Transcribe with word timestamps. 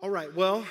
All 0.00 0.10
right, 0.10 0.32
well, 0.32 0.64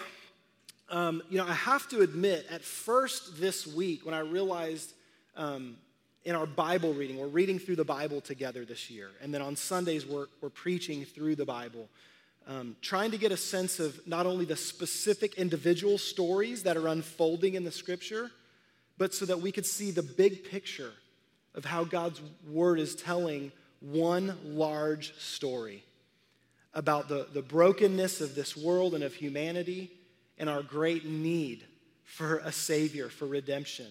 um, 0.87 1.21
you 1.29 1.37
know, 1.37 1.45
I 1.45 1.51
have 1.51 1.89
to 1.89 1.99
admit, 1.99 2.45
at 2.49 2.63
first 2.63 3.41
this 3.41 3.67
week, 3.67 4.05
when 4.05 4.15
I 4.15 4.19
realized 4.19 4.93
um, 5.35 5.75
in 6.23 6.33
our 6.33 6.45
Bible 6.45 6.93
reading, 6.93 7.17
we're 7.17 7.27
reading 7.27 7.59
through 7.59 7.75
the 7.75 7.83
Bible 7.83 8.21
together 8.21 8.63
this 8.63 8.89
year, 8.89 9.09
and 9.21 9.33
then 9.33 9.41
on 9.41 9.57
Sundays, 9.57 10.05
we're, 10.05 10.27
we're 10.39 10.49
preaching 10.49 11.03
through 11.03 11.35
the 11.35 11.43
Bible, 11.43 11.89
um, 12.47 12.77
trying 12.81 13.11
to 13.11 13.17
get 13.17 13.33
a 13.33 13.37
sense 13.37 13.81
of 13.81 13.99
not 14.07 14.25
only 14.25 14.45
the 14.45 14.55
specific 14.55 15.33
individual 15.33 15.97
stories 15.97 16.63
that 16.63 16.77
are 16.77 16.87
unfolding 16.87 17.55
in 17.55 17.65
the 17.65 17.71
scripture, 17.71 18.31
but 18.97 19.13
so 19.13 19.25
that 19.25 19.41
we 19.41 19.51
could 19.51 19.65
see 19.65 19.91
the 19.91 20.03
big 20.03 20.49
picture 20.49 20.93
of 21.53 21.65
how 21.65 21.83
God's 21.83 22.21
word 22.49 22.79
is 22.79 22.95
telling 22.95 23.51
one 23.81 24.37
large 24.45 25.13
story 25.17 25.83
about 26.77 27.09
the, 27.09 27.25
the 27.33 27.41
brokenness 27.41 28.21
of 28.21 28.35
this 28.35 28.55
world 28.55 28.93
and 28.93 29.03
of 29.03 29.11
humanity 29.15 29.89
and 30.37 30.47
our 30.47 30.61
great 30.61 31.05
need 31.05 31.65
for 32.03 32.37
a 32.37 32.51
Savior, 32.51 33.09
for 33.09 33.25
redemption. 33.25 33.87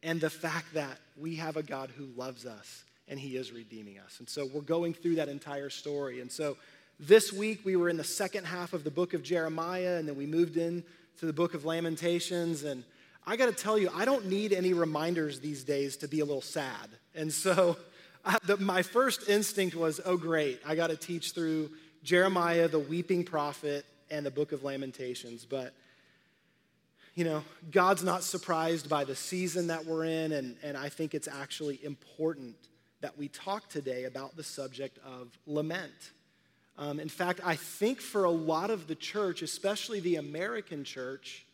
And 0.00 0.20
the 0.20 0.30
fact 0.30 0.74
that 0.74 1.00
we 1.18 1.34
have 1.34 1.56
a 1.56 1.64
God 1.64 1.90
who 1.90 2.06
loves 2.16 2.46
us 2.46 2.84
and 3.08 3.18
He 3.18 3.36
is 3.36 3.50
redeeming 3.50 3.98
us. 3.98 4.20
And 4.20 4.28
so 4.28 4.46
we're 4.46 4.60
going 4.60 4.94
through 4.94 5.16
that 5.16 5.28
entire 5.28 5.68
story. 5.68 6.20
And 6.20 6.30
so 6.30 6.56
this 7.00 7.32
week 7.32 7.62
we 7.64 7.74
were 7.74 7.88
in 7.88 7.96
the 7.96 8.04
second 8.04 8.44
half 8.44 8.72
of 8.72 8.84
the 8.84 8.90
book 8.92 9.12
of 9.12 9.24
Jeremiah, 9.24 9.96
and 9.96 10.06
then 10.06 10.16
we 10.16 10.26
moved 10.26 10.56
in 10.56 10.84
to 11.18 11.26
the 11.26 11.32
book 11.32 11.54
of 11.54 11.64
Lamentations. 11.64 12.62
And 12.62 12.84
I 13.26 13.34
got 13.34 13.46
to 13.46 13.62
tell 13.64 13.76
you, 13.76 13.90
I 13.92 14.04
don't 14.04 14.26
need 14.26 14.52
any 14.52 14.74
reminders 14.74 15.40
these 15.40 15.64
days 15.64 15.96
to 15.98 16.08
be 16.08 16.20
a 16.20 16.24
little 16.24 16.40
sad. 16.40 16.88
And 17.16 17.32
so 17.32 17.76
I, 18.24 18.38
the, 18.44 18.56
my 18.56 18.82
first 18.82 19.28
instinct 19.28 19.76
was, 19.76 20.00
oh, 20.04 20.16
great, 20.16 20.60
I 20.66 20.74
got 20.74 20.88
to 20.88 20.96
teach 20.96 21.32
through 21.32 21.70
Jeremiah, 22.02 22.68
the 22.68 22.78
weeping 22.78 23.24
prophet, 23.24 23.84
and 24.10 24.24
the 24.24 24.30
book 24.30 24.52
of 24.52 24.62
Lamentations. 24.62 25.44
But, 25.44 25.72
you 27.14 27.24
know, 27.24 27.42
God's 27.70 28.04
not 28.04 28.22
surprised 28.22 28.88
by 28.88 29.04
the 29.04 29.16
season 29.16 29.68
that 29.68 29.84
we're 29.84 30.04
in, 30.04 30.32
and, 30.32 30.56
and 30.62 30.76
I 30.76 30.88
think 30.88 31.14
it's 31.14 31.28
actually 31.28 31.82
important 31.84 32.56
that 33.00 33.16
we 33.18 33.28
talk 33.28 33.68
today 33.68 34.04
about 34.04 34.36
the 34.36 34.42
subject 34.42 34.98
of 35.04 35.36
lament. 35.46 36.12
Um, 36.76 36.98
in 36.98 37.08
fact, 37.08 37.40
I 37.44 37.54
think 37.54 38.00
for 38.00 38.24
a 38.24 38.30
lot 38.30 38.70
of 38.70 38.86
the 38.86 38.94
church, 38.94 39.42
especially 39.42 40.00
the 40.00 40.16
American 40.16 40.84
church, 40.84 41.46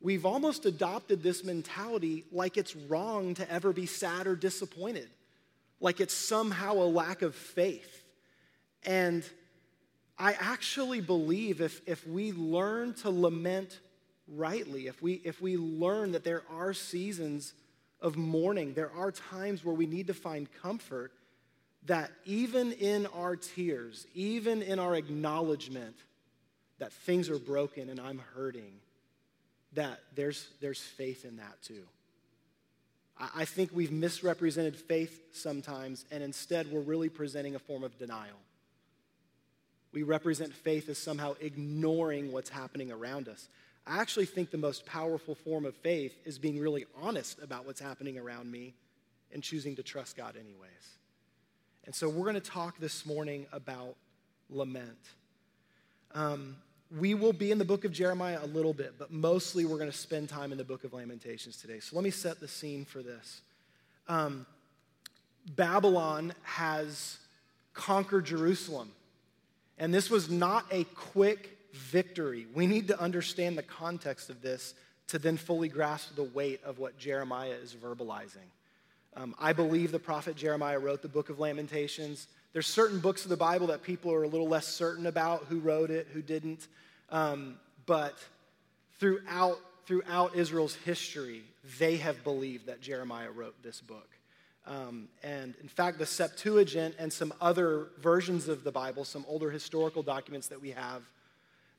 we've 0.00 0.26
almost 0.26 0.66
adopted 0.66 1.22
this 1.22 1.44
mentality 1.44 2.24
like 2.32 2.56
it's 2.56 2.74
wrong 2.74 3.34
to 3.34 3.50
ever 3.52 3.72
be 3.72 3.86
sad 3.86 4.26
or 4.26 4.34
disappointed 4.34 5.08
like 5.82 6.00
it's 6.00 6.14
somehow 6.14 6.74
a 6.74 6.86
lack 6.86 7.20
of 7.20 7.34
faith. 7.34 8.04
And 8.84 9.24
I 10.16 10.34
actually 10.34 11.00
believe 11.00 11.60
if, 11.60 11.82
if 11.86 12.06
we 12.06 12.32
learn 12.32 12.94
to 12.94 13.10
lament 13.10 13.80
rightly, 14.28 14.86
if 14.86 15.02
we, 15.02 15.14
if 15.24 15.42
we 15.42 15.56
learn 15.56 16.12
that 16.12 16.24
there 16.24 16.44
are 16.48 16.72
seasons 16.72 17.52
of 18.00 18.16
mourning, 18.16 18.74
there 18.74 18.92
are 18.92 19.10
times 19.10 19.64
where 19.64 19.74
we 19.74 19.86
need 19.86 20.06
to 20.06 20.14
find 20.14 20.48
comfort, 20.62 21.12
that 21.86 22.12
even 22.24 22.72
in 22.72 23.06
our 23.06 23.34
tears, 23.34 24.06
even 24.14 24.62
in 24.62 24.78
our 24.78 24.94
acknowledgement 24.94 25.96
that 26.78 26.92
things 26.92 27.28
are 27.28 27.38
broken 27.38 27.88
and 27.88 28.00
I'm 28.00 28.22
hurting, 28.36 28.72
that 29.72 29.98
there's, 30.14 30.48
there's 30.60 30.80
faith 30.80 31.24
in 31.24 31.38
that 31.38 31.60
too. 31.62 31.82
I 33.18 33.44
think 33.44 33.70
we've 33.72 33.92
misrepresented 33.92 34.76
faith 34.76 35.20
sometimes, 35.32 36.04
and 36.10 36.22
instead 36.22 36.72
we're 36.72 36.80
really 36.80 37.08
presenting 37.08 37.54
a 37.54 37.58
form 37.58 37.84
of 37.84 37.96
denial. 37.98 38.38
We 39.92 40.02
represent 40.02 40.54
faith 40.54 40.88
as 40.88 40.98
somehow 40.98 41.34
ignoring 41.40 42.32
what's 42.32 42.48
happening 42.48 42.90
around 42.90 43.28
us. 43.28 43.48
I 43.86 43.98
actually 43.98 44.26
think 44.26 44.50
the 44.50 44.58
most 44.58 44.86
powerful 44.86 45.34
form 45.34 45.66
of 45.66 45.74
faith 45.76 46.14
is 46.24 46.38
being 46.38 46.58
really 46.58 46.86
honest 47.00 47.40
about 47.42 47.66
what's 47.66 47.80
happening 47.80 48.18
around 48.18 48.50
me 48.50 48.74
and 49.32 49.42
choosing 49.42 49.76
to 49.76 49.82
trust 49.82 50.16
God, 50.16 50.36
anyways. 50.36 50.98
And 51.84 51.94
so 51.94 52.08
we're 52.08 52.24
going 52.24 52.34
to 52.34 52.40
talk 52.40 52.78
this 52.78 53.04
morning 53.04 53.46
about 53.52 53.96
lament. 54.48 54.98
Um, 56.14 56.56
we 56.98 57.14
will 57.14 57.32
be 57.32 57.50
in 57.50 57.58
the 57.58 57.64
book 57.64 57.84
of 57.84 57.92
Jeremiah 57.92 58.38
a 58.42 58.46
little 58.46 58.74
bit, 58.74 58.94
but 58.98 59.10
mostly 59.10 59.64
we're 59.64 59.78
going 59.78 59.90
to 59.90 59.96
spend 59.96 60.28
time 60.28 60.52
in 60.52 60.58
the 60.58 60.64
book 60.64 60.84
of 60.84 60.92
Lamentations 60.92 61.56
today. 61.56 61.80
So 61.80 61.96
let 61.96 62.04
me 62.04 62.10
set 62.10 62.40
the 62.40 62.48
scene 62.48 62.84
for 62.84 63.02
this. 63.02 63.40
Um, 64.08 64.46
Babylon 65.56 66.34
has 66.42 67.18
conquered 67.72 68.26
Jerusalem, 68.26 68.90
and 69.78 69.92
this 69.92 70.10
was 70.10 70.30
not 70.30 70.66
a 70.70 70.84
quick 70.84 71.58
victory. 71.72 72.46
We 72.54 72.66
need 72.66 72.88
to 72.88 73.00
understand 73.00 73.56
the 73.56 73.62
context 73.62 74.28
of 74.28 74.42
this 74.42 74.74
to 75.08 75.18
then 75.18 75.36
fully 75.36 75.68
grasp 75.68 76.14
the 76.14 76.24
weight 76.24 76.60
of 76.64 76.78
what 76.78 76.98
Jeremiah 76.98 77.54
is 77.62 77.74
verbalizing. 77.74 78.48
Um, 79.16 79.34
I 79.38 79.52
believe 79.52 79.92
the 79.92 79.98
prophet 79.98 80.36
Jeremiah 80.36 80.78
wrote 80.78 81.02
the 81.02 81.08
book 81.08 81.28
of 81.28 81.38
Lamentations. 81.38 82.28
There's 82.52 82.66
certain 82.66 83.00
books 83.00 83.24
of 83.24 83.30
the 83.30 83.36
Bible 83.36 83.68
that 83.68 83.82
people 83.82 84.12
are 84.12 84.24
a 84.24 84.28
little 84.28 84.48
less 84.48 84.66
certain 84.66 85.06
about 85.06 85.44
who 85.44 85.58
wrote 85.58 85.90
it, 85.90 86.08
who 86.12 86.20
didn't. 86.20 86.68
Um, 87.08 87.58
but 87.86 88.18
throughout, 88.98 89.58
throughout 89.86 90.36
Israel's 90.36 90.74
history, 90.74 91.42
they 91.78 91.96
have 91.96 92.22
believed 92.24 92.66
that 92.66 92.80
Jeremiah 92.80 93.30
wrote 93.30 93.54
this 93.62 93.80
book. 93.80 94.08
Um, 94.66 95.08
and 95.22 95.54
in 95.60 95.68
fact, 95.68 95.98
the 95.98 96.06
Septuagint 96.06 96.94
and 96.98 97.12
some 97.12 97.32
other 97.40 97.88
versions 98.00 98.48
of 98.48 98.64
the 98.64 98.70
Bible, 98.70 99.04
some 99.04 99.24
older 99.26 99.50
historical 99.50 100.02
documents 100.02 100.48
that 100.48 100.60
we 100.60 100.70
have, 100.70 101.02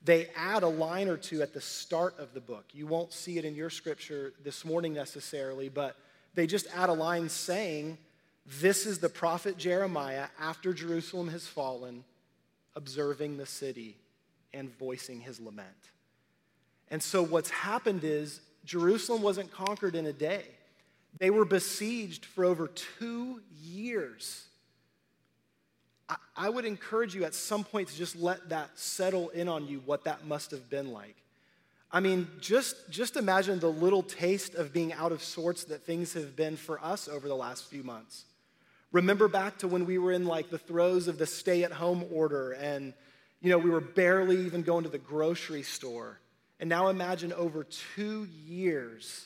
they 0.03 0.27
add 0.35 0.63
a 0.63 0.67
line 0.67 1.07
or 1.07 1.15
two 1.15 1.41
at 1.41 1.53
the 1.53 1.61
start 1.61 2.17
of 2.19 2.33
the 2.33 2.41
book. 2.41 2.65
You 2.73 2.87
won't 2.87 3.13
see 3.13 3.37
it 3.37 3.45
in 3.45 3.55
your 3.55 3.69
scripture 3.69 4.33
this 4.43 4.65
morning 4.65 4.93
necessarily, 4.93 5.69
but 5.69 5.95
they 6.33 6.45
just 6.45 6.67
add 6.75 6.89
a 6.89 6.93
line 6.93 7.29
saying, 7.29 7.97
This 8.45 8.85
is 8.85 8.99
the 8.99 9.09
prophet 9.09 9.57
Jeremiah 9.57 10.27
after 10.39 10.73
Jerusalem 10.73 11.29
has 11.29 11.47
fallen, 11.47 12.03
observing 12.75 13.37
the 13.37 13.45
city 13.45 13.97
and 14.53 14.69
voicing 14.77 15.21
his 15.21 15.39
lament. 15.39 15.69
And 16.91 17.01
so, 17.01 17.23
what's 17.23 17.49
happened 17.49 18.03
is 18.03 18.41
Jerusalem 18.65 19.21
wasn't 19.21 19.51
conquered 19.51 19.95
in 19.95 20.05
a 20.05 20.13
day, 20.13 20.45
they 21.19 21.29
were 21.29 21.45
besieged 21.45 22.25
for 22.25 22.45
over 22.45 22.67
two 22.67 23.41
years. 23.61 24.45
I, 26.35 26.49
would 26.49 26.65
encourage 26.65 27.15
you 27.15 27.23
at 27.23 27.33
some 27.33 27.63
point 27.63 27.87
to 27.87 27.95
just 27.95 28.15
let 28.15 28.49
that 28.49 28.71
settle 28.75 29.29
in 29.29 29.47
on 29.47 29.67
you 29.67 29.81
what 29.85 30.03
that 30.03 30.25
must 30.25 30.51
have 30.51 30.69
been 30.69 30.91
like. 30.91 31.15
I 31.91 32.01
mean, 32.01 32.27
just, 32.41 32.89
just 32.89 33.15
imagine 33.15 33.59
the 33.59 33.71
little 33.71 34.03
taste 34.03 34.53
of 34.55 34.73
being 34.73 34.91
out 34.93 35.11
of 35.11 35.23
sorts 35.23 35.63
that 35.65 35.85
things 35.85 36.13
have 36.13 36.35
been 36.35 36.57
for 36.57 36.83
us 36.83 37.07
over 37.07 37.27
the 37.27 37.35
last 37.35 37.65
few 37.69 37.83
months. 37.83 38.25
Remember 38.93 39.27
back 39.27 39.57
to 39.57 39.67
when 39.67 39.85
we 39.85 39.97
were 39.97 40.13
in 40.13 40.25
like 40.25 40.49
the 40.49 40.57
throes 40.57 41.09
of 41.09 41.17
the 41.17 41.25
stay 41.25 41.63
at 41.63 41.73
home 41.73 42.05
order 42.11 42.53
and 42.53 42.93
you 43.41 43.49
know, 43.49 43.57
we 43.57 43.69
were 43.69 43.81
barely 43.81 44.45
even 44.45 44.61
going 44.61 44.85
to 44.85 44.89
the 44.89 44.97
grocery 44.97 45.63
store. 45.63 46.17
And 46.61 46.69
now 46.69 46.87
imagine 46.87 47.33
over 47.33 47.65
two 47.65 48.25
years 48.47 49.25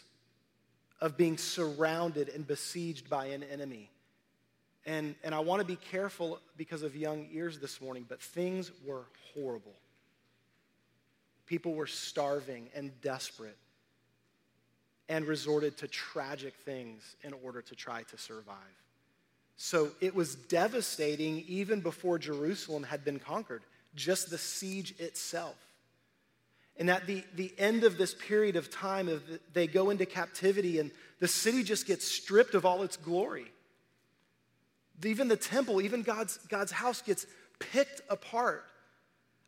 of 0.99 1.15
being 1.15 1.37
surrounded 1.37 2.29
and 2.29 2.47
besieged 2.47 3.11
by 3.11 3.27
an 3.27 3.43
enemy. 3.43 3.91
And, 4.87 5.13
and 5.23 5.35
I 5.35 5.39
want 5.39 5.59
to 5.59 5.67
be 5.67 5.75
careful 5.75 6.39
because 6.57 6.81
of 6.81 6.95
young 6.95 7.27
ears 7.31 7.59
this 7.59 7.79
morning, 7.79 8.07
but 8.09 8.19
things 8.19 8.71
were 8.83 9.05
horrible. 9.35 9.75
People 11.45 11.75
were 11.75 11.85
starving 11.85 12.69
and 12.73 12.99
desperate 13.01 13.57
and 15.09 15.25
resorted 15.25 15.77
to 15.77 15.87
tragic 15.87 16.55
things 16.65 17.15
in 17.21 17.33
order 17.43 17.61
to 17.61 17.75
try 17.75 18.01
to 18.01 18.17
survive. 18.17 18.55
So 19.57 19.91
it 19.99 20.13
was 20.15 20.35
devastating 20.35 21.43
even 21.47 21.81
before 21.81 22.19
Jerusalem 22.19 22.83
had 22.83 23.03
been 23.03 23.19
conquered 23.19 23.63
just 23.95 24.29
the 24.29 24.37
siege 24.37 24.93
itself. 24.99 25.55
And 26.77 26.91
at 26.91 27.07
the, 27.07 27.23
the 27.35 27.51
end 27.57 27.83
of 27.83 27.97
this 27.97 28.13
period 28.13 28.55
of 28.55 28.69
time, 28.69 29.09
they 29.53 29.65
go 29.65 29.89
into 29.89 30.05
captivity 30.05 30.77
and 30.77 30.91
the 31.19 31.27
city 31.27 31.63
just 31.63 31.87
gets 31.87 32.05
stripped 32.05 32.53
of 32.53 32.65
all 32.65 32.83
its 32.83 32.97
glory. 32.97 33.51
Even 35.03 35.27
the 35.27 35.37
temple, 35.37 35.81
even 35.81 36.03
God's, 36.03 36.37
God's 36.49 36.71
house 36.71 37.01
gets 37.01 37.25
picked 37.59 38.01
apart. 38.09 38.63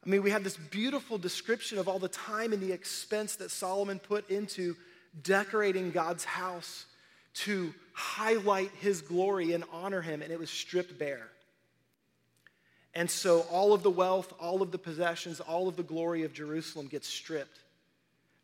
I 0.04 0.10
mean, 0.10 0.24
we 0.24 0.32
have 0.32 0.44
this 0.44 0.58
beautiful 0.58 1.20
description 1.20 1.78
of 1.78 1.88
all 1.88 2.00
the 2.00 2.08
time 2.08 2.52
and 2.54 2.62
the 2.62 2.72
expense 2.72 3.36
that 3.36 3.52
Solomon 3.52 4.00
put 4.00 4.28
into 4.32 4.76
decorating 5.22 5.92
God's 5.92 6.24
house 6.24 6.86
to 7.34 7.74
highlight 8.00 8.72
his 8.80 9.02
glory 9.02 9.52
and 9.52 9.66
honor 9.74 10.02
him, 10.02 10.22
and 10.22 10.32
it 10.32 10.40
was 10.40 10.50
stripped 10.50 10.98
bare. 10.98 11.28
And 12.96 13.12
so 13.12 13.42
all 13.52 13.74
of 13.74 13.84
the 13.84 13.90
wealth, 13.90 14.34
all 14.40 14.62
of 14.62 14.72
the 14.72 14.78
possessions, 14.78 15.42
all 15.42 15.68
of 15.68 15.76
the 15.76 15.84
glory 15.84 16.24
of 16.24 16.34
Jerusalem 16.34 16.88
gets 16.88 17.08
stripped. 17.08 17.60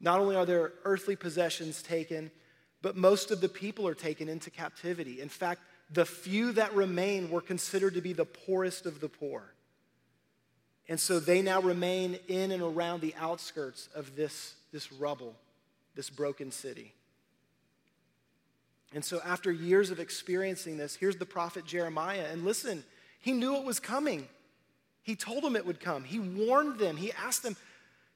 Not 0.01 0.19
only 0.19 0.35
are 0.35 0.45
their 0.45 0.73
earthly 0.83 1.15
possessions 1.15 1.81
taken, 1.81 2.31
but 2.81 2.97
most 2.97 3.31
of 3.31 3.39
the 3.39 3.49
people 3.49 3.87
are 3.87 3.95
taken 3.95 4.27
into 4.27 4.49
captivity. 4.49 5.21
In 5.21 5.29
fact, 5.29 5.61
the 5.89 6.05
few 6.05 6.51
that 6.51 6.75
remain 6.75 7.29
were 7.29 7.41
considered 7.41 7.93
to 7.93 8.01
be 8.01 8.13
the 8.13 8.25
poorest 8.25 8.85
of 8.85 8.99
the 8.99 9.09
poor. 9.09 9.53
And 10.89 10.99
so 10.99 11.19
they 11.19 11.41
now 11.41 11.61
remain 11.61 12.19
in 12.27 12.51
and 12.51 12.61
around 12.61 13.01
the 13.01 13.15
outskirts 13.17 13.87
of 13.95 14.15
this, 14.15 14.55
this 14.73 14.91
rubble, 14.91 15.33
this 15.95 16.09
broken 16.09 16.51
city. 16.51 16.93
And 18.95 19.03
so, 19.03 19.21
after 19.25 19.51
years 19.51 19.91
of 19.91 19.99
experiencing 19.99 20.77
this, 20.77 20.95
here's 20.95 21.17
the 21.17 21.25
prophet 21.25 21.65
Jeremiah. 21.65 22.27
And 22.31 22.45
listen, 22.45 22.81
he 23.19 23.33
knew 23.33 23.57
it 23.57 23.65
was 23.65 23.77
coming. 23.77 24.29
He 25.03 25.17
told 25.17 25.43
them 25.43 25.57
it 25.57 25.65
would 25.65 25.81
come. 25.81 26.05
He 26.05 26.17
warned 26.17 26.79
them. 26.79 26.95
He 26.95 27.11
asked 27.11 27.43
them, 27.43 27.57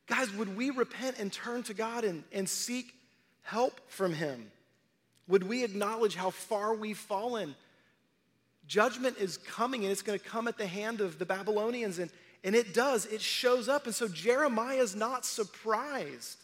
guys, 0.07 0.33
would 0.33 0.55
we 0.55 0.69
repent 0.69 1.19
and 1.19 1.33
turn 1.33 1.63
to 1.63 1.73
God 1.73 2.05
and, 2.05 2.23
and 2.31 2.47
seek 2.47 2.93
help 3.41 3.81
from 3.89 4.13
Him? 4.13 4.51
Would 5.27 5.43
we 5.43 5.65
acknowledge 5.65 6.15
how 6.15 6.29
far 6.29 6.73
we've 6.73 6.97
fallen? 6.97 7.55
Judgment 8.65 9.17
is 9.17 9.35
coming 9.37 9.83
and 9.83 9.91
it's 9.91 10.01
going 10.01 10.17
to 10.17 10.25
come 10.25 10.47
at 10.47 10.57
the 10.57 10.65
hand 10.65 11.01
of 11.01 11.19
the 11.19 11.25
Babylonians. 11.25 11.99
And, 11.99 12.09
and 12.45 12.55
it 12.55 12.73
does, 12.73 13.05
it 13.05 13.19
shows 13.19 13.67
up. 13.67 13.85
And 13.85 13.93
so 13.93 14.07
Jeremiah 14.07 14.77
is 14.77 14.95
not 14.95 15.25
surprised. 15.25 16.37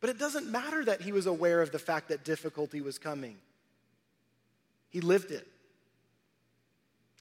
But 0.00 0.10
it 0.10 0.18
doesn't 0.18 0.50
matter 0.50 0.84
that 0.84 1.00
he 1.00 1.12
was 1.12 1.26
aware 1.26 1.62
of 1.62 1.72
the 1.72 1.78
fact 1.78 2.08
that 2.08 2.24
difficulty 2.24 2.80
was 2.80 2.98
coming. 2.98 3.36
He 4.90 5.00
lived 5.00 5.30
it. 5.30 5.46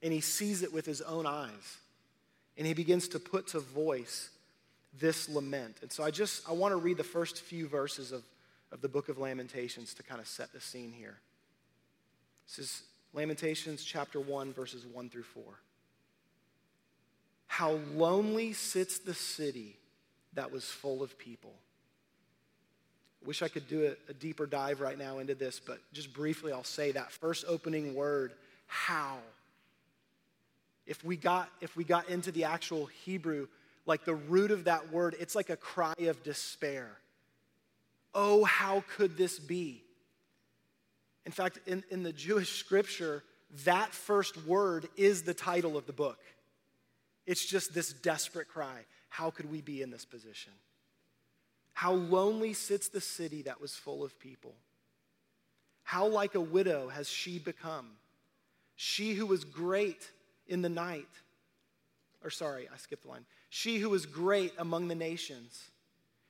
And 0.03 0.11
he 0.11 0.21
sees 0.21 0.61
it 0.61 0.73
with 0.73 0.85
his 0.85 1.01
own 1.01 1.25
eyes. 1.25 1.77
And 2.57 2.67
he 2.67 2.73
begins 2.73 3.07
to 3.09 3.19
put 3.19 3.47
to 3.47 3.59
voice 3.59 4.29
this 4.99 5.27
lament. 5.29 5.77
And 5.81 5.91
so 5.91 6.03
I 6.03 6.11
just 6.11 6.47
I 6.47 6.53
want 6.53 6.71
to 6.73 6.77
read 6.77 6.97
the 6.97 7.03
first 7.03 7.41
few 7.41 7.67
verses 7.67 8.11
of, 8.11 8.23
of 8.71 8.81
the 8.81 8.87
book 8.87 9.09
of 9.09 9.17
Lamentations 9.17 9.93
to 9.95 10.03
kind 10.03 10.21
of 10.21 10.27
set 10.27 10.53
the 10.53 10.61
scene 10.61 10.93
here. 10.93 11.17
This 12.47 12.59
is 12.59 12.83
Lamentations 13.13 13.83
chapter 13.83 14.19
1, 14.19 14.53
verses 14.53 14.85
1 14.85 15.09
through 15.09 15.23
4. 15.23 15.43
How 17.47 17.79
lonely 17.95 18.53
sits 18.53 18.99
the 18.99 19.13
city 19.13 19.77
that 20.33 20.51
was 20.51 20.65
full 20.65 21.01
of 21.01 21.17
people. 21.17 21.53
Wish 23.25 23.41
I 23.41 23.47
could 23.47 23.67
do 23.67 23.85
a, 23.87 24.11
a, 24.11 24.13
deeper 24.13 24.45
dive 24.45 24.81
right 24.81 24.97
now 24.97 25.17
into 25.17 25.35
this, 25.35 25.59
but 25.59 25.79
just 25.93 26.13
briefly, 26.13 26.51
I'll 26.51 26.63
say 26.63 26.91
that 26.91 27.11
first 27.11 27.45
opening 27.47 27.95
word, 27.95 28.33
how. 28.67 29.17
If 30.85 31.03
we 31.03 31.17
got, 31.17 31.49
if 31.61 31.75
we 31.75 31.83
got 31.83 32.09
into 32.09 32.31
the 32.31 32.43
actual 32.43 32.85
Hebrew, 32.85 33.47
like 33.85 34.05
the 34.05 34.15
root 34.15 34.51
of 34.51 34.65
that 34.65 34.91
word, 34.91 35.15
it's 35.19 35.35
like 35.35 35.49
a 35.49 35.57
cry 35.57 35.95
of 36.01 36.23
despair. 36.23 36.89
Oh, 38.13 38.43
how 38.43 38.83
could 38.95 39.17
this 39.17 39.39
be? 39.39 39.81
In 41.25 41.31
fact, 41.31 41.59
in, 41.65 41.83
in 41.89 42.03
the 42.03 42.13
Jewish 42.13 42.59
scripture, 42.59 43.23
that 43.65 43.91
first 43.91 44.45
word 44.45 44.87
is 44.95 45.23
the 45.23 45.33
title 45.33 45.77
of 45.77 45.87
the 45.87 45.93
book. 45.93 46.19
It's 47.25 47.45
just 47.45 47.73
this 47.73 47.91
desperate 47.91 48.47
cry. 48.47 48.85
How 49.09 49.31
could 49.31 49.51
we 49.51 49.61
be 49.61 49.81
in 49.81 49.89
this 49.89 50.05
position? 50.05 50.53
How 51.75 51.91
lonely 51.91 52.53
sits 52.53 52.87
the 52.87 53.01
city 53.01 53.41
that 53.43 53.59
was 53.59 53.75
full 53.75 54.01
of 54.01 54.17
people. 54.17 54.55
How 55.83 56.07
like 56.07 56.33
a 56.33 56.41
widow 56.41 56.87
has 56.87 57.09
she 57.09 57.37
become. 57.37 57.91
She 58.77 59.13
who 59.13 59.25
was 59.25 59.43
great 59.43 60.09
in 60.47 60.61
the 60.61 60.69
night, 60.69 61.09
or 62.23 62.29
sorry, 62.29 62.69
I 62.73 62.77
skipped 62.77 63.03
the 63.03 63.09
line. 63.09 63.25
She 63.49 63.77
who 63.79 63.89
was 63.89 64.05
great 64.05 64.53
among 64.57 64.87
the 64.87 64.95
nations, 64.95 65.69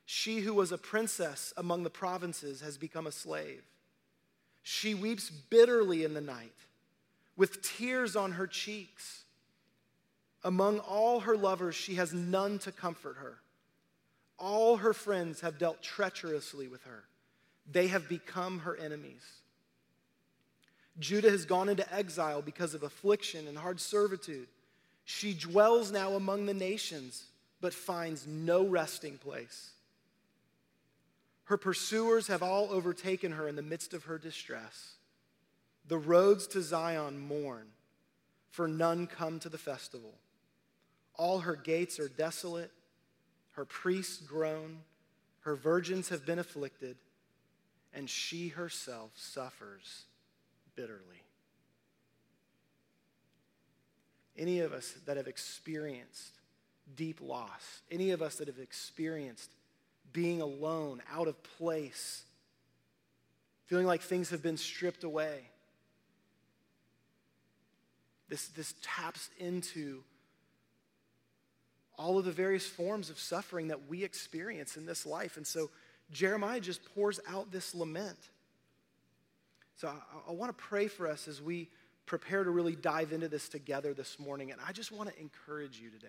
she 0.06 0.39
who 0.39 0.53
was 0.53 0.71
a 0.71 0.80
princess 0.80 1.53
among 1.57 1.83
the 1.83 1.89
provinces 1.92 2.62
has 2.62 2.77
become 2.77 3.06
a 3.06 3.12
slave. 3.12 3.63
She 4.63 4.95
weeps 4.95 5.30
bitterly 5.30 6.03
in 6.03 6.15
the 6.15 6.21
night 6.21 6.56
with 7.38 7.62
tears 7.62 8.15
on 8.15 8.31
her 8.33 8.47
cheeks. 8.47 9.25
Among 10.44 10.80
all 10.80 11.19
her 11.21 11.38
lovers, 11.38 11.75
she 11.75 11.95
has 11.95 12.13
none 12.13 12.57
to 12.59 12.71
comfort 12.71 13.18
her. 13.18 13.38
All 14.38 14.78
her 14.78 14.94
friends 14.94 15.42
have 15.42 15.58
dealt 15.58 15.82
treacherously 15.82 16.68
with 16.68 16.84
her. 16.84 17.04
They 17.72 17.88
have 17.88 18.10
become 18.10 18.60
her 18.60 18.76
enemies. 18.76 19.24
Judah 21.00 21.30
has 21.30 21.46
gone 21.46 21.70
into 21.70 21.94
exile 21.94 22.42
because 22.42 22.74
of 22.74 22.84
affliction 22.84 23.48
and 23.48 23.58
hard 23.58 23.80
servitude. 23.80 24.48
She 25.04 25.34
dwells 25.34 25.92
now 25.92 26.14
among 26.14 26.46
the 26.46 26.54
nations, 26.54 27.26
but 27.62 27.74
finds 27.74 28.26
no 28.28 28.66
resting 28.66 29.18
place. 29.18 29.72
Her 31.46 31.58
pursuers 31.58 32.28
have 32.28 32.42
all 32.42 32.70
overtaken 32.72 33.34
her 33.34 33.48
in 33.48 33.56
the 33.56 33.62
midst 33.62 33.94
of 33.94 34.06
her 34.06 34.18
distress. 34.18 34.94
The 35.88 35.98
roads 35.98 36.48
to 36.48 36.62
Zion 36.62 37.20
mourn, 37.20 37.68
for 38.50 38.68
none 38.68 39.06
come 39.06 39.40
to 39.40 39.50
the 39.50 39.58
festival. 39.58 40.14
All 41.18 41.40
her 41.40 41.56
gates 41.56 42.00
are 42.00 42.10
desolate 42.10 42.72
her 43.56 43.66
priests 43.66 44.18
groan, 44.22 44.80
her 45.42 45.56
virgins 45.56 46.10
have 46.10 46.25
been 46.25 46.40
afflicted, 46.40 46.98
and 47.94 48.10
she 48.10 48.50
herself 48.50 49.12
suffers 49.16 50.04
bitterly. 50.75 51.24
Any 54.38 54.60
of 54.60 54.74
us 54.74 54.94
that 55.06 55.16
have 55.16 55.28
experienced 55.28 56.34
deep 56.98 57.22
loss, 57.22 57.81
any 57.90 58.12
of 58.12 58.22
us 58.22 58.36
that 58.36 58.48
have 58.48 58.60
experienced 58.60 59.50
being 60.12 60.42
alone, 60.42 61.02
out 61.12 61.30
of 61.30 61.42
place, 61.57 62.24
feeling 63.68 63.86
like 63.86 64.02
things 64.02 64.30
have 64.31 64.44
been 64.44 64.57
stripped 64.57 65.06
away, 65.06 65.50
this, 68.28 68.48
this 68.50 68.74
taps 68.81 69.30
into 69.40 70.04
all 71.97 72.18
of 72.18 72.25
the 72.25 72.31
various 72.31 72.68
forms 72.68 73.09
of 73.09 73.19
suffering 73.19 73.69
that 73.69 73.88
we 73.88 74.03
experience 74.03 74.77
in 74.77 74.86
this 74.86 75.06
life. 75.06 75.38
And 75.38 75.45
so 75.45 75.69
Jeremiah 76.12 76.59
just 76.59 76.83
pours 76.94 77.19
out 77.27 77.51
this 77.51 77.74
lament. 77.74 78.18
So 79.77 79.88
I, 79.88 80.30
I 80.30 80.33
want 80.33 80.56
to 80.56 80.63
pray 80.63 80.88
for 80.88 81.07
us 81.07 81.27
as 81.27 81.42
we 81.42 81.69
prepare 82.06 82.44
to 82.44 82.51
really 82.51 82.75
dive 82.75 83.12
into 83.12 83.27
this 83.27 83.50
together 83.50 83.94
this 83.94 84.19
morning. 84.19 84.51
And 84.51 84.62
I 84.65 84.71
just 84.71 84.92
want 84.92 85.09
to 85.09 85.19
encourage 85.19 85.80
you 85.80 85.89
today. 85.89 86.07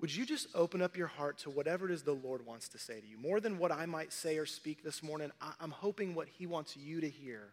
Would 0.00 0.14
you 0.14 0.24
just 0.24 0.48
open 0.54 0.80
up 0.80 0.96
your 0.96 1.08
heart 1.08 1.38
to 1.38 1.50
whatever 1.50 1.86
it 1.86 1.92
is 1.92 2.02
the 2.02 2.12
Lord 2.12 2.46
wants 2.46 2.68
to 2.70 2.78
say 2.78 3.00
to 3.00 3.06
you? 3.06 3.18
More 3.18 3.38
than 3.38 3.58
what 3.58 3.70
I 3.70 3.84
might 3.84 4.14
say 4.14 4.38
or 4.38 4.46
speak 4.46 4.82
this 4.82 5.02
morning, 5.02 5.30
I'm 5.60 5.70
hoping 5.70 6.14
what 6.14 6.26
He 6.26 6.46
wants 6.46 6.74
you 6.74 7.02
to 7.02 7.08
hear 7.08 7.48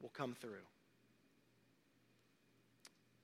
will 0.00 0.10
come 0.10 0.34
through. 0.40 0.62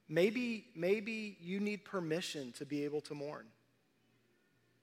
Maybe, 0.08 0.64
maybe 0.74 1.36
you 1.40 1.60
need 1.60 1.84
permission 1.84 2.52
to 2.52 2.64
be 2.64 2.84
able 2.84 3.00
to 3.02 3.14
mourn. 3.14 3.44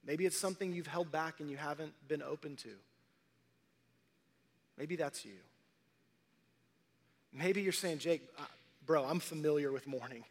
Maybe 0.05 0.25
it's 0.25 0.37
something 0.37 0.71
you've 0.71 0.87
held 0.87 1.11
back 1.11 1.39
and 1.39 1.49
you 1.49 1.57
haven't 1.57 1.93
been 2.07 2.21
open 2.21 2.55
to. 2.57 2.69
Maybe 4.77 4.95
that's 4.95 5.25
you. 5.25 5.39
Maybe 7.33 7.61
you're 7.61 7.73
saying, 7.73 7.99
Jake, 7.99 8.21
bro, 8.85 9.03
I'm 9.03 9.19
familiar 9.19 9.71
with 9.71 9.87
mourning. 9.87 10.23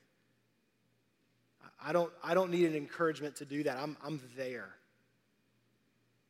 I 1.84 1.92
don't, 1.92 2.12
I 2.22 2.34
don't 2.34 2.50
need 2.50 2.66
an 2.66 2.76
encouragement 2.76 3.36
to 3.36 3.44
do 3.44 3.64
that. 3.64 3.76
I'm, 3.76 3.96
I'm 4.04 4.20
there. 4.36 4.68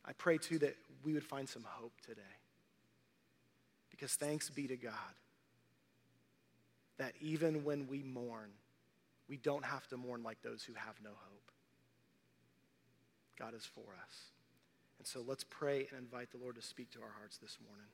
I 0.07 0.13
pray 0.15 0.39
too 0.39 0.59
that 0.61 0.75
we 1.05 1.13
would 1.13 1.25
find 1.25 1.49
some 1.49 1.65
hope 1.67 1.93
today. 2.07 2.23
Because 3.91 4.15
thanks 4.15 4.49
be 4.49 4.67
to 4.69 4.77
God 4.77 4.93
that 6.99 7.13
even 7.21 7.65
when 7.65 7.87
we 7.89 8.03
mourn, 8.03 8.51
we 9.29 9.37
don't 9.37 9.65
have 9.65 9.87
to 9.89 9.97
mourn 9.97 10.23
like 10.23 10.43
those 10.43 10.63
who 10.63 10.75
have 10.75 10.95
no 11.03 11.11
hope. 11.11 11.51
God 13.39 13.55
is 13.55 13.65
for 13.65 13.81
us. 13.81 14.31
And 14.99 15.07
so 15.07 15.25
let's 15.27 15.45
pray 15.45 15.87
and 15.91 15.99
invite 15.99 16.31
the 16.31 16.39
Lord 16.39 16.57
to 16.57 16.63
speak 16.63 16.91
to 16.93 17.03
our 17.03 17.13
hearts 17.19 17.39
this 17.39 17.59
morning. 17.67 17.87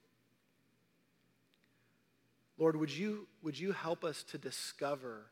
Lord, 2.59 2.77
would 2.77 2.91
you, 2.91 3.27
would 3.43 3.59
you 3.59 3.73
help 3.73 4.05
us 4.05 4.23
to 4.25 4.39
discover 4.39 5.27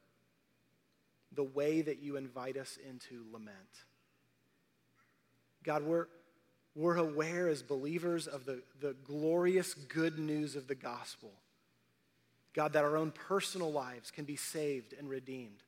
the 1.33 1.45
way 1.45 1.83
that 1.83 2.03
you 2.03 2.17
invite 2.17 2.57
us 2.57 2.79
into 2.89 3.25
lament? 3.31 3.55
God, 5.63 5.83
we're, 5.83 6.07
we're 6.75 6.97
aware 6.97 7.49
as 7.49 7.63
believers 7.63 8.27
of 8.27 8.47
the, 8.47 8.63
the 8.81 8.95
glorious 9.05 9.75
good 9.75 10.19
news 10.19 10.57
of 10.57 10.69
the 10.69 10.75
gospel 10.75 11.33
God, 12.59 12.73
that 12.73 12.83
our 12.83 12.97
own 12.97 13.13
personal 13.13 13.71
lives 13.71 14.11
can 14.11 14.25
be 14.25 14.35
saved 14.35 14.93
and 14.99 15.09
redeemed. 15.09 15.63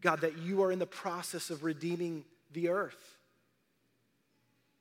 God, 0.00 0.22
that 0.22 0.38
you 0.38 0.62
are 0.62 0.72
in 0.72 0.78
the 0.78 0.86
process 0.86 1.50
of 1.50 1.64
redeeming 1.64 2.24
the 2.50 2.70
earth. 2.70 3.18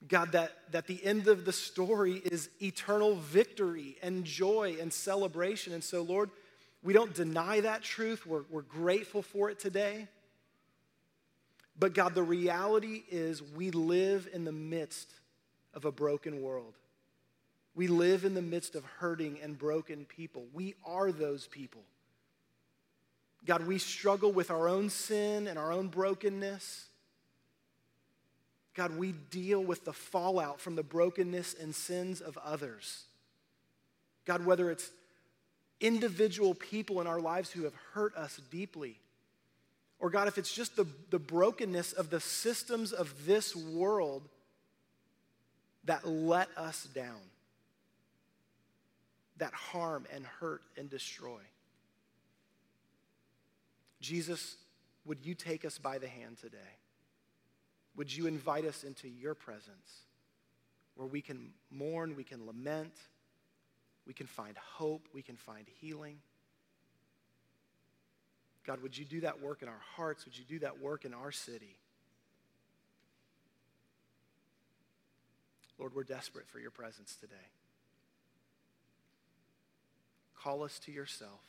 God, 0.08 0.32
that, 0.32 0.54
that 0.72 0.88
the 0.88 1.04
end 1.04 1.28
of 1.28 1.44
the 1.44 1.52
story 1.52 2.22
is 2.24 2.48
eternal 2.62 3.16
victory 3.16 3.98
and 4.02 4.24
joy 4.24 4.78
and 4.80 4.94
celebration. 4.94 5.74
And 5.74 5.84
so, 5.84 6.02
Lord, 6.02 6.30
we 6.82 6.94
don't 6.94 7.14
deny 7.14 7.60
that 7.60 7.82
truth. 7.82 8.26
We're, 8.26 8.44
we're 8.50 8.62
grateful 8.62 9.22
for 9.22 9.50
it 9.50 9.60
today. 9.60 10.08
But 11.78 11.94
God, 11.94 12.16
the 12.16 12.24
reality 12.24 13.04
is 13.12 13.44
we 13.44 13.72
live 13.72 14.30
in 14.32 14.46
the 14.46 14.54
midst 14.54 15.10
of 15.74 15.84
a 15.84 15.92
broken 15.92 16.42
world. 16.42 16.76
We 17.80 17.88
live 17.88 18.26
in 18.26 18.34
the 18.34 18.42
midst 18.42 18.76
of 18.76 18.84
hurting 18.84 19.40
and 19.42 19.58
broken 19.58 20.04
people. 20.04 20.48
We 20.52 20.76
are 20.86 21.14
those 21.14 21.48
people. 21.48 21.80
God, 23.46 23.66
we 23.66 23.78
struggle 23.78 24.34
with 24.34 24.52
our 24.52 24.68
own 24.68 24.90
sin 24.90 25.48
and 25.48 25.58
our 25.58 25.72
own 25.72 25.88
brokenness. 25.88 26.88
God, 28.74 28.98
we 28.98 29.14
deal 29.14 29.64
with 29.64 29.86
the 29.86 29.94
fallout 29.94 30.60
from 30.60 30.76
the 30.76 30.84
brokenness 30.84 31.54
and 31.54 31.74
sins 31.74 32.20
of 32.20 32.38
others. 32.40 33.06
God, 34.26 34.46
whether 34.46 34.70
it's 34.70 34.92
individual 35.80 36.56
people 36.56 37.00
in 37.00 37.08
our 37.08 37.22
lives 37.22 37.50
who 37.50 37.64
have 37.64 37.76
hurt 37.94 38.14
us 38.18 38.42
deeply, 38.52 39.00
or 40.00 40.10
God, 40.10 40.28
if 40.28 40.38
it's 40.38 40.54
just 40.54 40.76
the, 40.76 40.86
the 41.12 41.18
brokenness 41.18 41.94
of 41.94 42.10
the 42.10 42.20
systems 42.20 42.92
of 42.92 43.26
this 43.26 43.56
world 43.56 44.28
that 45.86 46.06
let 46.06 46.50
us 46.58 46.84
down, 46.94 47.22
that 49.40 49.54
harm 49.54 50.06
and 50.14 50.26
hurt 50.26 50.62
and 50.78 50.90
destroy. 50.90 51.42
Jesus, 54.02 54.56
would 55.06 55.26
you 55.26 55.34
take 55.34 55.66
us 55.66 55.78
by 55.78 55.98
the 55.98 56.08
hand 56.08 56.38
today? 56.40 56.58
Would 57.96 58.16
you 58.16 58.28
invite 58.28 58.66
us 58.66 58.84
into 58.84 59.10
your 59.10 59.34
presence 59.34 60.04
where 60.96 61.08
we 61.08 61.22
can 61.22 61.52
mourn, 61.72 62.16
we 62.16 62.24
can 62.24 62.46
lament, 62.46 62.94
we 64.06 64.14
can 64.14 64.28
find 64.28 64.56
hope, 64.58 65.08
we 65.14 65.22
can 65.22 65.36
find 65.36 65.66
healing? 65.82 66.18
God, 68.66 68.82
would 68.84 68.98
you 68.98 69.06
do 69.06 69.22
that 69.22 69.42
work 69.42 69.62
in 69.62 69.68
our 69.68 69.82
hearts? 69.96 70.26
Would 70.26 70.38
you 70.38 70.46
do 70.48 70.60
that 70.60 70.80
work 70.80 71.04
in 71.04 71.14
our 71.14 71.32
city? 71.32 71.78
Lord, 75.78 75.96
we're 75.96 76.04
desperate 76.04 76.48
for 76.48 76.60
your 76.60 76.72
presence 76.72 77.16
today. 77.20 77.36
Call 80.44 80.64
us 80.64 80.80
to 80.80 80.92
yourself. 80.92 81.42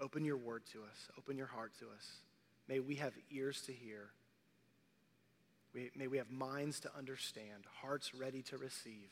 Open 0.00 0.24
your 0.24 0.36
word 0.36 0.62
to 0.72 0.80
us. 0.80 1.08
Open 1.16 1.36
your 1.36 1.46
heart 1.46 1.72
to 1.78 1.86
us. 1.86 2.20
May 2.68 2.80
we 2.80 2.96
have 2.96 3.14
ears 3.30 3.62
to 3.62 3.72
hear. 3.72 4.10
may 5.94 6.06
we 6.06 6.18
have 6.18 6.30
minds 6.30 6.80
to 6.80 6.90
understand, 6.96 7.64
hearts 7.80 8.14
ready 8.14 8.42
to 8.42 8.58
receive. 8.58 9.10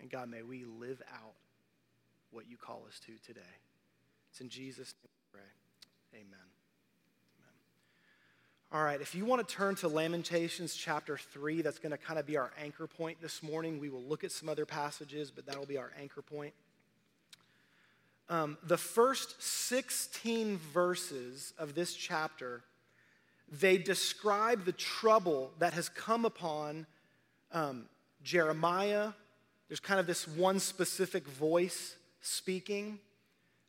And 0.00 0.10
God, 0.10 0.28
may 0.28 0.42
we 0.42 0.64
live 0.64 1.00
out 1.14 1.34
what 2.30 2.48
you 2.48 2.56
call 2.56 2.84
us 2.88 2.98
to 3.00 3.12
today. 3.24 3.40
It's 4.30 4.40
in 4.40 4.48
Jesus' 4.48 4.94
name 5.02 5.10
we 5.12 5.38
pray. 5.38 6.20
Amen. 6.20 6.51
All 8.74 8.82
right, 8.82 9.02
if 9.02 9.14
you 9.14 9.26
want 9.26 9.46
to 9.46 9.54
turn 9.54 9.74
to 9.76 9.88
Lamentations 9.88 10.74
chapter 10.74 11.18
3, 11.18 11.60
that's 11.60 11.78
going 11.78 11.90
to 11.90 11.98
kind 11.98 12.18
of 12.18 12.24
be 12.24 12.38
our 12.38 12.50
anchor 12.58 12.86
point 12.86 13.20
this 13.20 13.42
morning. 13.42 13.78
We 13.78 13.90
will 13.90 14.00
look 14.00 14.24
at 14.24 14.32
some 14.32 14.48
other 14.48 14.64
passages, 14.64 15.30
but 15.30 15.44
that'll 15.44 15.66
be 15.66 15.76
our 15.76 15.90
anchor 16.00 16.22
point. 16.22 16.54
Um, 18.30 18.56
the 18.62 18.78
first 18.78 19.42
16 19.42 20.56
verses 20.72 21.52
of 21.58 21.74
this 21.74 21.92
chapter, 21.92 22.62
they 23.60 23.76
describe 23.76 24.64
the 24.64 24.72
trouble 24.72 25.50
that 25.58 25.74
has 25.74 25.90
come 25.90 26.24
upon 26.24 26.86
um, 27.52 27.84
Jeremiah. 28.24 29.10
There's 29.68 29.80
kind 29.80 30.00
of 30.00 30.06
this 30.06 30.26
one 30.26 30.58
specific 30.58 31.26
voice 31.26 31.94
speaking. 32.22 33.00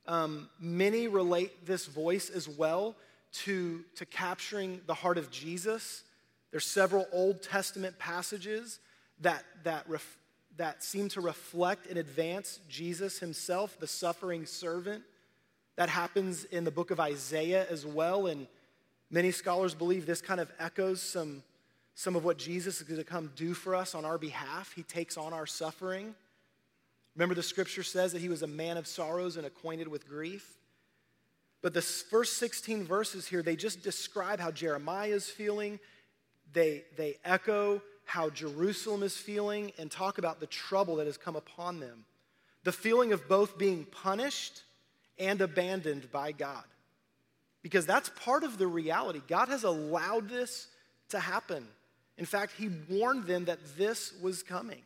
Um, 0.08 0.48
many 0.62 1.10
relate 1.10 1.66
this 1.66 1.88
voice 1.88 2.30
as 2.30 2.48
well 2.48 2.96
to, 3.34 3.84
to 3.96 4.06
capturing 4.06 4.82
the 4.86 4.94
heart 4.94 5.18
of 5.18 5.32
Jesus. 5.32 6.04
There's 6.52 6.66
several 6.66 7.08
Old 7.12 7.42
Testament 7.42 7.98
passages 7.98 8.80
that, 9.22 9.44
that 9.64 9.90
ref, 9.90 10.18
that 10.58 10.84
seem 10.84 11.10
to 11.10 11.22
reflect 11.22 11.88
and 11.88 11.98
advance 11.98 12.60
Jesus 12.70 13.20
himself, 13.20 13.80
the 13.80 13.88
suffering 13.88 14.46
servant. 14.46 15.04
That 15.76 15.90
happens 15.90 16.44
in 16.46 16.64
the 16.64 16.72
book 16.72 16.92
of 16.92 17.00
Isaiah 17.00 17.66
as 17.70 17.86
well. 17.86 18.28
And 18.28 18.46
many 19.10 19.32
scholars 19.32 19.74
believe 19.74 20.06
this 20.06 20.22
kind 20.22 20.40
of 20.40 20.52
echoes 20.60 21.02
some, 21.02 21.42
some 21.96 22.16
of 22.16 22.24
what 22.24 22.38
Jesus 22.38 22.82
is 22.82 22.88
going 22.88 23.00
to 23.00 23.04
come 23.04 23.32
do 23.36 23.56
for 23.56 23.74
us 23.74 23.96
on 23.96 24.06
our 24.06 24.20
behalf. 24.20 24.74
He 24.76 24.84
takes 24.84 25.18
on 25.18 25.34
our 25.34 25.48
suffering. 25.48 26.14
Remember, 27.16 27.34
the 27.34 27.44
scripture 27.44 27.84
says 27.84 28.14
that 28.14 28.22
he 28.22 28.30
was 28.30 28.44
a 28.44 28.48
man 28.48 28.78
of 28.78 28.86
sorrows 28.86 29.38
and 29.38 29.46
acquainted 29.46 29.88
with 29.88 30.08
grief. 30.08 30.58
But 31.64 31.74
the 31.74 31.82
first 31.82 32.38
16 32.38 32.84
verses 32.84 33.26
here, 33.26 33.42
they 33.42 33.56
just 33.56 33.82
describe 33.82 34.40
how 34.40 34.52
Jeremiah 34.52 35.08
is 35.08 35.30
feeling. 35.30 35.80
They, 36.52 36.84
they 36.98 37.18
echo 37.24 37.82
how 38.06 38.30
Jerusalem 38.30 39.02
is 39.02 39.16
feeling 39.16 39.72
and 39.80 39.90
talk 39.90 40.18
about 40.18 40.42
the 40.42 40.46
trouble 40.46 40.98
that 40.98 41.08
has 41.08 41.18
come 41.18 41.38
upon 41.38 41.80
them. 41.80 42.04
The 42.66 42.74
feeling 42.74 43.14
of 43.14 43.30
both 43.30 43.58
being 43.58 43.86
punished 43.86 44.62
and 45.18 45.40
abandoned 45.40 46.12
by 46.12 46.34
God. 46.34 46.66
Because 47.62 47.86
that's 47.86 48.10
part 48.10 48.44
of 48.44 48.58
the 48.58 48.68
reality. 48.68 49.22
God 49.26 49.48
has 49.48 49.64
allowed 49.64 50.28
this 50.28 50.68
to 51.10 51.20
happen. 51.20 51.66
In 52.18 52.26
fact, 52.26 52.54
He 52.58 52.70
warned 52.90 53.24
them 53.26 53.46
that 53.46 53.78
this 53.78 54.14
was 54.22 54.44
coming. 54.44 54.82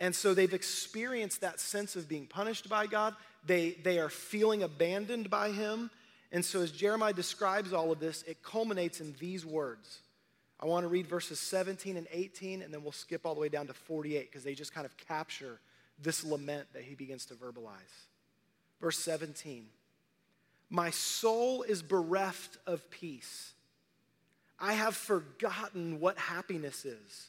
And 0.00 0.16
so 0.16 0.34
they've 0.34 0.52
experienced 0.52 1.42
that 1.42 1.60
sense 1.60 1.94
of 1.94 2.08
being 2.08 2.26
punished 2.26 2.68
by 2.68 2.88
God. 2.88 3.14
They, 3.44 3.70
they 3.82 3.98
are 3.98 4.08
feeling 4.08 4.62
abandoned 4.62 5.30
by 5.30 5.50
Him. 5.50 5.90
And 6.30 6.44
so, 6.44 6.60
as 6.60 6.72
Jeremiah 6.72 7.12
describes 7.12 7.72
all 7.72 7.92
of 7.92 8.00
this, 8.00 8.22
it 8.22 8.42
culminates 8.42 9.00
in 9.00 9.14
these 9.18 9.44
words 9.44 10.00
I 10.62 10.66
want 10.66 10.84
to 10.84 10.88
read 10.88 11.08
verses 11.08 11.40
17 11.40 11.96
and 11.96 12.06
18, 12.12 12.62
and 12.62 12.72
then 12.72 12.84
we'll 12.84 12.92
skip 12.92 13.26
all 13.26 13.34
the 13.34 13.40
way 13.40 13.48
down 13.48 13.66
to 13.66 13.74
48 13.74 14.30
because 14.30 14.44
they 14.44 14.54
just 14.54 14.72
kind 14.72 14.86
of 14.86 14.96
capture 14.96 15.58
this 16.00 16.22
lament 16.24 16.68
that 16.72 16.84
he 16.84 16.94
begins 16.94 17.26
to 17.26 17.34
verbalize. 17.34 18.06
Verse 18.80 18.98
17 18.98 19.66
My 20.70 20.90
soul 20.90 21.62
is 21.62 21.82
bereft 21.82 22.58
of 22.66 22.88
peace. 22.90 23.54
I 24.60 24.74
have 24.74 24.94
forgotten 24.94 25.98
what 25.98 26.16
happiness 26.16 26.84
is. 26.84 27.26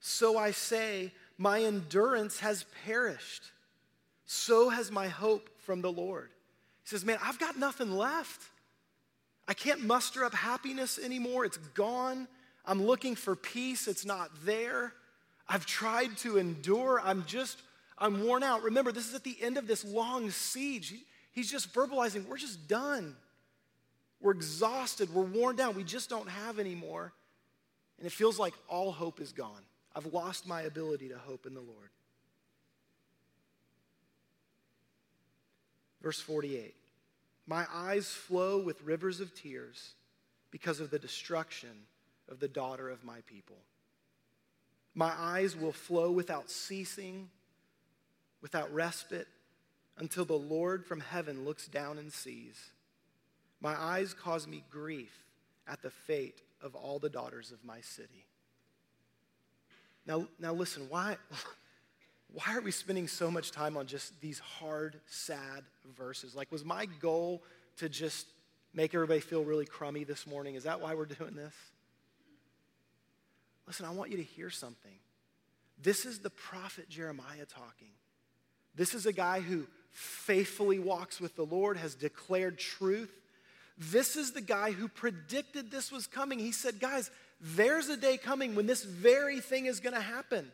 So 0.00 0.36
I 0.36 0.50
say, 0.50 1.12
My 1.38 1.62
endurance 1.62 2.40
has 2.40 2.66
perished. 2.84 3.52
So 4.26 4.68
has 4.68 4.90
my 4.90 5.08
hope 5.08 5.48
from 5.60 5.80
the 5.80 5.90
Lord. 5.90 6.28
He 6.82 6.88
says, 6.88 7.04
Man, 7.04 7.18
I've 7.22 7.38
got 7.38 7.58
nothing 7.58 7.92
left. 7.92 8.42
I 9.48 9.54
can't 9.54 9.84
muster 9.84 10.24
up 10.24 10.34
happiness 10.34 10.98
anymore. 10.98 11.44
It's 11.44 11.56
gone. 11.56 12.26
I'm 12.64 12.84
looking 12.84 13.14
for 13.14 13.36
peace. 13.36 13.86
It's 13.86 14.04
not 14.04 14.30
there. 14.44 14.92
I've 15.48 15.64
tried 15.64 16.16
to 16.18 16.38
endure. 16.38 17.00
I'm 17.02 17.24
just, 17.26 17.62
I'm 17.96 18.24
worn 18.24 18.42
out. 18.42 18.64
Remember, 18.64 18.90
this 18.90 19.08
is 19.08 19.14
at 19.14 19.22
the 19.22 19.36
end 19.40 19.56
of 19.56 19.68
this 19.68 19.84
long 19.84 20.30
siege. 20.30 20.94
He's 21.30 21.50
just 21.50 21.72
verbalizing, 21.72 22.26
we're 22.26 22.38
just 22.38 22.66
done. 22.66 23.14
We're 24.20 24.32
exhausted. 24.32 25.14
We're 25.14 25.22
worn 25.22 25.56
down. 25.56 25.76
We 25.76 25.84
just 25.84 26.08
don't 26.08 26.28
have 26.28 26.58
anymore. 26.58 27.12
And 27.98 28.06
it 28.06 28.12
feels 28.12 28.38
like 28.38 28.54
all 28.68 28.90
hope 28.90 29.20
is 29.20 29.32
gone. 29.32 29.62
I've 29.94 30.06
lost 30.06 30.46
my 30.48 30.62
ability 30.62 31.10
to 31.10 31.18
hope 31.18 31.46
in 31.46 31.54
the 31.54 31.60
Lord. 31.60 31.90
Verse 36.06 36.20
48 36.20 36.72
my 37.48 37.66
eyes 37.74 38.06
flow 38.06 38.58
with 38.58 38.80
rivers 38.82 39.18
of 39.18 39.34
tears 39.34 39.94
because 40.52 40.78
of 40.78 40.90
the 40.90 41.00
destruction 41.00 41.70
of 42.28 42.38
the 42.38 42.46
daughter 42.46 42.88
of 42.88 43.02
my 43.02 43.22
people. 43.26 43.56
My 44.94 45.12
eyes 45.18 45.56
will 45.56 45.72
flow 45.72 46.12
without 46.12 46.48
ceasing, 46.48 47.28
without 48.40 48.72
respite, 48.72 49.26
until 49.98 50.24
the 50.24 50.38
Lord 50.38 50.86
from 50.86 51.00
heaven 51.00 51.44
looks 51.44 51.66
down 51.66 51.98
and 51.98 52.12
sees. 52.12 52.70
My 53.60 53.74
eyes 53.74 54.14
cause 54.14 54.46
me 54.46 54.62
grief 54.70 55.24
at 55.66 55.82
the 55.82 55.90
fate 55.90 56.40
of 56.62 56.76
all 56.76 57.00
the 57.00 57.10
daughters 57.10 57.50
of 57.50 57.64
my 57.64 57.80
city. 57.80 58.26
Now, 60.06 60.28
now 60.38 60.52
listen, 60.52 60.86
why, 60.88 61.16
why 62.32 62.56
are 62.56 62.60
we 62.60 62.70
spending 62.70 63.08
so 63.08 63.30
much 63.30 63.50
time 63.50 63.76
on 63.76 63.86
just 63.86 64.20
these 64.20 64.38
hard, 64.38 65.00
sad 65.06 65.64
verses? 65.96 66.34
Like, 66.34 66.50
was 66.52 66.64
my 66.64 66.86
goal 67.00 67.42
to 67.78 67.88
just 67.88 68.26
make 68.74 68.94
everybody 68.94 69.20
feel 69.20 69.44
really 69.44 69.66
crummy 69.66 70.04
this 70.04 70.26
morning? 70.26 70.54
Is 70.54 70.64
that 70.64 70.80
why 70.80 70.94
we're 70.94 71.06
doing 71.06 71.34
this? 71.34 71.54
Listen, 73.66 73.86
I 73.86 73.90
want 73.90 74.10
you 74.10 74.16
to 74.18 74.22
hear 74.22 74.50
something. 74.50 74.92
This 75.82 76.04
is 76.04 76.20
the 76.20 76.30
prophet 76.30 76.88
Jeremiah 76.88 77.46
talking. 77.46 77.90
This 78.74 78.94
is 78.94 79.06
a 79.06 79.12
guy 79.12 79.40
who 79.40 79.66
faithfully 79.92 80.78
walks 80.78 81.20
with 81.20 81.36
the 81.36 81.44
Lord, 81.44 81.76
has 81.78 81.94
declared 81.94 82.58
truth. 82.58 83.10
This 83.78 84.16
is 84.16 84.32
the 84.32 84.40
guy 84.40 84.72
who 84.72 84.88
predicted 84.88 85.70
this 85.70 85.90
was 85.90 86.06
coming. 86.06 86.38
He 86.38 86.52
said, 86.52 86.80
Guys, 86.80 87.10
there's 87.40 87.88
a 87.88 87.96
day 87.96 88.16
coming 88.16 88.54
when 88.54 88.66
this 88.66 88.84
very 88.84 89.40
thing 89.40 89.66
is 89.66 89.80
going 89.80 89.94
to 89.94 90.00
happen. 90.00 90.50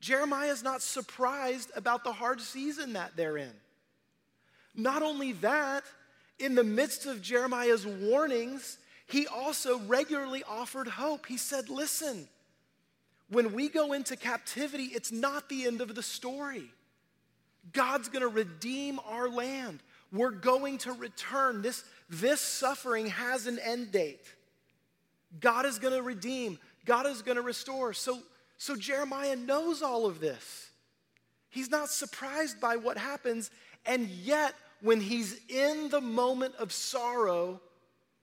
Jeremiah 0.00 0.50
is 0.50 0.62
not 0.62 0.82
surprised 0.82 1.70
about 1.74 2.04
the 2.04 2.12
hard 2.12 2.40
season 2.40 2.92
that 2.94 3.16
they're 3.16 3.36
in. 3.36 3.52
Not 4.74 5.02
only 5.02 5.32
that, 5.32 5.84
in 6.38 6.54
the 6.54 6.64
midst 6.64 7.06
of 7.06 7.22
Jeremiah's 7.22 7.86
warnings, 7.86 8.78
he 9.06 9.26
also 9.26 9.78
regularly 9.80 10.42
offered 10.48 10.88
hope. 10.88 11.26
He 11.26 11.38
said, 11.38 11.70
Listen, 11.70 12.28
when 13.30 13.52
we 13.52 13.68
go 13.68 13.92
into 13.92 14.16
captivity, 14.16 14.84
it's 14.84 15.10
not 15.10 15.48
the 15.48 15.66
end 15.66 15.80
of 15.80 15.94
the 15.94 16.02
story. 16.02 16.70
God's 17.72 18.08
going 18.08 18.22
to 18.22 18.28
redeem 18.28 19.00
our 19.06 19.28
land. 19.28 19.80
We're 20.12 20.30
going 20.30 20.78
to 20.78 20.92
return. 20.92 21.62
This, 21.62 21.84
this 22.08 22.40
suffering 22.40 23.06
has 23.06 23.46
an 23.46 23.58
end 23.58 23.92
date. 23.92 24.20
God 25.40 25.66
is 25.66 25.78
going 25.78 25.94
to 25.94 26.02
redeem, 26.02 26.58
God 26.84 27.06
is 27.06 27.22
going 27.22 27.36
to 27.36 27.42
restore. 27.42 27.92
So, 27.92 28.20
so 28.58 28.76
Jeremiah 28.76 29.36
knows 29.36 29.82
all 29.82 30.06
of 30.06 30.20
this. 30.20 30.70
He's 31.50 31.70
not 31.70 31.88
surprised 31.88 32.60
by 32.60 32.76
what 32.76 32.98
happens, 32.98 33.50
and 33.84 34.08
yet, 34.08 34.54
when 34.82 35.00
he's 35.00 35.40
in 35.48 35.88
the 35.88 36.00
moment 36.00 36.54
of 36.56 36.72
sorrow, 36.72 37.60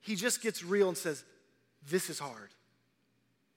he 0.02 0.16
just 0.16 0.42
gets 0.42 0.64
real 0.64 0.90
and 0.90 0.98
says, 0.98 1.24
This 1.90 2.10
is 2.10 2.20
hard. 2.20 2.50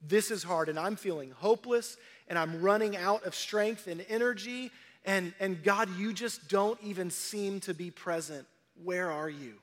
This 0.00 0.30
is 0.30 0.42
hard, 0.42 0.68
and 0.68 0.78
I'm 0.78 0.96
feeling 0.96 1.30
hopeless, 1.30 1.96
and 2.28 2.38
I'm 2.38 2.62
running 2.62 2.96
out 2.96 3.24
of 3.24 3.34
strength 3.34 3.86
and 3.86 4.04
energy. 4.08 4.70
And, 5.04 5.32
and 5.40 5.62
God, 5.62 5.88
you 5.98 6.12
just 6.12 6.48
don't 6.48 6.78
even 6.82 7.10
seem 7.10 7.60
to 7.60 7.74
be 7.74 7.90
present. 7.90 8.46
Where 8.82 9.10
are 9.10 9.28
you? 9.28 9.54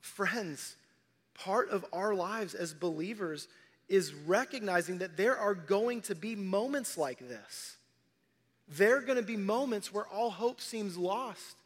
Friends, 0.00 0.76
part 1.34 1.70
of 1.70 1.84
our 1.92 2.14
lives 2.14 2.54
as 2.54 2.72
believers 2.72 3.48
is 3.88 4.14
recognizing 4.14 4.98
that 4.98 5.16
there 5.16 5.36
are 5.36 5.54
going 5.54 6.00
to 6.02 6.14
be 6.14 6.34
moments 6.34 6.96
like 6.96 7.18
this. 7.18 7.76
There 8.68 8.96
are 8.96 9.02
going 9.02 9.18
to 9.18 9.24
be 9.24 9.36
moments 9.36 9.92
where 9.92 10.06
all 10.06 10.30
hope 10.30 10.60
seems 10.60 10.96
lost. 10.96 11.56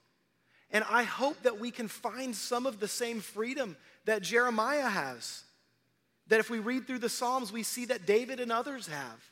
And 0.70 0.84
I 0.90 1.04
hope 1.04 1.42
that 1.42 1.60
we 1.60 1.70
can 1.70 1.88
find 1.88 2.34
some 2.34 2.66
of 2.66 2.80
the 2.80 2.88
same 2.88 3.20
freedom 3.20 3.76
that 4.04 4.22
Jeremiah 4.22 4.88
has. 4.88 5.44
That 6.26 6.40
if 6.40 6.50
we 6.50 6.58
read 6.58 6.87
through 6.87 6.98
the 6.98 7.08
Psalms, 7.08 7.52
we 7.52 7.62
see 7.62 7.87
that 7.87 8.06
David 8.06 8.40
and 8.40 8.52
others 8.52 8.87
have. 8.88 9.30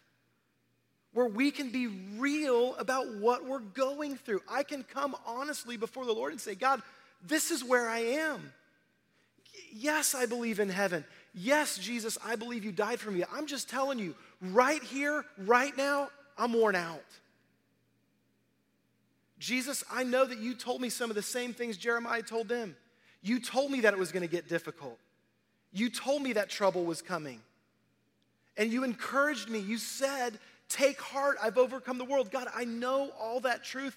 Where 1.13 1.27
we 1.27 1.51
can 1.51 1.71
be 1.71 1.89
real 2.19 2.75
about 2.77 3.15
what 3.17 3.45
we're 3.45 3.59
going 3.59 4.17
through. 4.17 4.41
I 4.49 4.63
can 4.63 4.83
come 4.83 5.17
honestly 5.27 5.77
before 5.77 6.07
the 6.07 6.13
Lord 6.13 6.33
and 6.33 6.41
say, 6.41 6.55
God, 6.55 6.83
this 7.27 7.51
is 7.51 7.65
where 7.65 7.89
I 7.89 7.99
am. 7.99 8.53
Yes, 9.73 10.15
I 10.15 10.27
believe 10.27 10.61
in 10.61 10.69
heaven. 10.69 11.05
Yes, 11.39 11.77
Jesus, 11.77 12.17
I 12.25 12.35
believe 12.35 12.65
you 12.65 12.73
died 12.73 12.99
for 12.99 13.11
me. 13.11 13.23
I'm 13.31 13.47
just 13.47 13.69
telling 13.69 13.99
you, 13.99 14.15
right 14.41 14.83
here, 14.83 15.23
right 15.37 15.77
now, 15.77 16.09
I'm 16.39 16.55
worn 16.55 16.75
out. 16.75 17.05
Jesus, 19.39 19.85
I 19.93 20.03
know 20.03 20.25
that 20.25 20.39
you 20.39 20.55
told 20.55 20.81
me 20.81 20.89
some 20.89 21.11
of 21.11 21.15
the 21.15 21.23
same 21.23 21.53
things 21.53 21.77
Jeremiah 21.77 22.23
told 22.23 22.49
them. 22.49 22.75
You 23.21 23.39
told 23.39 23.71
me 23.71 23.83
that 23.83 23.93
it 23.93 23.99
was 23.99 24.13
going 24.13 24.23
to 24.23 24.29
get 24.29 24.49
difficult. 24.49 24.99
You 25.75 25.91
told 25.91 26.23
me 26.23 26.33
that 26.33 26.49
trouble 26.49 26.87
was 26.87 27.03
coming. 27.03 27.43
And 28.57 28.73
you 28.73 28.83
encouraged 28.83 29.51
me. 29.51 29.59
You 29.59 29.77
said, 29.77 30.39
Take 30.71 30.99
heart, 30.99 31.37
I've 31.43 31.59
overcome 31.59 31.99
the 31.99 32.05
world. 32.07 32.31
God, 32.31 32.49
I 32.55 32.65
know 32.65 33.11
all 33.21 33.41
that 33.41 33.63
truth, 33.63 33.97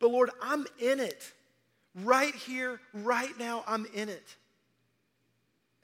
but 0.00 0.10
Lord, 0.10 0.30
I'm 0.42 0.66
in 0.80 0.98
it. 0.98 1.32
Right 1.94 2.34
here, 2.34 2.80
right 2.92 3.38
now, 3.38 3.62
I'm 3.68 3.86
in 3.94 4.08
it 4.08 4.36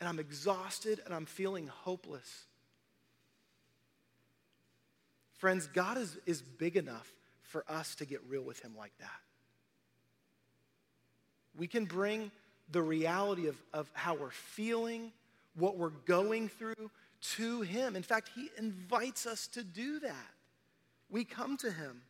and 0.01 0.09
I'm 0.09 0.19
exhausted 0.19 1.01
and 1.05 1.15
I'm 1.15 1.27
feeling 1.27 1.69
hopeless. 1.69 2.45
Friends, 5.39 5.67
God 5.67 5.99
is, 5.99 6.17
is 6.27 6.43
big 6.43 6.77
enough 6.77 7.11
for 7.43 7.65
us 7.69 7.95
to 7.97 8.05
get 8.05 8.21
real 8.29 8.43
with 8.43 8.61
Him 8.61 8.75
like 8.77 8.93
that. 8.99 9.21
We 11.57 11.67
can 11.67 11.85
bring 11.85 12.31
the 12.71 12.83
reality 12.83 13.47
of, 13.47 13.57
of 13.73 13.89
how 13.93 14.15
we're 14.15 14.31
feeling, 14.31 15.13
what 15.55 15.77
we're 15.77 15.91
going 15.91 16.49
through 16.49 16.91
to 17.37 17.61
Him. 17.63 17.97
In 17.97 18.03
fact, 18.03 18.31
He 18.35 18.51
invites 18.59 19.27
us 19.27 19.47
to 19.49 19.63
do 19.63 20.01
that. 20.01 20.31
We 21.11 21.25
come 21.25 21.57
to 21.59 21.71
Him. 21.71 22.03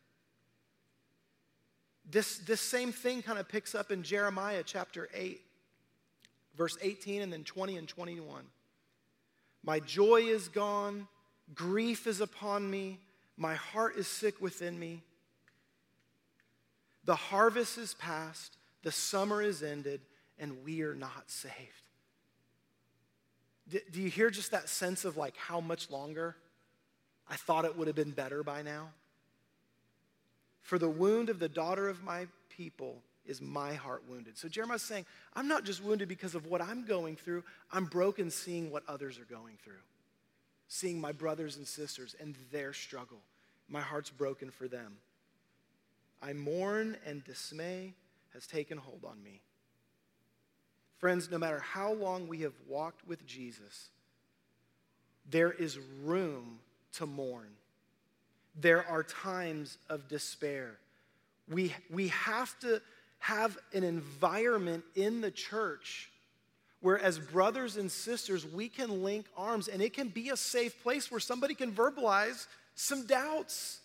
This, 2.09 2.39
this 2.39 2.61
same 2.61 2.93
thing 2.93 3.23
kind 3.23 3.39
of 3.39 3.49
picks 3.49 3.75
up 3.75 3.91
in 3.91 4.03
Jeremiah 4.03 4.63
chapter 4.65 5.09
8 5.13 5.41
verse 6.57 6.77
18 6.81 7.23
and 7.23 7.33
then 7.33 7.45
20 7.45 7.77
and 7.77 7.89
21. 7.89 8.45
My 9.63 9.81
joy 9.81 10.23
is 10.23 10.49
gone, 10.49 11.09
grief 11.55 12.07
is 12.07 12.21
upon 12.21 12.71
me, 12.71 12.99
my 13.37 13.55
heart 13.55 13.97
is 13.97 14.07
sick 14.07 14.41
within 14.41 14.79
me. 14.79 15.03
The 17.05 17.17
harvest 17.17 17.79
is 17.79 17.95
past, 17.95 18.57
the 18.83 18.93
summer 18.93 19.43
is 19.43 19.63
ended, 19.63 20.01
and 20.39 20.65
we 20.65 20.83
are 20.83 20.95
not 20.95 21.25
saved. 21.31 21.55
Do 23.69 24.01
you 24.01 24.09
hear 24.09 24.31
just 24.31 24.53
that 24.53 24.69
sense 24.69 25.05
of 25.05 25.17
like 25.17 25.37
how 25.37 25.61
much 25.61 25.91
longer? 25.91 26.37
I 27.29 27.35
thought 27.35 27.65
it 27.65 27.77
would 27.77 27.89
have 27.89 27.97
been 27.97 28.13
better 28.13 28.45
by 28.45 28.63
now. 28.63 28.91
For 30.63 30.79
the 30.79 30.89
wound 30.89 31.29
of 31.29 31.39
the 31.39 31.49
daughter 31.49 31.89
of 31.89 32.05
my 32.05 32.27
people 32.49 33.03
is 33.27 33.41
my 33.41 33.75
heart 33.75 34.03
wounded. 34.09 34.37
So 34.39 34.49
Jeremiah's 34.49 34.83
saying, 34.83 35.07
I'm 35.35 35.49
not 35.49 35.65
just 35.65 35.83
wounded 35.83 36.09
because 36.09 36.35
of 36.35 36.47
what 36.47 36.63
I'm 36.63 36.85
going 36.85 37.17
through, 37.17 37.45
I'm 37.73 37.87
broken 37.87 38.31
seeing 38.31 38.71
what 38.71 38.83
others 38.89 39.19
are 39.19 39.25
going 39.25 39.59
through, 39.63 39.75
seeing 40.69 41.01
my 41.01 41.13
brothers 41.13 41.57
and 41.57 41.67
sisters 41.67 42.15
and 42.21 42.35
their 42.53 42.73
struggle. 42.73 43.19
My 43.69 43.81
heart's 43.81 44.11
broken 44.11 44.51
for 44.51 44.69
them. 44.69 44.97
I 46.23 46.33
mourn 46.33 46.97
and 47.05 47.25
dismay 47.25 47.95
has 48.33 48.47
taken 48.47 48.79
hold 48.79 49.05
on 49.05 49.23
me. 49.23 49.41
Friends, 50.99 51.31
no 51.31 51.39
matter 51.39 51.61
how 51.61 51.93
long 51.93 52.27
we 52.27 52.41
have 52.41 52.55
walked 52.67 53.07
with 53.07 53.27
Jesus, 53.27 53.91
there 55.29 55.53
is 55.53 55.79
room 56.03 56.61
to 56.95 57.07
mourn. 57.07 57.51
There 58.59 58.87
are 58.89 59.03
times 59.03 59.77
of 59.91 60.09
despair. 60.09 60.79
We, 61.49 61.75
we 61.91 62.09
have 62.09 62.59
to 62.61 62.81
have 63.27 63.59
an 63.75 63.83
environment 63.83 64.85
in 64.95 65.21
the 65.21 65.33
church 65.33 66.09
where, 66.81 66.97
as 66.97 67.19
brothers 67.19 67.77
and 67.77 67.91
sisters, 67.91 68.47
we 68.47 68.69
can 68.69 69.03
link 69.03 69.27
arms 69.37 69.67
and 69.67 69.83
it 69.83 69.93
can 69.93 70.07
be 70.07 70.31
a 70.31 70.37
safe 70.37 70.81
place 70.85 71.11
where 71.11 71.19
somebody 71.19 71.53
can 71.53 71.73
verbalize 71.73 72.47
some 72.77 73.05
doubts, 73.05 73.81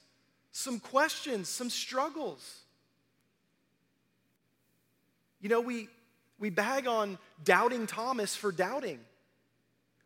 some 0.52 0.80
questions, 0.80 1.50
some 1.50 1.72
struggles. 1.72 2.60
You 5.42 5.50
know, 5.50 5.62
we, 5.62 5.88
we 6.38 6.52
bag 6.52 6.86
on 6.86 7.18
doubting 7.44 7.88
Thomas 7.88 8.36
for 8.36 8.52
doubting. 8.52 9.00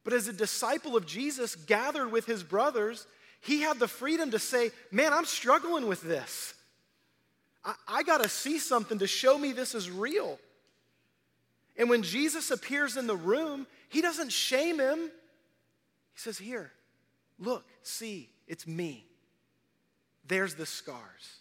But 0.05 0.13
as 0.13 0.29
a 0.29 0.33
disciple 0.33 0.95
of 0.95 1.05
Jesus 1.05 1.55
gathered 1.55 2.09
with 2.09 2.25
his 2.25 2.41
brothers, 2.41 3.05
he 3.41 3.59
had 3.59 3.79
the 3.79 3.87
freedom 3.89 4.31
to 4.31 4.39
say, 4.39 4.71
Man, 4.91 5.11
I'm 5.11 5.25
struggling 5.25 5.87
with 5.87 6.01
this. 6.01 6.54
I, 7.65 7.73
I 7.87 8.03
got 8.03 8.21
to 8.21 8.29
see 8.29 8.59
something 8.59 8.99
to 8.99 9.07
show 9.07 9.37
me 9.37 9.51
this 9.51 9.75
is 9.75 9.89
real. 9.89 10.39
And 11.77 11.89
when 11.89 12.03
Jesus 12.03 12.51
appears 12.51 12.95
in 12.95 13.07
the 13.07 13.15
room, 13.15 13.67
he 13.89 14.01
doesn't 14.01 14.31
shame 14.31 14.79
him. 14.79 14.99
He 14.99 16.19
says, 16.19 16.37
Here, 16.37 16.71
look, 17.39 17.65
see, 17.81 18.29
it's 18.47 18.65
me. 18.65 19.05
There's 20.27 20.55
the 20.55 20.65
scars, 20.65 21.39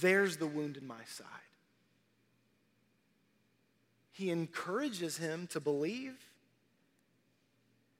there's 0.00 0.36
the 0.36 0.46
wound 0.46 0.76
in 0.76 0.86
my 0.86 1.04
side. 1.06 1.26
He 4.12 4.30
encourages 4.30 5.16
him 5.16 5.46
to 5.48 5.60
believe. 5.60 6.14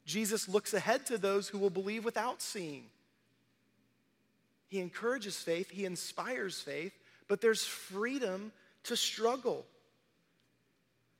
Jesus 0.04 0.48
looks 0.48 0.74
ahead 0.74 1.06
to 1.06 1.16
those 1.16 1.48
who 1.48 1.58
will 1.58 1.70
believe 1.70 2.04
without 2.04 2.42
seeing. 2.42 2.84
He 4.68 4.80
encourages 4.80 5.36
faith, 5.36 5.70
he 5.70 5.84
inspires 5.84 6.60
faith, 6.60 6.92
but 7.28 7.40
there's 7.40 7.64
freedom 7.64 8.52
to 8.84 8.96
struggle. 8.96 9.64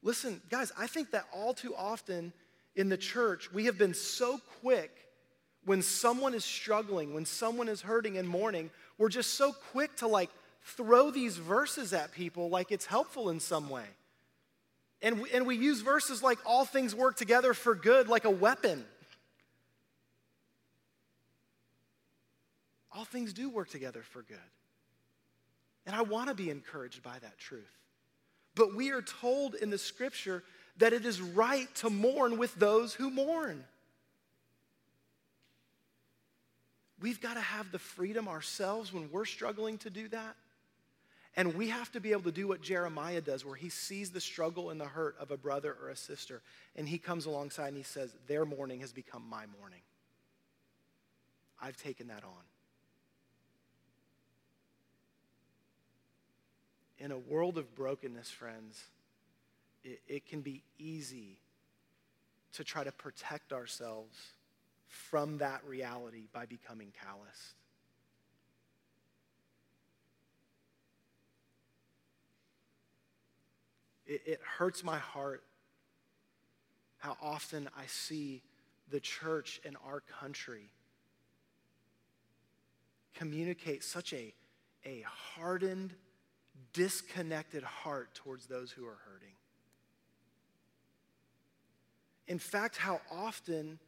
Listen, 0.03 0.41
guys, 0.51 0.73
I 0.77 0.87
think 0.87 1.13
that 1.13 1.25
all 1.33 1.55
too 1.55 1.75
often 1.77 2.33
in 2.75 2.89
the 2.89 2.97
church, 2.97 3.53
we 3.53 3.67
have 3.67 3.79
been 3.79 3.95
so 3.95 4.41
quick 4.61 4.91
when 5.65 5.83
someone 5.83 6.35
is 6.35 6.45
struggling, 6.45 7.15
when 7.15 7.25
someone 7.25 7.69
is 7.69 7.83
hurting 7.83 8.19
and 8.19 8.29
mourning, 8.29 8.71
we're 8.99 9.09
just 9.09 9.35
so 9.35 9.53
quick 9.53 9.97
to 9.97 10.09
like 10.09 10.31
throw 10.65 11.11
these 11.11 11.37
verses 11.37 11.93
at 11.93 12.13
people 12.13 12.49
like 12.49 12.73
it's 12.73 12.87
helpful 12.87 13.31
in 13.31 13.41
some 13.41 13.69
way. 13.69 13.87
And 15.03 15.21
we, 15.21 15.31
and 15.31 15.47
we 15.47 15.57
use 15.57 15.81
verses 15.81 16.23
like 16.23 16.39
all 16.47 16.65
things 16.65 16.95
work 16.95 17.17
together 17.17 17.55
for 17.55 17.75
good 17.75 18.09
like 18.09 18.25
a 18.25 18.31
weapon. 18.31 18.85
All 22.95 23.05
things 23.05 23.33
do 23.33 23.49
work 23.49 23.71
together 23.71 24.03
for 24.03 24.23
good. 24.23 24.39
And 25.87 25.97
I 25.97 26.03
want 26.03 26.29
to 26.29 26.35
be 26.35 26.51
encouraged 26.51 27.03
by 27.03 27.19
that 27.21 27.39
truth. 27.39 27.77
But 28.55 28.75
we 28.75 28.91
are 28.91 29.03
told 29.03 29.55
in 29.55 29.71
the 29.71 29.79
scripture 29.79 30.43
that 30.77 30.93
it 30.93 31.05
is 31.05 31.21
right 31.21 31.73
to 31.77 31.91
mourn 31.91 32.39
with 32.39 32.55
those 32.55 32.95
who 32.95 33.11
mourn. 33.11 33.65
We've 37.01 37.21
got 37.21 37.35
to 37.35 37.41
have 37.41 37.73
the 37.73 37.79
freedom 37.79 38.29
ourselves 38.29 38.93
when 38.93 39.11
we're 39.11 39.25
struggling 39.25 39.79
to 39.79 39.91
do 39.91 40.09
that. 40.09 40.37
And 41.35 41.55
we 41.55 41.69
have 41.69 41.91
to 41.93 42.01
be 42.01 42.13
able 42.13 42.23
to 42.23 42.33
do 42.33 42.47
what 42.47 42.61
Jeremiah 42.61 43.23
does, 43.23 43.45
where 43.45 43.57
he 43.57 43.71
sees 43.71 44.11
the 44.11 44.21
struggle 44.21 44.71
and 44.71 44.81
the 44.81 44.85
hurt 44.87 45.17
of 45.19 45.31
a 45.31 45.37
brother 45.37 45.77
or 45.83 45.89
a 45.89 45.97
sister, 45.97 46.43
and 46.77 46.87
he 46.87 46.99
comes 46.99 47.25
alongside 47.25 47.69
and 47.69 47.77
he 47.79 47.83
says, 47.83 48.15
Their 48.27 48.45
mourning 48.45 48.81
has 48.81 48.93
become 48.93 49.25
my 49.29 49.45
mourning. 49.59 49.81
I've 51.61 51.77
taken 51.79 52.09
that 52.09 52.23
on. 52.23 52.52
In 57.03 57.11
a 57.11 57.19
world 57.19 57.59
of 57.59 57.75
brokenness, 57.75 58.31
friends, 58.31 58.81
it, 59.83 60.01
it 60.07 60.25
can 60.25 60.41
be 60.41 60.63
easy 60.79 61.37
to 62.53 62.63
try 62.63 62.85
to 62.85 62.93
protect 62.93 63.53
ourselves 63.53 64.17
from 64.87 65.39
that 65.39 65.61
reality 65.67 66.29
by 66.33 66.47
becoming 66.47 66.93
calloused. 67.03 67.57
It, 74.07 74.23
it 74.25 74.41
hurts 74.59 74.85
my 74.85 74.99
heart 74.99 75.43
how 76.99 77.17
often 77.21 77.69
I 77.77 77.87
see 77.89 78.43
the 78.91 79.01
church 79.01 79.61
in 79.65 79.75
our 79.85 80.05
country 80.21 80.71
communicate 83.17 83.83
such 83.83 84.13
a, 84.13 84.33
a 84.87 85.05
hardened, 85.05 85.95
disconnected 86.73 87.63
heart 87.63 88.15
towards 88.15 88.47
those 88.47 88.71
who 88.71 88.87
are 88.87 88.99
hurting. 89.11 89.35
In 92.29 92.39
fact, 92.39 92.77
how 92.77 93.01
often 93.11 93.79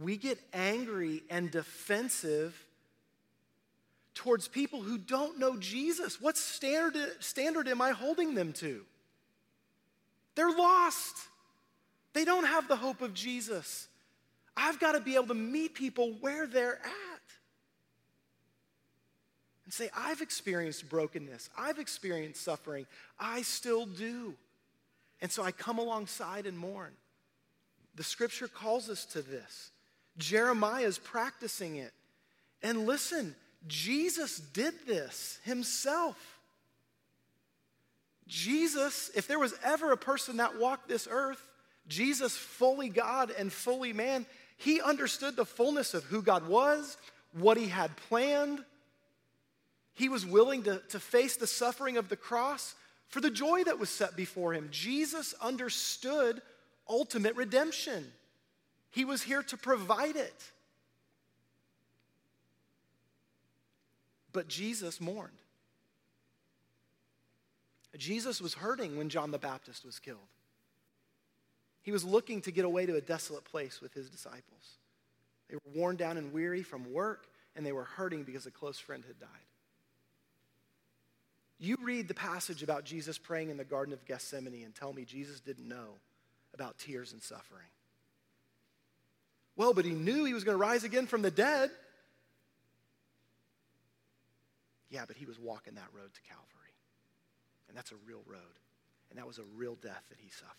we 0.00 0.16
get 0.16 0.38
angry 0.52 1.22
and 1.30 1.50
defensive 1.50 2.66
towards 4.14 4.48
people 4.48 4.80
who 4.80 4.96
don't 4.96 5.38
know 5.38 5.56
Jesus. 5.56 6.20
What 6.20 6.36
standard, 6.36 7.10
standard 7.20 7.68
am 7.68 7.80
I 7.80 7.90
holding 7.90 8.34
them 8.34 8.52
to? 8.54 8.84
They're 10.34 10.50
lost. 10.50 11.16
They 12.12 12.24
don't 12.24 12.44
have 12.44 12.68
the 12.68 12.76
hope 12.76 13.02
of 13.02 13.12
Jesus. 13.12 13.88
I've 14.56 14.78
got 14.78 14.92
to 14.92 15.00
be 15.00 15.16
able 15.16 15.28
to 15.28 15.34
meet 15.34 15.74
people 15.74 16.12
where 16.20 16.46
they're 16.46 16.78
at 16.78 17.13
and 19.64 19.72
say, 19.72 19.88
I've 19.96 20.20
experienced 20.20 20.88
brokenness, 20.88 21.50
I've 21.56 21.78
experienced 21.78 22.42
suffering, 22.42 22.86
I 23.18 23.42
still 23.42 23.86
do. 23.86 24.34
And 25.20 25.30
so 25.30 25.42
I 25.42 25.52
come 25.52 25.78
alongside 25.78 26.46
and 26.46 26.58
mourn. 26.58 26.92
The 27.94 28.04
scripture 28.04 28.48
calls 28.48 28.90
us 28.90 29.04
to 29.06 29.22
this. 29.22 29.70
Jeremiah 30.18 30.84
is 30.84 30.98
practicing 30.98 31.76
it. 31.76 31.92
And 32.62 32.86
listen, 32.86 33.34
Jesus 33.66 34.38
did 34.38 34.74
this 34.86 35.38
himself. 35.44 36.16
Jesus, 38.26 39.10
if 39.14 39.26
there 39.26 39.38
was 39.38 39.54
ever 39.64 39.92
a 39.92 39.96
person 39.96 40.38
that 40.38 40.58
walked 40.58 40.88
this 40.88 41.06
earth, 41.10 41.46
Jesus, 41.88 42.36
fully 42.36 42.88
God 42.88 43.32
and 43.38 43.52
fully 43.52 43.92
man, 43.92 44.26
he 44.56 44.80
understood 44.80 45.36
the 45.36 45.44
fullness 45.44 45.94
of 45.94 46.04
who 46.04 46.22
God 46.22 46.48
was, 46.48 46.96
what 47.32 47.56
he 47.56 47.66
had 47.66 47.94
planned. 48.08 48.64
He 49.94 50.08
was 50.08 50.26
willing 50.26 50.64
to, 50.64 50.80
to 50.90 51.00
face 51.00 51.36
the 51.36 51.46
suffering 51.46 51.96
of 51.96 52.08
the 52.08 52.16
cross 52.16 52.74
for 53.08 53.20
the 53.20 53.30
joy 53.30 53.64
that 53.64 53.78
was 53.78 53.90
set 53.90 54.16
before 54.16 54.52
him. 54.52 54.68
Jesus 54.70 55.34
understood 55.40 56.42
ultimate 56.88 57.36
redemption, 57.36 58.04
he 58.90 59.04
was 59.04 59.22
here 59.22 59.42
to 59.44 59.56
provide 59.56 60.16
it. 60.16 60.50
But 64.32 64.48
Jesus 64.48 65.00
mourned. 65.00 65.30
Jesus 67.96 68.40
was 68.40 68.54
hurting 68.54 68.98
when 68.98 69.08
John 69.08 69.30
the 69.30 69.38
Baptist 69.38 69.84
was 69.84 70.00
killed. 70.00 70.18
He 71.82 71.92
was 71.92 72.04
looking 72.04 72.40
to 72.42 72.50
get 72.50 72.64
away 72.64 72.86
to 72.86 72.96
a 72.96 73.00
desolate 73.00 73.44
place 73.44 73.80
with 73.80 73.94
his 73.94 74.10
disciples. 74.10 74.78
They 75.48 75.54
were 75.56 75.80
worn 75.80 75.96
down 75.96 76.16
and 76.16 76.32
weary 76.32 76.62
from 76.62 76.92
work, 76.92 77.28
and 77.54 77.64
they 77.64 77.72
were 77.72 77.84
hurting 77.84 78.24
because 78.24 78.46
a 78.46 78.50
close 78.50 78.78
friend 78.78 79.04
had 79.06 79.20
died. 79.20 79.28
You 81.64 81.78
read 81.80 82.08
the 82.08 82.14
passage 82.14 82.62
about 82.62 82.84
Jesus 82.84 83.16
praying 83.16 83.48
in 83.48 83.56
the 83.56 83.64
Garden 83.64 83.94
of 83.94 84.04
Gethsemane 84.04 84.64
and 84.64 84.74
tell 84.74 84.92
me 84.92 85.06
Jesus 85.06 85.40
didn't 85.40 85.66
know 85.66 85.96
about 86.52 86.76
tears 86.76 87.14
and 87.14 87.22
suffering. 87.22 87.64
Well, 89.56 89.72
but 89.72 89.86
he 89.86 89.92
knew 89.92 90.26
he 90.26 90.34
was 90.34 90.44
going 90.44 90.58
to 90.58 90.60
rise 90.60 90.84
again 90.84 91.06
from 91.06 91.22
the 91.22 91.30
dead. 91.30 91.70
Yeah, 94.90 95.04
but 95.06 95.16
he 95.16 95.24
was 95.24 95.38
walking 95.38 95.76
that 95.76 95.88
road 95.94 96.12
to 96.12 96.20
Calvary. 96.28 96.74
And 97.68 97.76
that's 97.76 97.92
a 97.92 97.96
real 98.06 98.22
road. 98.26 98.58
And 99.08 99.18
that 99.18 99.26
was 99.26 99.38
a 99.38 99.44
real 99.56 99.76
death 99.76 100.04
that 100.10 100.18
he 100.20 100.28
suffered. 100.28 100.52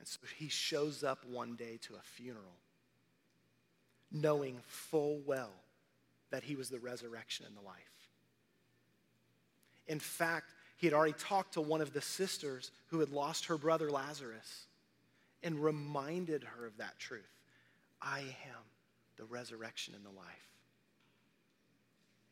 And 0.00 0.08
so 0.08 0.18
he 0.36 0.48
shows 0.48 1.04
up 1.04 1.24
one 1.24 1.54
day 1.54 1.78
to 1.82 1.94
a 1.94 2.02
funeral, 2.02 2.58
knowing 4.10 4.58
full 4.66 5.20
well 5.24 5.52
that 6.30 6.44
he 6.44 6.56
was 6.56 6.68
the 6.68 6.78
resurrection 6.78 7.46
and 7.46 7.56
the 7.56 7.62
life. 7.62 7.76
In 9.86 9.98
fact, 9.98 10.54
he 10.76 10.86
had 10.86 10.94
already 10.94 11.14
talked 11.14 11.54
to 11.54 11.60
one 11.60 11.80
of 11.80 11.92
the 11.92 12.00
sisters 12.00 12.70
who 12.88 13.00
had 13.00 13.10
lost 13.10 13.46
her 13.46 13.58
brother 13.58 13.90
Lazarus 13.90 14.66
and 15.42 15.62
reminded 15.62 16.44
her 16.44 16.66
of 16.66 16.76
that 16.76 16.98
truth. 16.98 17.22
I 18.00 18.20
am 18.20 18.62
the 19.16 19.24
resurrection 19.24 19.94
and 19.94 20.04
the 20.04 20.10
life. 20.10 20.26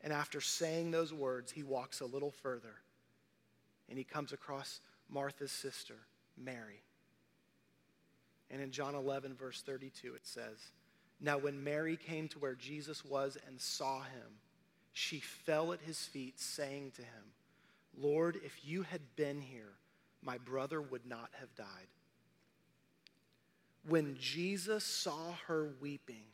And 0.01 0.13
after 0.13 0.39
saying 0.39 0.91
those 0.91 1.13
words, 1.13 1.51
he 1.51 1.63
walks 1.63 1.99
a 1.99 2.05
little 2.05 2.31
further 2.31 2.75
and 3.89 3.97
he 3.97 4.03
comes 4.03 4.31
across 4.31 4.79
Martha's 5.09 5.51
sister, 5.51 5.95
Mary. 6.37 6.83
And 8.49 8.61
in 8.61 8.71
John 8.71 8.95
11, 8.95 9.35
verse 9.35 9.61
32, 9.61 10.13
it 10.13 10.25
says, 10.25 10.71
Now 11.19 11.37
when 11.37 11.63
Mary 11.63 11.97
came 11.97 12.27
to 12.29 12.39
where 12.39 12.55
Jesus 12.55 13.03
was 13.03 13.37
and 13.47 13.59
saw 13.59 14.01
him, 14.01 14.39
she 14.93 15.19
fell 15.19 15.73
at 15.73 15.81
his 15.81 15.99
feet, 16.05 16.39
saying 16.39 16.91
to 16.95 17.01
him, 17.01 17.23
Lord, 17.99 18.39
if 18.43 18.65
you 18.65 18.83
had 18.83 19.01
been 19.15 19.41
here, 19.41 19.73
my 20.21 20.37
brother 20.37 20.81
would 20.81 21.05
not 21.05 21.29
have 21.39 21.53
died. 21.55 21.87
When 23.87 24.17
Jesus 24.19 24.83
saw 24.83 25.33
her 25.47 25.69
weeping, 25.79 26.25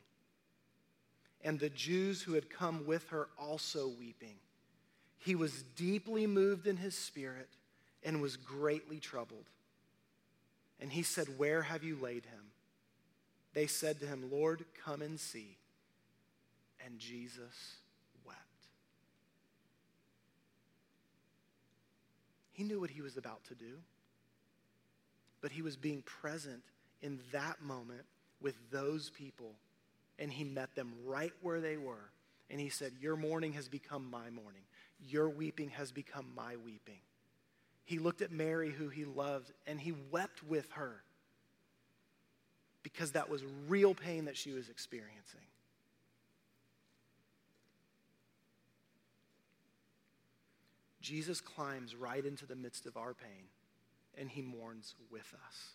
and 1.44 1.60
the 1.60 1.70
Jews 1.70 2.22
who 2.22 2.32
had 2.32 2.48
come 2.48 2.86
with 2.86 3.08
her 3.10 3.28
also 3.38 3.88
weeping, 3.88 4.36
he 5.18 5.34
was 5.34 5.62
deeply 5.76 6.26
moved 6.26 6.66
in 6.66 6.78
his 6.78 6.96
spirit 6.96 7.50
and 8.02 8.20
was 8.20 8.36
greatly 8.36 8.98
troubled. 8.98 9.46
And 10.80 10.90
he 10.90 11.02
said, 11.02 11.38
Where 11.38 11.62
have 11.62 11.84
you 11.84 11.96
laid 11.96 12.24
him? 12.24 12.43
They 13.54 13.68
said 13.68 14.00
to 14.00 14.06
him, 14.06 14.30
Lord, 14.30 14.64
come 14.84 15.00
and 15.00 15.18
see. 15.18 15.56
And 16.84 16.98
Jesus 16.98 17.76
wept. 18.26 18.38
He 22.52 22.64
knew 22.64 22.80
what 22.80 22.90
he 22.90 23.00
was 23.00 23.16
about 23.16 23.44
to 23.44 23.54
do, 23.54 23.78
but 25.40 25.52
he 25.52 25.62
was 25.62 25.76
being 25.76 26.02
present 26.02 26.62
in 27.00 27.20
that 27.32 27.62
moment 27.62 28.04
with 28.40 28.54
those 28.70 29.10
people, 29.10 29.54
and 30.18 30.30
he 30.30 30.44
met 30.44 30.74
them 30.74 30.92
right 31.06 31.32
where 31.40 31.60
they 31.60 31.76
were. 31.76 32.10
And 32.50 32.60
he 32.60 32.68
said, 32.68 32.92
Your 33.00 33.16
mourning 33.16 33.54
has 33.54 33.68
become 33.68 34.10
my 34.10 34.30
mourning, 34.30 34.64
your 35.00 35.30
weeping 35.30 35.70
has 35.70 35.92
become 35.92 36.26
my 36.36 36.56
weeping. 36.56 37.00
He 37.86 37.98
looked 37.98 38.22
at 38.22 38.32
Mary, 38.32 38.70
who 38.70 38.88
he 38.88 39.04
loved, 39.04 39.52
and 39.66 39.80
he 39.80 39.92
wept 40.10 40.42
with 40.42 40.70
her 40.72 41.02
because 42.84 43.12
that 43.12 43.28
was 43.28 43.42
real 43.66 43.94
pain 43.94 44.26
that 44.26 44.36
she 44.36 44.52
was 44.52 44.68
experiencing. 44.68 45.40
Jesus 51.00 51.40
climbs 51.40 51.96
right 51.96 52.24
into 52.24 52.46
the 52.46 52.54
midst 52.54 52.86
of 52.86 52.96
our 52.96 53.14
pain 53.14 53.48
and 54.16 54.30
he 54.30 54.40
mourns 54.40 54.94
with 55.10 55.34
us. 55.46 55.70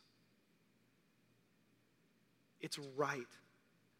It's 2.61 2.79
right 2.95 3.27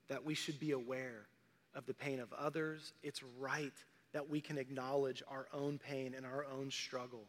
that 0.08 0.26
we 0.26 0.34
should 0.34 0.60
be 0.60 0.72
aware 0.72 1.28
of 1.76 1.86
the 1.86 1.94
pain 1.94 2.20
of 2.20 2.32
others. 2.34 2.94
It's 3.04 3.22
right 3.40 3.74
that 4.14 4.30
we 4.30 4.42
can 4.42 4.58
acknowledge 4.58 5.22
our 5.30 5.48
own 5.54 5.78
pain 5.78 6.14
and 6.16 6.26
our 6.26 6.46
own 6.46 6.72
struggle. 6.72 7.26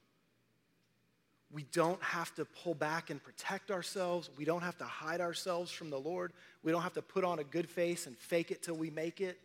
We 1.52 1.64
don't 1.72 2.00
have 2.02 2.32
to 2.36 2.44
pull 2.44 2.74
back 2.74 3.10
and 3.10 3.22
protect 3.22 3.70
ourselves. 3.70 4.30
We 4.36 4.44
don't 4.44 4.62
have 4.62 4.78
to 4.78 4.84
hide 4.84 5.20
ourselves 5.20 5.72
from 5.72 5.90
the 5.90 5.98
Lord. 5.98 6.32
We 6.62 6.70
don't 6.70 6.82
have 6.82 6.94
to 6.94 7.02
put 7.02 7.24
on 7.24 7.40
a 7.40 7.44
good 7.44 7.68
face 7.68 8.06
and 8.06 8.16
fake 8.16 8.52
it 8.52 8.62
till 8.62 8.76
we 8.76 8.90
make 8.90 9.20
it. 9.20 9.38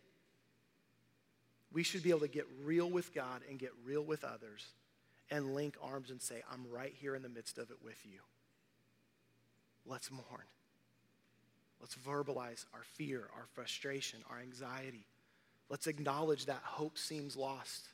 We 1.72 1.82
should 1.82 2.04
be 2.04 2.10
able 2.10 2.20
to 2.20 2.28
get 2.28 2.46
real 2.62 2.88
with 2.88 3.12
God 3.12 3.42
and 3.50 3.58
get 3.58 3.72
real 3.84 4.02
with 4.02 4.22
others 4.22 4.66
and 5.30 5.54
link 5.54 5.76
arms 5.82 6.10
and 6.10 6.22
say, 6.22 6.42
I'm 6.52 6.64
right 6.70 6.94
here 7.00 7.16
in 7.16 7.22
the 7.22 7.28
midst 7.28 7.58
of 7.58 7.70
it 7.70 7.78
with 7.82 7.98
you. 8.04 8.20
Let's 9.84 10.10
mourn. 10.10 10.44
Let's 11.80 11.96
verbalize 11.96 12.64
our 12.72 12.84
fear, 12.94 13.28
our 13.36 13.46
frustration, 13.54 14.20
our 14.30 14.38
anxiety. 14.38 15.06
Let's 15.68 15.88
acknowledge 15.88 16.46
that 16.46 16.60
hope 16.62 16.96
seems 16.96 17.36
lost. 17.36 17.88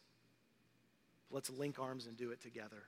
Let's 1.31 1.48
link 1.48 1.79
arms 1.79 2.07
and 2.07 2.16
do 2.16 2.31
it 2.31 2.42
together 2.42 2.85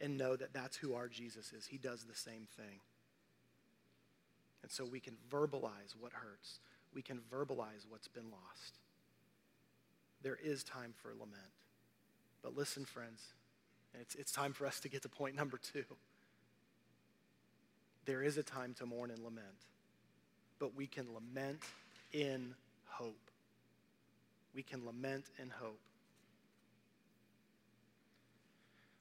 and 0.00 0.16
know 0.16 0.36
that 0.36 0.52
that's 0.52 0.76
who 0.76 0.94
our 0.94 1.08
Jesus 1.08 1.52
is. 1.52 1.66
He 1.66 1.78
does 1.78 2.04
the 2.04 2.14
same 2.14 2.46
thing. 2.56 2.80
And 4.62 4.70
so 4.70 4.84
we 4.84 5.00
can 5.00 5.16
verbalize 5.30 5.94
what 5.98 6.12
hurts, 6.12 6.60
we 6.94 7.02
can 7.02 7.20
verbalize 7.32 7.86
what's 7.88 8.08
been 8.08 8.30
lost. 8.30 8.78
There 10.22 10.38
is 10.42 10.64
time 10.64 10.92
for 11.00 11.10
lament. 11.10 11.52
But 12.42 12.56
listen, 12.56 12.84
friends, 12.84 13.22
it's, 14.00 14.14
it's 14.14 14.32
time 14.32 14.52
for 14.52 14.66
us 14.66 14.80
to 14.80 14.88
get 14.88 15.02
to 15.02 15.08
point 15.08 15.36
number 15.36 15.58
two. 15.58 15.84
There 18.06 18.22
is 18.22 18.38
a 18.38 18.42
time 18.42 18.74
to 18.78 18.86
mourn 18.86 19.10
and 19.10 19.18
lament, 19.22 19.66
but 20.58 20.74
we 20.76 20.86
can 20.86 21.06
lament 21.12 21.60
in 22.12 22.54
hope. 22.86 23.30
We 24.54 24.62
can 24.62 24.86
lament 24.86 25.26
in 25.40 25.50
hope. 25.50 25.80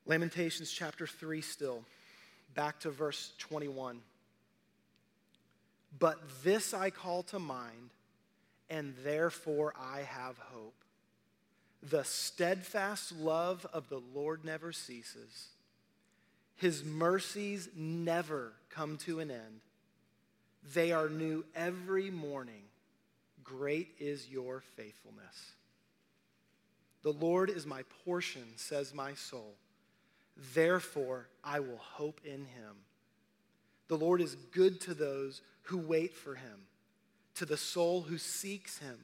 Lamentations 0.07 0.71
chapter 0.71 1.07
3 1.07 1.41
still, 1.41 1.83
back 2.53 2.79
to 2.81 2.91
verse 2.91 3.33
21. 3.39 4.01
But 5.97 6.19
this 6.43 6.73
I 6.73 6.91
call 6.91 7.23
to 7.23 7.39
mind, 7.39 7.89
and 8.69 8.93
therefore 9.03 9.73
I 9.79 10.01
have 10.01 10.37
hope. 10.37 10.75
The 11.81 12.03
steadfast 12.03 13.13
love 13.13 13.65
of 13.73 13.89
the 13.89 14.01
Lord 14.13 14.45
never 14.45 14.71
ceases, 14.71 15.47
His 16.55 16.83
mercies 16.83 17.69
never 17.75 18.53
come 18.69 18.97
to 18.99 19.19
an 19.19 19.31
end. 19.31 19.61
They 20.73 20.91
are 20.91 21.09
new 21.09 21.45
every 21.55 22.09
morning. 22.09 22.63
Great 23.43 23.89
is 23.99 24.27
your 24.29 24.63
faithfulness. 24.75 25.51
The 27.03 27.13
Lord 27.13 27.51
is 27.51 27.67
my 27.67 27.83
portion, 28.03 28.43
says 28.55 28.93
my 28.93 29.13
soul. 29.13 29.53
Therefore, 30.53 31.27
I 31.43 31.59
will 31.59 31.77
hope 31.77 32.21
in 32.25 32.45
him. 32.45 32.75
The 33.87 33.97
Lord 33.97 34.21
is 34.21 34.35
good 34.35 34.81
to 34.81 34.93
those 34.93 35.41
who 35.63 35.77
wait 35.77 36.13
for 36.13 36.35
him, 36.35 36.61
to 37.35 37.45
the 37.45 37.57
soul 37.57 38.01
who 38.01 38.17
seeks 38.17 38.77
him. 38.79 38.99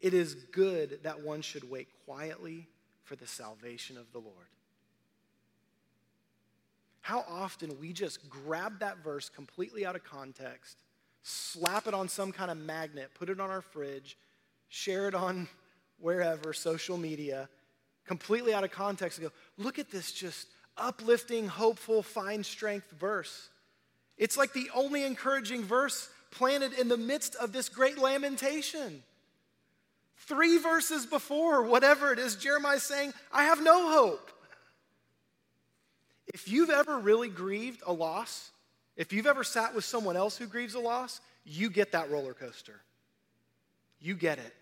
It 0.00 0.14
is 0.14 0.34
good 0.34 1.00
that 1.02 1.22
one 1.22 1.42
should 1.42 1.68
wait 1.68 1.88
quietly 2.04 2.68
for 3.04 3.16
the 3.16 3.26
salvation 3.26 3.96
of 3.96 4.10
the 4.12 4.18
Lord. 4.18 4.46
How 7.00 7.24
often 7.28 7.78
we 7.80 7.92
just 7.92 8.28
grab 8.28 8.80
that 8.80 8.98
verse 8.98 9.28
completely 9.28 9.86
out 9.86 9.94
of 9.94 10.02
context, 10.02 10.76
slap 11.22 11.86
it 11.86 11.94
on 11.94 12.08
some 12.08 12.32
kind 12.32 12.50
of 12.50 12.56
magnet, 12.56 13.10
put 13.14 13.30
it 13.30 13.40
on 13.40 13.48
our 13.48 13.62
fridge, 13.62 14.18
share 14.68 15.06
it 15.06 15.14
on 15.14 15.48
wherever, 16.00 16.52
social 16.52 16.98
media, 16.98 17.48
completely 18.06 18.54
out 18.54 18.64
of 18.64 18.70
context 18.70 19.18
and 19.18 19.28
go, 19.28 19.34
look 19.58 19.78
at 19.78 19.90
this 19.90 20.12
just 20.12 20.48
uplifting, 20.76 21.48
hopeful, 21.48 22.02
find 22.02 22.44
strength 22.44 22.90
verse. 22.98 23.48
It's 24.16 24.36
like 24.36 24.52
the 24.52 24.70
only 24.74 25.04
encouraging 25.04 25.64
verse 25.64 26.08
planted 26.30 26.72
in 26.72 26.88
the 26.88 26.96
midst 26.96 27.34
of 27.36 27.52
this 27.52 27.68
great 27.68 27.98
lamentation. 27.98 29.02
Three 30.18 30.58
verses 30.58 31.06
before, 31.06 31.62
whatever 31.62 32.12
it 32.12 32.18
is, 32.18 32.36
Jeremiah 32.36 32.80
saying, 32.80 33.12
I 33.32 33.44
have 33.44 33.62
no 33.62 33.90
hope. 33.90 34.30
If 36.26 36.48
you've 36.48 36.70
ever 36.70 36.98
really 36.98 37.28
grieved 37.28 37.82
a 37.86 37.92
loss, 37.92 38.50
if 38.96 39.12
you've 39.12 39.26
ever 39.26 39.44
sat 39.44 39.74
with 39.74 39.84
someone 39.84 40.16
else 40.16 40.36
who 40.36 40.46
grieves 40.46 40.74
a 40.74 40.80
loss, 40.80 41.20
you 41.44 41.70
get 41.70 41.92
that 41.92 42.10
roller 42.10 42.34
coaster. 42.34 42.80
You 44.00 44.14
get 44.14 44.38
it. 44.38 44.54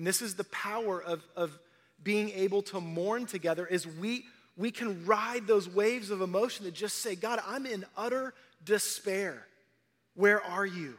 And 0.00 0.06
this 0.06 0.22
is 0.22 0.34
the 0.34 0.44
power 0.44 0.98
of, 0.98 1.22
of 1.36 1.58
being 2.02 2.30
able 2.30 2.62
to 2.62 2.80
mourn 2.80 3.26
together 3.26 3.66
is 3.66 3.86
we, 3.86 4.24
we 4.56 4.70
can 4.70 5.04
ride 5.04 5.46
those 5.46 5.68
waves 5.68 6.10
of 6.10 6.22
emotion 6.22 6.64
that 6.64 6.72
just 6.72 7.00
say, 7.00 7.14
God, 7.14 7.38
I'm 7.46 7.66
in 7.66 7.84
utter 7.98 8.32
despair. 8.64 9.46
Where 10.14 10.42
are 10.42 10.64
you? 10.64 10.94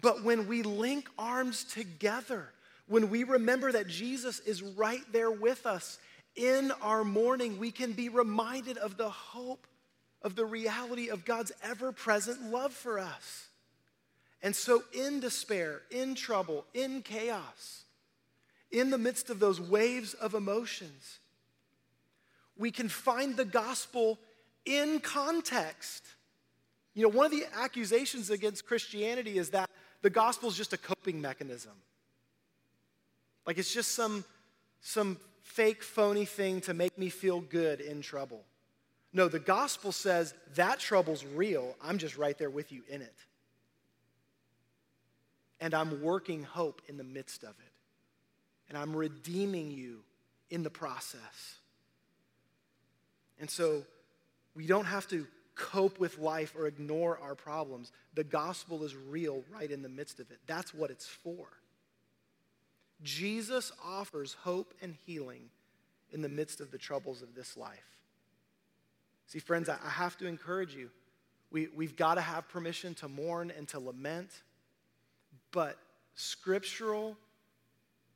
But 0.00 0.24
when 0.24 0.48
we 0.48 0.62
link 0.62 1.10
arms 1.18 1.64
together, 1.64 2.48
when 2.88 3.10
we 3.10 3.24
remember 3.24 3.70
that 3.70 3.86
Jesus 3.86 4.40
is 4.40 4.62
right 4.62 5.04
there 5.12 5.30
with 5.30 5.66
us 5.66 5.98
in 6.36 6.72
our 6.80 7.04
mourning, 7.04 7.58
we 7.58 7.70
can 7.70 7.92
be 7.92 8.08
reminded 8.08 8.78
of 8.78 8.96
the 8.96 9.10
hope 9.10 9.66
of 10.22 10.36
the 10.36 10.46
reality 10.46 11.10
of 11.10 11.26
God's 11.26 11.52
ever 11.62 11.92
present 11.92 12.50
love 12.50 12.72
for 12.72 12.98
us. 12.98 13.49
And 14.42 14.56
so, 14.56 14.82
in 14.92 15.20
despair, 15.20 15.82
in 15.90 16.14
trouble, 16.14 16.64
in 16.72 17.02
chaos, 17.02 17.84
in 18.70 18.90
the 18.90 18.98
midst 18.98 19.28
of 19.28 19.38
those 19.38 19.60
waves 19.60 20.14
of 20.14 20.34
emotions, 20.34 21.18
we 22.56 22.70
can 22.70 22.88
find 22.88 23.36
the 23.36 23.44
gospel 23.44 24.18
in 24.64 25.00
context. 25.00 26.04
You 26.94 27.02
know, 27.02 27.08
one 27.08 27.26
of 27.26 27.32
the 27.32 27.44
accusations 27.54 28.30
against 28.30 28.66
Christianity 28.66 29.36
is 29.36 29.50
that 29.50 29.68
the 30.02 30.10
gospel 30.10 30.48
is 30.48 30.56
just 30.56 30.72
a 30.72 30.78
coping 30.78 31.20
mechanism. 31.20 31.72
Like 33.46 33.58
it's 33.58 33.72
just 33.72 33.92
some, 33.92 34.24
some 34.80 35.18
fake, 35.42 35.82
phony 35.82 36.24
thing 36.24 36.60
to 36.62 36.74
make 36.74 36.96
me 36.96 37.10
feel 37.10 37.40
good 37.40 37.80
in 37.80 38.00
trouble. 38.00 38.42
No, 39.12 39.28
the 39.28 39.38
gospel 39.38 39.92
says 39.92 40.34
that 40.54 40.78
trouble's 40.78 41.24
real. 41.24 41.76
I'm 41.82 41.98
just 41.98 42.16
right 42.16 42.36
there 42.38 42.50
with 42.50 42.72
you 42.72 42.82
in 42.88 43.02
it 43.02 43.14
and 45.60 45.74
I'm 45.74 46.02
working 46.02 46.42
hope 46.42 46.82
in 46.88 46.96
the 46.96 47.04
midst 47.04 47.42
of 47.42 47.50
it. 47.50 47.72
And 48.68 48.78
I'm 48.78 48.96
redeeming 48.96 49.70
you 49.70 50.00
in 50.48 50.62
the 50.62 50.70
process. 50.70 51.58
And 53.38 53.50
so 53.50 53.84
we 54.54 54.66
don't 54.66 54.86
have 54.86 55.08
to 55.08 55.26
cope 55.54 55.98
with 55.98 56.18
life 56.18 56.54
or 56.56 56.66
ignore 56.66 57.18
our 57.22 57.34
problems. 57.34 57.92
The 58.14 58.24
gospel 58.24 58.84
is 58.84 58.96
real 58.96 59.44
right 59.52 59.70
in 59.70 59.82
the 59.82 59.88
midst 59.88 60.20
of 60.20 60.30
it. 60.30 60.38
That's 60.46 60.72
what 60.72 60.90
it's 60.90 61.06
for. 61.06 61.46
Jesus 63.02 63.72
offers 63.84 64.34
hope 64.42 64.74
and 64.82 64.94
healing 65.06 65.50
in 66.12 66.22
the 66.22 66.28
midst 66.28 66.60
of 66.60 66.70
the 66.70 66.78
troubles 66.78 67.22
of 67.22 67.34
this 67.34 67.56
life. 67.56 67.98
See, 69.26 69.38
friends, 69.38 69.68
I 69.68 69.76
have 69.84 70.16
to 70.18 70.26
encourage 70.26 70.74
you. 70.74 70.90
We, 71.50 71.68
we've 71.74 71.96
got 71.96 72.14
to 72.14 72.20
have 72.20 72.48
permission 72.48 72.94
to 72.96 73.08
mourn 73.08 73.52
and 73.56 73.66
to 73.68 73.78
lament 73.78 74.30
but 75.52 75.76
scriptural 76.14 77.16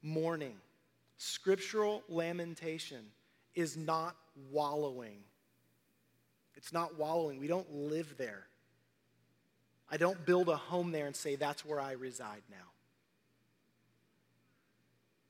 mourning, 0.03 0.57
scriptural 1.16 2.03
lamentation 2.09 3.05
is 3.55 3.77
not 3.77 4.16
wallowing. 4.51 5.18
It's 6.57 6.73
not 6.73 6.99
wallowing. 6.99 7.40
We 7.40 7.47
don't 7.47 7.70
live 7.73 8.14
there. 8.18 8.47
I 9.90 9.97
don't 9.97 10.25
build 10.25 10.49
a 10.49 10.57
home 10.57 10.92
there 10.92 11.07
and 11.07 11.14
say, 11.14 11.37
that's 11.37 11.64
where 11.64 11.81
I 11.81 11.92
reside 11.92 12.42
now. 12.51 12.57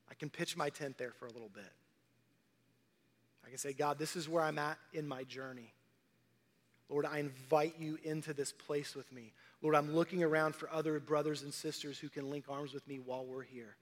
I 0.09 0.13
can 0.13 0.29
pitch 0.29 0.55
my 0.55 0.69
tent 0.69 0.97
there 0.97 1.11
for 1.11 1.25
a 1.25 1.31
little 1.31 1.51
bit. 1.53 1.71
I 3.45 3.49
can 3.49 3.57
say, 3.57 3.73
God, 3.73 3.99
this 3.99 4.15
is 4.15 4.29
where 4.29 4.43
I'm 4.43 4.57
at 4.57 4.77
in 4.93 5.07
my 5.07 5.23
journey. 5.23 5.73
Lord, 6.89 7.05
I 7.05 7.19
invite 7.19 7.75
you 7.79 7.97
into 8.03 8.33
this 8.33 8.51
place 8.51 8.95
with 8.95 9.11
me. 9.11 9.33
Lord, 9.65 9.73
I'm 9.73 9.95
looking 9.95 10.21
around 10.21 10.53
for 10.53 10.69
other 10.71 10.99
brothers 10.99 11.41
and 11.41 11.51
sisters 11.51 11.97
who 11.97 12.07
can 12.07 12.29
link 12.29 12.45
arms 12.47 12.71
with 12.71 12.87
me 12.87 12.99
while 12.99 13.25
we're 13.25 13.41
here. 13.41 13.75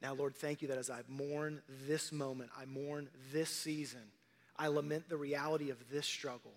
Now, 0.00 0.14
Lord, 0.14 0.36
thank 0.36 0.62
you 0.62 0.68
that 0.68 0.78
as 0.78 0.88
I 0.88 1.00
mourn 1.08 1.60
this 1.88 2.12
moment, 2.12 2.50
I 2.56 2.64
mourn 2.64 3.08
this 3.32 3.50
season, 3.50 4.02
I 4.56 4.68
lament 4.68 5.08
the 5.08 5.16
reality 5.16 5.70
of 5.70 5.90
this 5.90 6.06
struggle. 6.06 6.52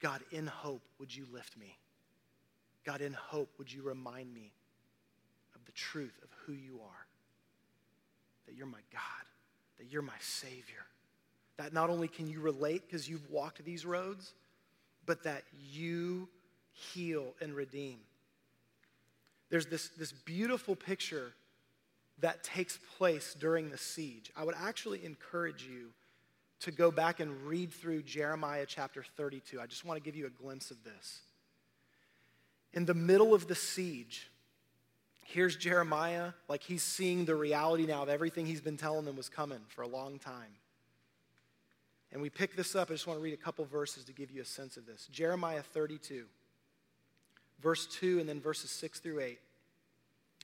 God, 0.00 0.22
in 0.32 0.48
hope, 0.48 0.82
would 0.98 1.14
you 1.14 1.24
lift 1.32 1.56
me? 1.56 1.78
God, 2.84 3.00
in 3.00 3.12
hope, 3.12 3.50
would 3.58 3.72
you 3.72 3.84
remind 3.84 4.34
me 4.34 4.52
of 5.54 5.64
the 5.66 5.72
truth 5.72 6.18
of 6.24 6.30
who 6.44 6.52
you 6.52 6.80
are? 6.82 7.06
That 8.48 8.56
you're 8.56 8.66
my 8.66 8.82
God, 8.92 9.02
that 9.78 9.86
you're 9.86 10.02
my 10.02 10.18
Savior. 10.18 10.84
That 11.58 11.72
not 11.72 11.90
only 11.90 12.08
can 12.08 12.28
you 12.28 12.40
relate 12.40 12.82
because 12.84 13.08
you've 13.08 13.30
walked 13.30 13.64
these 13.64 13.86
roads, 13.86 14.34
but 15.06 15.22
that 15.22 15.44
you 15.70 16.28
heal, 16.72 17.34
and 17.40 17.54
redeem. 17.54 17.98
There's 19.50 19.66
this, 19.66 19.88
this 19.90 20.12
beautiful 20.12 20.74
picture 20.74 21.32
that 22.20 22.42
takes 22.42 22.78
place 22.96 23.34
during 23.38 23.70
the 23.70 23.78
siege. 23.78 24.30
I 24.36 24.44
would 24.44 24.54
actually 24.56 25.04
encourage 25.04 25.64
you 25.64 25.90
to 26.60 26.70
go 26.70 26.90
back 26.90 27.20
and 27.20 27.42
read 27.42 27.72
through 27.72 28.02
Jeremiah 28.02 28.64
chapter 28.66 29.04
32. 29.16 29.60
I 29.60 29.66
just 29.66 29.84
want 29.84 30.02
to 30.02 30.04
give 30.04 30.16
you 30.16 30.26
a 30.26 30.30
glimpse 30.30 30.70
of 30.70 30.82
this. 30.84 31.20
In 32.72 32.86
the 32.86 32.94
middle 32.94 33.34
of 33.34 33.48
the 33.48 33.54
siege, 33.54 34.30
here's 35.24 35.56
Jeremiah, 35.56 36.32
like 36.48 36.62
he's 36.62 36.82
seeing 36.82 37.24
the 37.24 37.34
reality 37.34 37.84
now 37.84 38.02
of 38.02 38.08
everything 38.08 38.46
he's 38.46 38.60
been 38.60 38.76
telling 38.76 39.04
them 39.04 39.16
was 39.16 39.28
coming 39.28 39.60
for 39.68 39.82
a 39.82 39.88
long 39.88 40.18
time. 40.18 40.54
And 42.12 42.22
we 42.22 42.30
pick 42.30 42.56
this 42.56 42.76
up. 42.76 42.90
I 42.90 42.94
just 42.94 43.06
want 43.06 43.18
to 43.18 43.22
read 43.22 43.34
a 43.34 43.38
couple 43.38 43.64
verses 43.64 44.04
to 44.04 44.12
give 44.12 44.30
you 44.30 44.42
a 44.42 44.46
sense 44.46 44.76
of 44.76 44.86
this. 44.86 45.08
Jeremiah 45.10 45.62
32 45.62 46.26
verse 47.62 47.86
2 47.86 48.18
and 48.18 48.28
then 48.28 48.40
verses 48.40 48.70
6 48.70 49.00
through 49.00 49.20
8. 49.20 49.38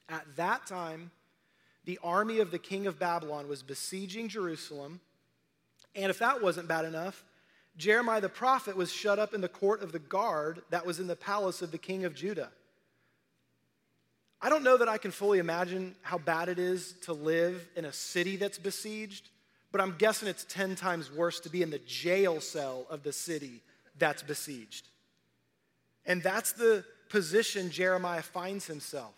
At 0.08 0.24
that 0.36 0.66
time, 0.66 1.10
the 1.84 1.98
army 2.02 2.38
of 2.38 2.50
the 2.50 2.58
king 2.58 2.86
of 2.86 2.98
Babylon 2.98 3.48
was 3.48 3.62
besieging 3.62 4.28
Jerusalem. 4.28 5.00
And 5.94 6.10
if 6.10 6.18
that 6.18 6.42
wasn't 6.42 6.68
bad 6.68 6.84
enough, 6.84 7.24
Jeremiah 7.76 8.20
the 8.20 8.28
prophet 8.28 8.76
was 8.76 8.92
shut 8.92 9.18
up 9.18 9.34
in 9.34 9.40
the 9.40 9.48
court 9.48 9.82
of 9.82 9.92
the 9.92 9.98
guard 9.98 10.62
that 10.70 10.84
was 10.84 11.00
in 11.00 11.06
the 11.06 11.16
palace 11.16 11.62
of 11.62 11.70
the 11.70 11.78
king 11.78 12.04
of 12.04 12.14
Judah. 12.14 12.50
I 14.40 14.48
don't 14.48 14.62
know 14.62 14.76
that 14.76 14.88
I 14.88 14.98
can 14.98 15.10
fully 15.10 15.38
imagine 15.38 15.96
how 16.02 16.18
bad 16.18 16.48
it 16.48 16.58
is 16.58 16.94
to 17.02 17.12
live 17.12 17.66
in 17.76 17.84
a 17.84 17.92
city 17.92 18.36
that's 18.36 18.58
besieged, 18.58 19.30
but 19.72 19.80
I'm 19.80 19.96
guessing 19.98 20.28
it's 20.28 20.44
10 20.44 20.76
times 20.76 21.12
worse 21.12 21.40
to 21.40 21.48
be 21.48 21.62
in 21.62 21.70
the 21.70 21.80
jail 21.80 22.40
cell 22.40 22.86
of 22.88 23.02
the 23.02 23.12
city 23.12 23.62
that's 23.98 24.22
besieged. 24.22 24.88
And 26.06 26.22
that's 26.22 26.52
the 26.52 26.84
position 27.08 27.70
Jeremiah 27.70 28.22
finds 28.22 28.66
himself. 28.66 29.14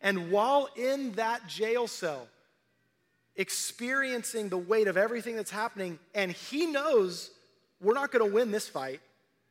And 0.00 0.30
while 0.30 0.68
in 0.76 1.12
that 1.12 1.46
jail 1.46 1.86
cell, 1.86 2.28
experiencing 3.36 4.48
the 4.48 4.58
weight 4.58 4.88
of 4.88 4.96
everything 4.96 5.36
that's 5.36 5.50
happening, 5.50 5.98
and 6.14 6.32
he 6.32 6.66
knows 6.66 7.30
we're 7.80 7.94
not 7.94 8.10
going 8.10 8.26
to 8.26 8.34
win 8.34 8.50
this 8.50 8.68
fight, 8.68 9.00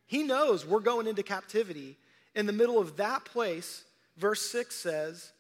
he 0.05 0.23
knows 0.23 0.65
we're 0.65 0.79
going 0.79 1.07
into 1.07 1.23
captivity. 1.23 1.97
In 2.35 2.45
the 2.45 2.53
middle 2.53 2.79
of 2.79 2.97
that 2.97 3.25
place, 3.25 3.83
verse 4.17 4.41
6 4.41 4.75
says, 4.75 5.31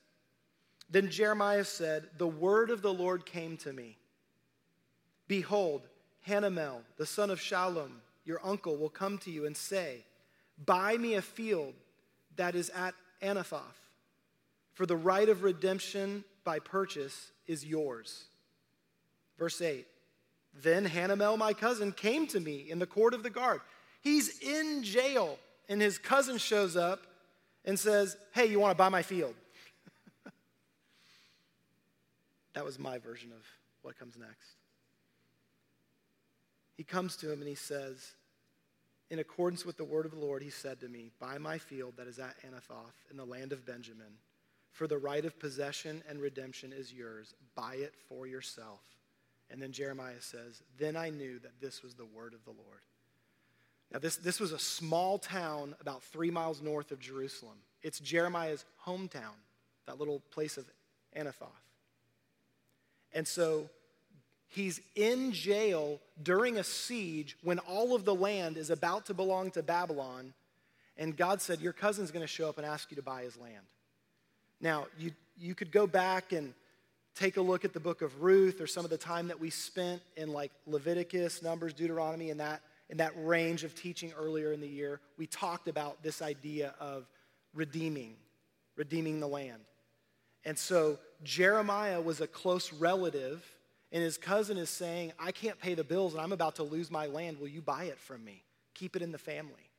Then 0.89 1.09
Jeremiah 1.09 1.63
said, 1.63 2.07
The 2.17 2.27
word 2.27 2.69
of 2.69 2.81
the 2.81 2.93
Lord 2.93 3.25
came 3.25 3.57
to 3.57 3.73
me. 3.73 3.97
Behold, 5.27 5.87
Hanamel, 6.27 6.81
the 6.97 7.05
son 7.05 7.29
of 7.29 7.39
Shallum, 7.39 7.91
your 8.25 8.39
uncle, 8.43 8.77
will 8.77 8.89
come 8.89 9.17
to 9.19 9.31
you 9.31 9.45
and 9.45 9.57
say, 9.57 10.05
Buy 10.65 10.97
me 10.97 11.15
a 11.15 11.21
field 11.21 11.73
that 12.39 12.55
is 12.55 12.69
at 12.69 12.95
Anathoth, 13.21 13.59
for 14.73 14.85
the 14.85 14.95
right 14.95 15.27
of 15.27 15.43
redemption 15.43 16.23
by 16.45 16.57
purchase 16.59 17.31
is 17.47 17.65
yours. 17.65 18.23
Verse 19.37 19.61
8 19.61 19.85
Then 20.53 20.87
Hanamel, 20.87 21.37
my 21.37 21.51
cousin, 21.51 21.91
came 21.91 22.27
to 22.27 22.39
me 22.39 22.65
in 22.69 22.79
the 22.79 22.87
court 22.87 23.13
of 23.13 23.23
the 23.23 23.29
guard. 23.29 23.59
He's 24.01 24.39
in 24.39 24.83
jail, 24.83 25.37
and 25.67 25.81
his 25.81 25.97
cousin 25.97 26.37
shows 26.37 26.77
up 26.77 27.01
and 27.65 27.77
says, 27.77 28.15
Hey, 28.31 28.45
you 28.45 28.57
want 28.57 28.71
to 28.71 28.77
buy 28.77 28.87
my 28.87 29.01
field? 29.01 29.35
that 32.53 32.63
was 32.63 32.79
my 32.79 32.99
version 32.99 33.33
of 33.33 33.45
what 33.81 33.99
comes 33.99 34.17
next. 34.17 34.55
He 36.77 36.85
comes 36.85 37.17
to 37.17 37.29
him 37.29 37.39
and 37.39 37.49
he 37.49 37.55
says, 37.55 38.13
in 39.09 39.19
accordance 39.19 39.65
with 39.65 39.77
the 39.77 39.83
word 39.83 40.05
of 40.05 40.11
the 40.11 40.19
Lord, 40.19 40.43
he 40.43 40.49
said 40.49 40.79
to 40.81 40.87
me, 40.87 41.11
Buy 41.19 41.37
my 41.37 41.57
field 41.57 41.93
that 41.97 42.07
is 42.07 42.19
at 42.19 42.35
Anathoth 42.43 42.93
in 43.09 43.17
the 43.17 43.25
land 43.25 43.51
of 43.51 43.65
Benjamin, 43.65 44.13
for 44.71 44.87
the 44.87 44.97
right 44.97 45.25
of 45.25 45.39
possession 45.39 46.03
and 46.07 46.21
redemption 46.21 46.71
is 46.71 46.93
yours. 46.93 47.33
Buy 47.55 47.75
it 47.75 47.95
for 48.07 48.27
yourself. 48.27 48.81
And 49.49 49.61
then 49.61 49.71
Jeremiah 49.71 50.21
says, 50.21 50.61
Then 50.77 50.95
I 50.95 51.09
knew 51.09 51.39
that 51.39 51.59
this 51.59 51.81
was 51.81 51.95
the 51.95 52.05
word 52.05 52.33
of 52.33 52.43
the 52.45 52.51
Lord. 52.51 52.81
Now, 53.91 53.97
this, 53.97 54.17
this 54.17 54.39
was 54.39 54.51
a 54.51 54.59
small 54.59 55.17
town 55.17 55.75
about 55.81 56.03
three 56.03 56.29
miles 56.29 56.61
north 56.61 56.91
of 56.91 56.99
Jerusalem. 56.99 57.57
It's 57.81 57.99
Jeremiah's 57.99 58.65
hometown, 58.85 59.33
that 59.87 59.97
little 59.97 60.21
place 60.31 60.57
of 60.57 60.65
Anathoth. 61.17 61.47
And 63.13 63.27
so 63.27 63.69
He's 64.49 64.81
in 64.95 65.31
jail 65.31 65.99
during 66.21 66.57
a 66.57 66.63
siege 66.63 67.37
when 67.43 67.59
all 67.59 67.95
of 67.95 68.03
the 68.03 68.15
land 68.15 68.57
is 68.57 68.71
about 68.71 69.05
to 69.05 69.13
belong 69.13 69.51
to 69.51 69.61
Babylon. 69.61 70.33
And 70.97 71.15
God 71.15 71.39
said, 71.39 71.61
Your 71.61 71.71
cousin's 71.71 72.09
going 72.09 72.23
to 72.23 72.27
show 72.27 72.49
up 72.49 72.57
and 72.57 72.65
ask 72.65 72.89
you 72.89 72.95
to 72.95 73.03
buy 73.03 73.21
his 73.21 73.37
land. 73.37 73.63
Now, 74.59 74.87
you, 74.97 75.11
you 75.37 75.53
could 75.53 75.71
go 75.71 75.85
back 75.85 76.33
and 76.33 76.53
take 77.13 77.37
a 77.37 77.41
look 77.41 77.63
at 77.63 77.73
the 77.73 77.79
book 77.79 78.01
of 78.01 78.23
Ruth 78.23 78.59
or 78.59 78.65
some 78.65 78.83
of 78.83 78.89
the 78.89 78.97
time 78.97 79.27
that 79.27 79.39
we 79.39 79.51
spent 79.51 80.01
in 80.17 80.33
like 80.33 80.51
Leviticus, 80.65 81.43
Numbers, 81.43 81.73
Deuteronomy, 81.73 82.31
and 82.31 82.39
that, 82.39 82.61
in 82.89 82.97
that 82.97 83.13
range 83.17 83.63
of 83.63 83.75
teaching 83.75 84.11
earlier 84.17 84.51
in 84.51 84.61
the 84.61 84.67
year. 84.67 84.99
We 85.17 85.27
talked 85.27 85.67
about 85.67 86.01
this 86.01 86.23
idea 86.23 86.73
of 86.79 87.05
redeeming, 87.53 88.15
redeeming 88.75 89.19
the 89.19 89.27
land. 89.27 89.61
And 90.43 90.57
so 90.57 90.97
Jeremiah 91.23 92.01
was 92.01 92.19
a 92.19 92.27
close 92.27 92.73
relative 92.73 93.45
and 93.91 94.03
his 94.03 94.17
cousin 94.17 94.57
is 94.57 94.69
saying, 94.69 95.13
I 95.19 95.31
can't 95.31 95.59
pay 95.59 95.73
the 95.73 95.83
bills 95.83 96.13
and 96.13 96.21
I'm 96.21 96.31
about 96.31 96.55
to 96.55 96.63
lose 96.63 96.91
my 96.91 97.07
land. 97.07 97.39
Will 97.39 97.47
you 97.47 97.61
buy 97.61 97.85
it 97.85 97.99
from 97.99 98.23
me? 98.23 98.43
Keep 98.75 98.95
it 98.95 99.01
in 99.01 99.11
the 99.11 99.17
family. 99.17 99.69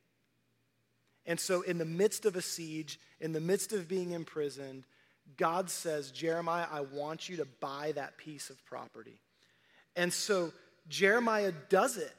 And 1.26 1.38
so, 1.38 1.62
in 1.62 1.78
the 1.78 1.84
midst 1.84 2.24
of 2.24 2.34
a 2.34 2.42
siege, 2.42 2.98
in 3.20 3.32
the 3.32 3.40
midst 3.40 3.72
of 3.72 3.86
being 3.86 4.12
imprisoned, 4.12 4.84
God 5.36 5.70
says, 5.70 6.10
Jeremiah, 6.10 6.66
I 6.70 6.80
want 6.80 7.28
you 7.28 7.36
to 7.36 7.44
buy 7.60 7.92
that 7.94 8.16
piece 8.16 8.50
of 8.50 8.64
property. 8.64 9.20
And 9.96 10.12
so, 10.12 10.52
Jeremiah 10.88 11.52
does 11.68 11.98
it. 11.98 12.16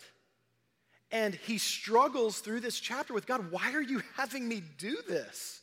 And 1.11 1.35
he 1.35 1.57
struggles 1.57 2.39
through 2.39 2.61
this 2.61 2.79
chapter 2.79 3.13
with 3.13 3.27
God, 3.27 3.51
why 3.51 3.73
are 3.73 3.81
you 3.81 4.01
having 4.15 4.47
me 4.47 4.63
do 4.77 4.97
this? 5.07 5.61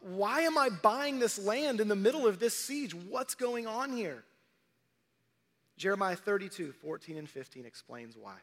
Why 0.00 0.42
am 0.42 0.56
I 0.56 0.68
buying 0.68 1.18
this 1.18 1.38
land 1.38 1.80
in 1.80 1.88
the 1.88 1.96
middle 1.96 2.26
of 2.26 2.38
this 2.38 2.56
siege? 2.56 2.94
What's 2.94 3.34
going 3.34 3.66
on 3.66 3.92
here? 3.92 4.24
Jeremiah 5.76 6.16
32, 6.16 6.72
14 6.72 7.16
and 7.16 7.28
15 7.28 7.66
explains 7.66 8.16
why. 8.16 8.36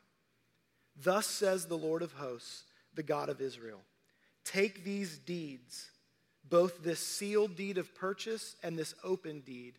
Thus 1.01 1.25
says 1.25 1.65
the 1.65 1.77
Lord 1.77 2.03
of 2.03 2.13
hosts, 2.13 2.63
the 2.93 3.03
God 3.03 3.29
of 3.29 3.41
Israel 3.41 3.81
Take 4.43 4.83
these 4.83 5.17
deeds, 5.17 5.89
both 6.49 6.83
this 6.83 6.99
sealed 6.99 7.55
deed 7.55 7.77
of 7.77 7.95
purchase 7.95 8.55
and 8.61 8.77
this 8.77 8.93
open 9.03 9.39
deed, 9.39 9.75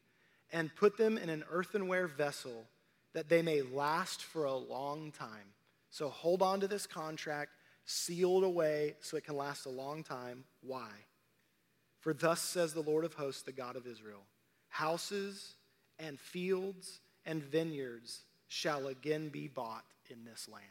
and 0.53 0.75
put 0.75 0.97
them 0.97 1.19
in 1.19 1.29
an 1.29 1.45
earthenware 1.51 2.07
vessel 2.07 2.65
that 3.13 3.29
they 3.29 3.43
may 3.43 3.63
last 3.63 4.23
for 4.23 4.45
a 4.45 4.55
long 4.55 5.13
time. 5.13 5.53
So 5.91 6.09
hold 6.09 6.43
on 6.43 6.61
to 6.61 6.69
this 6.69 6.87
contract, 6.87 7.53
sealed 7.85 8.43
away 8.43 8.97
so 9.01 9.17
it 9.17 9.25
can 9.25 9.37
last 9.37 9.67
a 9.67 9.71
long 9.71 10.03
time. 10.03 10.45
Why? 10.63 10.89
For 12.01 12.13
thus 12.13 12.41
says 12.41 12.73
the 12.73 12.81
Lord 12.81 13.05
of 13.05 13.15
hosts, 13.15 13.43
the 13.43 13.53
God 13.53 13.77
of 13.77 13.87
Israel 13.87 14.23
houses 14.69 15.55
and 16.01 16.19
fields 16.19 17.01
and 17.27 17.43
vineyards 17.43 18.21
shall 18.49 18.89
again 18.89 19.29
be 19.29 19.49
bought 19.49 19.85
in 20.11 20.25
this 20.25 20.49
land. 20.49 20.65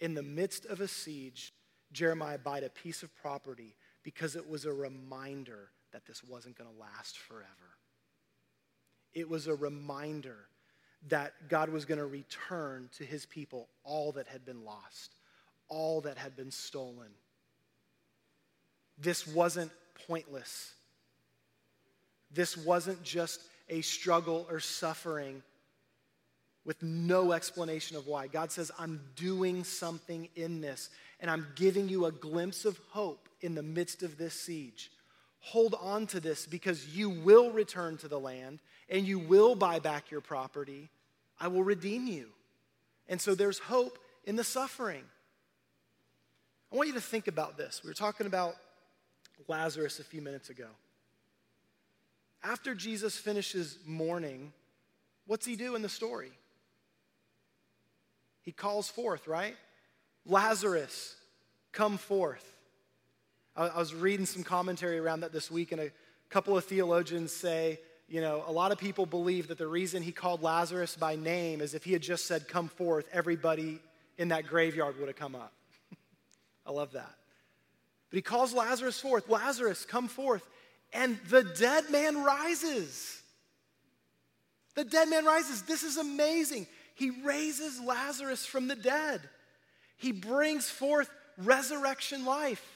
In 0.00 0.14
the 0.14 0.22
midst 0.22 0.66
of 0.66 0.80
a 0.80 0.88
siege, 0.88 1.52
Jeremiah 1.92 2.38
bought 2.38 2.64
a 2.64 2.70
piece 2.70 3.02
of 3.02 3.14
property 3.16 3.74
because 4.02 4.34
it 4.34 4.48
was 4.48 4.64
a 4.64 4.72
reminder 4.72 5.68
that 5.92 6.06
this 6.06 6.24
wasn't 6.24 6.56
going 6.58 6.68
to 6.70 6.80
last 6.80 7.18
forever. 7.18 7.46
It 9.14 9.28
was 9.28 9.46
a 9.46 9.54
reminder 9.54 10.36
that 11.08 11.48
God 11.48 11.68
was 11.68 11.84
going 11.84 11.98
to 11.98 12.06
return 12.06 12.88
to 12.96 13.04
his 13.04 13.26
people 13.26 13.68
all 13.84 14.12
that 14.12 14.26
had 14.26 14.44
been 14.44 14.64
lost, 14.64 15.14
all 15.68 16.00
that 16.02 16.16
had 16.16 16.36
been 16.36 16.50
stolen. 16.50 17.10
This 18.98 19.26
wasn't 19.26 19.70
pointless. 20.06 20.74
This 22.32 22.56
wasn't 22.56 23.02
just 23.02 23.40
a 23.72 23.80
struggle 23.80 24.46
or 24.50 24.60
suffering 24.60 25.42
with 26.64 26.80
no 26.82 27.32
explanation 27.32 27.96
of 27.96 28.06
why. 28.06 28.28
God 28.28 28.52
says, 28.52 28.70
I'm 28.78 29.00
doing 29.16 29.64
something 29.64 30.28
in 30.36 30.60
this, 30.60 30.90
and 31.18 31.30
I'm 31.30 31.46
giving 31.56 31.88
you 31.88 32.04
a 32.04 32.12
glimpse 32.12 32.64
of 32.64 32.78
hope 32.90 33.28
in 33.40 33.54
the 33.54 33.62
midst 33.62 34.02
of 34.02 34.18
this 34.18 34.34
siege. 34.34 34.92
Hold 35.40 35.74
on 35.80 36.06
to 36.08 36.20
this 36.20 36.46
because 36.46 36.94
you 36.96 37.10
will 37.10 37.50
return 37.50 37.96
to 37.98 38.08
the 38.08 38.20
land 38.20 38.60
and 38.88 39.04
you 39.04 39.18
will 39.18 39.56
buy 39.56 39.80
back 39.80 40.10
your 40.10 40.20
property. 40.20 40.88
I 41.40 41.48
will 41.48 41.64
redeem 41.64 42.06
you. 42.06 42.28
And 43.08 43.20
so 43.20 43.34
there's 43.34 43.58
hope 43.58 43.98
in 44.24 44.36
the 44.36 44.44
suffering. 44.44 45.02
I 46.72 46.76
want 46.76 46.88
you 46.88 46.94
to 46.94 47.00
think 47.00 47.26
about 47.26 47.56
this. 47.56 47.80
We 47.82 47.88
were 47.90 47.94
talking 47.94 48.28
about 48.28 48.54
Lazarus 49.48 49.98
a 49.98 50.04
few 50.04 50.22
minutes 50.22 50.48
ago. 50.48 50.68
After 52.42 52.74
Jesus 52.74 53.16
finishes 53.16 53.78
mourning, 53.86 54.52
what's 55.26 55.46
he 55.46 55.56
do 55.56 55.74
in 55.76 55.82
the 55.82 55.88
story? 55.88 56.32
He 58.42 58.52
calls 58.52 58.88
forth, 58.88 59.28
right? 59.28 59.56
Lazarus, 60.26 61.14
come 61.70 61.98
forth. 61.98 62.44
I 63.54 63.78
was 63.78 63.94
reading 63.94 64.26
some 64.26 64.42
commentary 64.42 64.98
around 64.98 65.20
that 65.20 65.32
this 65.32 65.50
week, 65.50 65.72
and 65.72 65.80
a 65.80 65.90
couple 66.30 66.56
of 66.56 66.64
theologians 66.64 67.32
say, 67.32 67.78
you 68.08 68.20
know, 68.20 68.42
a 68.46 68.52
lot 68.52 68.72
of 68.72 68.78
people 68.78 69.06
believe 69.06 69.48
that 69.48 69.58
the 69.58 69.66
reason 69.66 70.02
he 70.02 70.12
called 70.12 70.42
Lazarus 70.42 70.96
by 70.96 71.16
name 71.16 71.60
is 71.60 71.74
if 71.74 71.84
he 71.84 71.92
had 71.92 72.02
just 72.02 72.26
said, 72.26 72.48
come 72.48 72.68
forth, 72.68 73.06
everybody 73.12 73.78
in 74.18 74.28
that 74.28 74.46
graveyard 74.46 74.98
would 74.98 75.08
have 75.08 75.16
come 75.16 75.34
up. 75.34 75.52
I 76.66 76.72
love 76.72 76.92
that. 76.92 77.14
But 78.10 78.16
he 78.16 78.22
calls 78.22 78.52
Lazarus 78.52 79.00
forth 79.00 79.28
Lazarus, 79.28 79.84
come 79.84 80.08
forth 80.08 80.46
and 80.92 81.18
the 81.28 81.42
dead 81.42 81.90
man 81.90 82.22
rises. 82.22 83.20
The 84.74 84.84
dead 84.84 85.08
man 85.08 85.24
rises. 85.24 85.62
This 85.62 85.82
is 85.82 85.96
amazing. 85.96 86.66
He 86.94 87.10
raises 87.10 87.80
Lazarus 87.80 88.44
from 88.44 88.68
the 88.68 88.76
dead, 88.76 89.20
he 89.96 90.12
brings 90.12 90.68
forth 90.68 91.10
resurrection 91.38 92.24
life. 92.24 92.66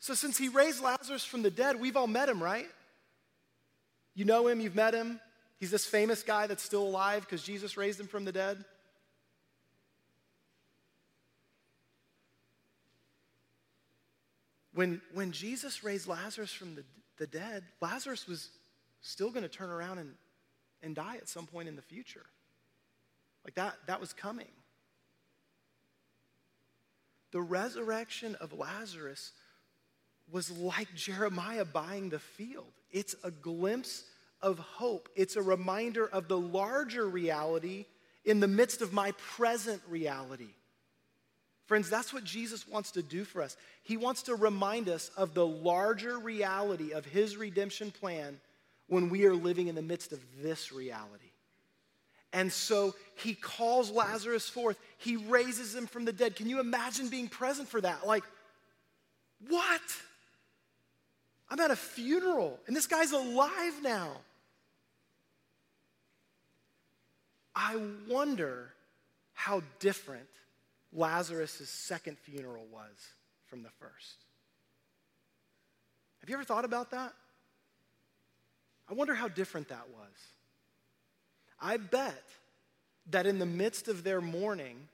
So, 0.00 0.14
since 0.14 0.38
he 0.38 0.48
raised 0.48 0.82
Lazarus 0.82 1.24
from 1.24 1.42
the 1.42 1.50
dead, 1.50 1.80
we've 1.80 1.96
all 1.96 2.06
met 2.06 2.28
him, 2.28 2.42
right? 2.42 2.68
You 4.14 4.24
know 4.24 4.46
him, 4.46 4.60
you've 4.60 4.76
met 4.76 4.94
him. 4.94 5.20
He's 5.58 5.72
this 5.72 5.86
famous 5.86 6.22
guy 6.22 6.46
that's 6.46 6.62
still 6.62 6.84
alive 6.84 7.22
because 7.22 7.42
Jesus 7.42 7.76
raised 7.76 7.98
him 7.98 8.06
from 8.06 8.24
the 8.24 8.32
dead. 8.32 8.64
When, 14.78 15.00
when 15.12 15.32
Jesus 15.32 15.82
raised 15.82 16.06
Lazarus 16.06 16.52
from 16.52 16.76
the, 16.76 16.84
the 17.16 17.26
dead, 17.26 17.64
Lazarus 17.80 18.28
was 18.28 18.48
still 19.00 19.30
going 19.30 19.42
to 19.42 19.48
turn 19.48 19.70
around 19.70 19.98
and, 19.98 20.14
and 20.84 20.94
die 20.94 21.16
at 21.16 21.28
some 21.28 21.46
point 21.46 21.66
in 21.66 21.74
the 21.74 21.82
future. 21.82 22.24
Like 23.44 23.56
that, 23.56 23.74
that 23.88 24.00
was 24.00 24.12
coming. 24.12 24.46
The 27.32 27.40
resurrection 27.40 28.36
of 28.36 28.52
Lazarus 28.52 29.32
was 30.30 30.48
like 30.48 30.94
Jeremiah 30.94 31.64
buying 31.64 32.10
the 32.10 32.20
field. 32.20 32.70
It's 32.92 33.16
a 33.24 33.32
glimpse 33.32 34.04
of 34.40 34.60
hope, 34.60 35.08
it's 35.16 35.34
a 35.34 35.42
reminder 35.42 36.06
of 36.06 36.28
the 36.28 36.38
larger 36.38 37.08
reality 37.08 37.86
in 38.24 38.38
the 38.38 38.46
midst 38.46 38.80
of 38.80 38.92
my 38.92 39.10
present 39.18 39.82
reality. 39.88 40.54
Friends, 41.68 41.90
that's 41.90 42.14
what 42.14 42.24
Jesus 42.24 42.66
wants 42.66 42.92
to 42.92 43.02
do 43.02 43.24
for 43.24 43.42
us. 43.42 43.54
He 43.82 43.98
wants 43.98 44.22
to 44.22 44.34
remind 44.34 44.88
us 44.88 45.10
of 45.18 45.34
the 45.34 45.46
larger 45.46 46.18
reality 46.18 46.92
of 46.92 47.04
his 47.04 47.36
redemption 47.36 47.90
plan 47.90 48.40
when 48.86 49.10
we 49.10 49.26
are 49.26 49.34
living 49.34 49.68
in 49.68 49.74
the 49.74 49.82
midst 49.82 50.12
of 50.12 50.20
this 50.42 50.72
reality. 50.72 51.30
And 52.32 52.50
so 52.50 52.94
he 53.16 53.34
calls 53.34 53.90
Lazarus 53.90 54.48
forth. 54.48 54.78
He 54.96 55.16
raises 55.16 55.74
him 55.74 55.86
from 55.86 56.06
the 56.06 56.12
dead. 56.12 56.36
Can 56.36 56.48
you 56.48 56.58
imagine 56.58 57.08
being 57.08 57.28
present 57.28 57.68
for 57.68 57.82
that? 57.82 58.06
Like, 58.06 58.24
what? 59.46 59.82
I'm 61.50 61.60
at 61.60 61.70
a 61.70 61.76
funeral 61.76 62.58
and 62.66 62.74
this 62.74 62.86
guy's 62.86 63.12
alive 63.12 63.82
now. 63.82 64.12
I 67.54 67.76
wonder 68.08 68.72
how 69.34 69.60
different 69.80 70.28
Lazarus' 70.92 71.68
second 71.68 72.18
funeral 72.18 72.66
was 72.72 73.08
from 73.46 73.62
the 73.62 73.70
first. 73.70 74.24
Have 76.20 76.28
you 76.28 76.34
ever 76.34 76.44
thought 76.44 76.64
about 76.64 76.90
that? 76.90 77.12
I 78.90 78.94
wonder 78.94 79.14
how 79.14 79.28
different 79.28 79.68
that 79.68 79.86
was. 79.90 80.12
I 81.60 81.76
bet 81.76 82.24
that 83.10 83.26
in 83.26 83.38
the 83.38 83.46
midst 83.46 83.88
of 83.88 84.04
their 84.04 84.20
mourning, 84.20 84.88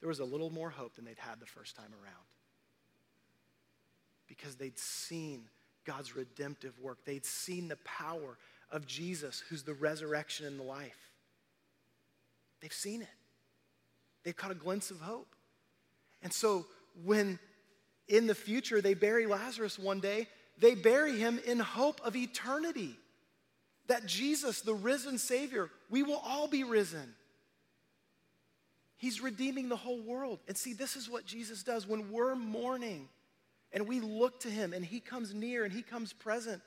there 0.00 0.08
was 0.08 0.20
a 0.20 0.24
little 0.24 0.50
more 0.50 0.70
hope 0.70 0.94
than 0.96 1.04
they'd 1.04 1.18
had 1.18 1.40
the 1.40 1.46
first 1.46 1.76
time 1.76 1.92
around. 2.02 2.14
Because 4.28 4.56
they'd 4.56 4.78
seen 4.78 5.44
God's 5.84 6.14
redemptive 6.14 6.78
work, 6.80 6.98
they'd 7.04 7.26
seen 7.26 7.68
the 7.68 7.76
power 7.84 8.38
of 8.70 8.86
Jesus, 8.86 9.42
who's 9.48 9.62
the 9.62 9.74
resurrection 9.74 10.46
and 10.46 10.58
the 10.58 10.64
life. 10.64 11.12
They've 12.60 12.72
seen 12.72 13.02
it, 13.02 13.08
they've 14.24 14.36
caught 14.36 14.50
a 14.50 14.56
glimpse 14.56 14.90
of 14.90 15.00
hope. 15.00 15.34
And 16.22 16.32
so 16.32 16.66
when 17.04 17.38
in 18.08 18.26
the 18.26 18.34
future 18.34 18.80
they 18.80 18.94
bury 18.94 19.26
Lazarus 19.26 19.78
one 19.78 20.00
day, 20.00 20.26
they 20.58 20.74
bury 20.74 21.18
him 21.18 21.40
in 21.46 21.58
hope 21.58 22.00
of 22.04 22.16
eternity 22.16 22.96
that 23.86 24.06
Jesus, 24.06 24.62
the 24.62 24.74
risen 24.74 25.18
Savior, 25.18 25.70
we 25.90 26.02
will 26.02 26.20
all 26.24 26.48
be 26.48 26.64
risen. 26.64 27.14
He's 28.96 29.20
redeeming 29.20 29.68
the 29.68 29.76
whole 29.76 30.00
world. 30.00 30.38
And 30.48 30.56
see, 30.56 30.72
this 30.72 30.96
is 30.96 31.10
what 31.10 31.26
Jesus 31.26 31.62
does 31.62 31.86
when 31.86 32.10
we're 32.10 32.34
mourning 32.34 33.08
and 33.72 33.86
we 33.86 34.00
look 34.00 34.40
to 34.40 34.48
Him 34.48 34.72
and 34.72 34.84
He 34.84 35.00
comes 35.00 35.34
near 35.34 35.64
and 35.64 35.72
He 35.72 35.82
comes 35.82 36.12
present. 36.12 36.62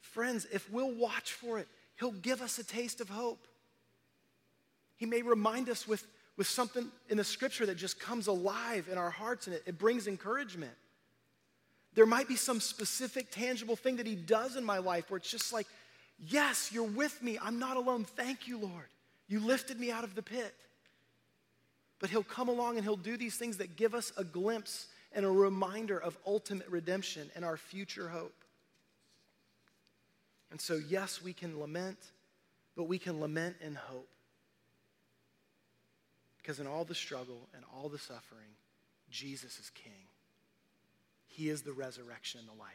Friends, 0.00 0.46
if 0.52 0.70
we'll 0.70 0.94
watch 0.94 1.32
for 1.32 1.58
it, 1.58 1.68
He'll 1.98 2.12
give 2.12 2.40
us 2.40 2.58
a 2.58 2.64
taste 2.64 3.00
of 3.00 3.10
hope. 3.10 3.46
He 4.96 5.06
may 5.06 5.22
remind 5.22 5.68
us 5.68 5.86
with, 5.86 6.06
with 6.36 6.46
something 6.46 6.90
in 7.08 7.16
the 7.16 7.24
scripture 7.24 7.66
that 7.66 7.76
just 7.76 8.00
comes 8.00 8.26
alive 8.26 8.88
in 8.90 8.98
our 8.98 9.10
hearts 9.10 9.46
and 9.46 9.56
it, 9.56 9.62
it 9.66 9.78
brings 9.78 10.06
encouragement. 10.06 10.72
There 11.94 12.06
might 12.06 12.26
be 12.26 12.36
some 12.36 12.60
specific, 12.60 13.30
tangible 13.30 13.76
thing 13.76 13.96
that 13.96 14.06
He 14.06 14.16
does 14.16 14.56
in 14.56 14.64
my 14.64 14.78
life 14.78 15.10
where 15.10 15.18
it's 15.18 15.30
just 15.30 15.52
like, 15.52 15.66
Yes, 16.18 16.70
you're 16.72 16.84
with 16.84 17.22
me. 17.22 17.38
I'm 17.42 17.58
not 17.58 17.76
alone. 17.76 18.04
Thank 18.04 18.46
you, 18.46 18.58
Lord. 18.58 18.86
You 19.26 19.40
lifted 19.40 19.80
me 19.80 19.90
out 19.90 20.04
of 20.04 20.14
the 20.14 20.22
pit. 20.22 20.54
But 21.98 22.10
He'll 22.10 22.22
come 22.22 22.48
along 22.48 22.76
and 22.76 22.84
He'll 22.84 22.96
do 22.96 23.16
these 23.16 23.36
things 23.36 23.56
that 23.58 23.76
give 23.76 23.94
us 23.94 24.12
a 24.16 24.24
glimpse 24.24 24.86
and 25.12 25.24
a 25.24 25.30
reminder 25.30 25.98
of 25.98 26.16
ultimate 26.26 26.68
redemption 26.68 27.30
and 27.34 27.44
our 27.44 27.56
future 27.56 28.08
hope. 28.08 28.34
And 30.50 30.60
so, 30.60 30.74
yes, 30.74 31.22
we 31.22 31.32
can 31.32 31.58
lament, 31.58 31.98
but 32.76 32.84
we 32.84 32.98
can 32.98 33.20
lament 33.20 33.56
in 33.60 33.74
hope. 33.74 34.08
Because 36.44 36.60
in 36.60 36.66
all 36.66 36.84
the 36.84 36.94
struggle 36.94 37.48
and 37.54 37.64
all 37.74 37.88
the 37.88 37.98
suffering, 37.98 38.50
Jesus 39.10 39.58
is 39.58 39.70
King. 39.70 40.08
He 41.26 41.48
is 41.48 41.62
the 41.62 41.72
resurrection 41.72 42.38
and 42.38 42.46
the 42.46 42.60
life. 42.60 42.68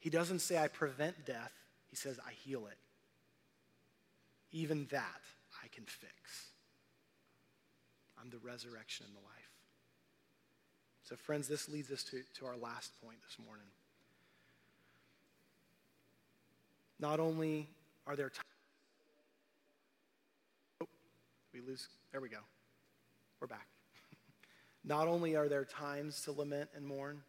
He 0.00 0.10
doesn't 0.10 0.40
say, 0.40 0.58
I 0.58 0.66
prevent 0.66 1.24
death. 1.24 1.52
He 1.86 1.94
says, 1.94 2.18
I 2.26 2.32
heal 2.32 2.66
it. 2.66 2.76
Even 4.50 4.88
that 4.90 5.20
I 5.62 5.68
can 5.68 5.84
fix. 5.84 6.48
I'm 8.20 8.30
the 8.30 8.38
resurrection 8.38 9.06
and 9.06 9.14
the 9.14 9.20
life. 9.20 9.50
So, 11.04 11.14
friends, 11.14 11.46
this 11.46 11.68
leads 11.68 11.92
us 11.92 12.02
to, 12.02 12.22
to 12.40 12.46
our 12.46 12.56
last 12.56 13.00
point 13.00 13.18
this 13.22 13.38
morning. 13.46 13.66
Not 16.98 17.20
only 17.20 17.68
are 18.08 18.16
there 18.16 18.30
times. 18.30 18.42
Oh, 20.82 20.88
we 21.54 21.60
lose. 21.60 21.86
There 22.10 22.20
we 22.20 22.28
go. 22.28 22.38
We're 23.40 23.46
back. 23.46 23.66
Not 24.84 25.08
only 25.08 25.36
are 25.36 25.48
there 25.48 25.64
times 25.64 26.22
to 26.22 26.32
lament 26.32 26.70
and 26.74 26.86
mourn, 26.86 27.22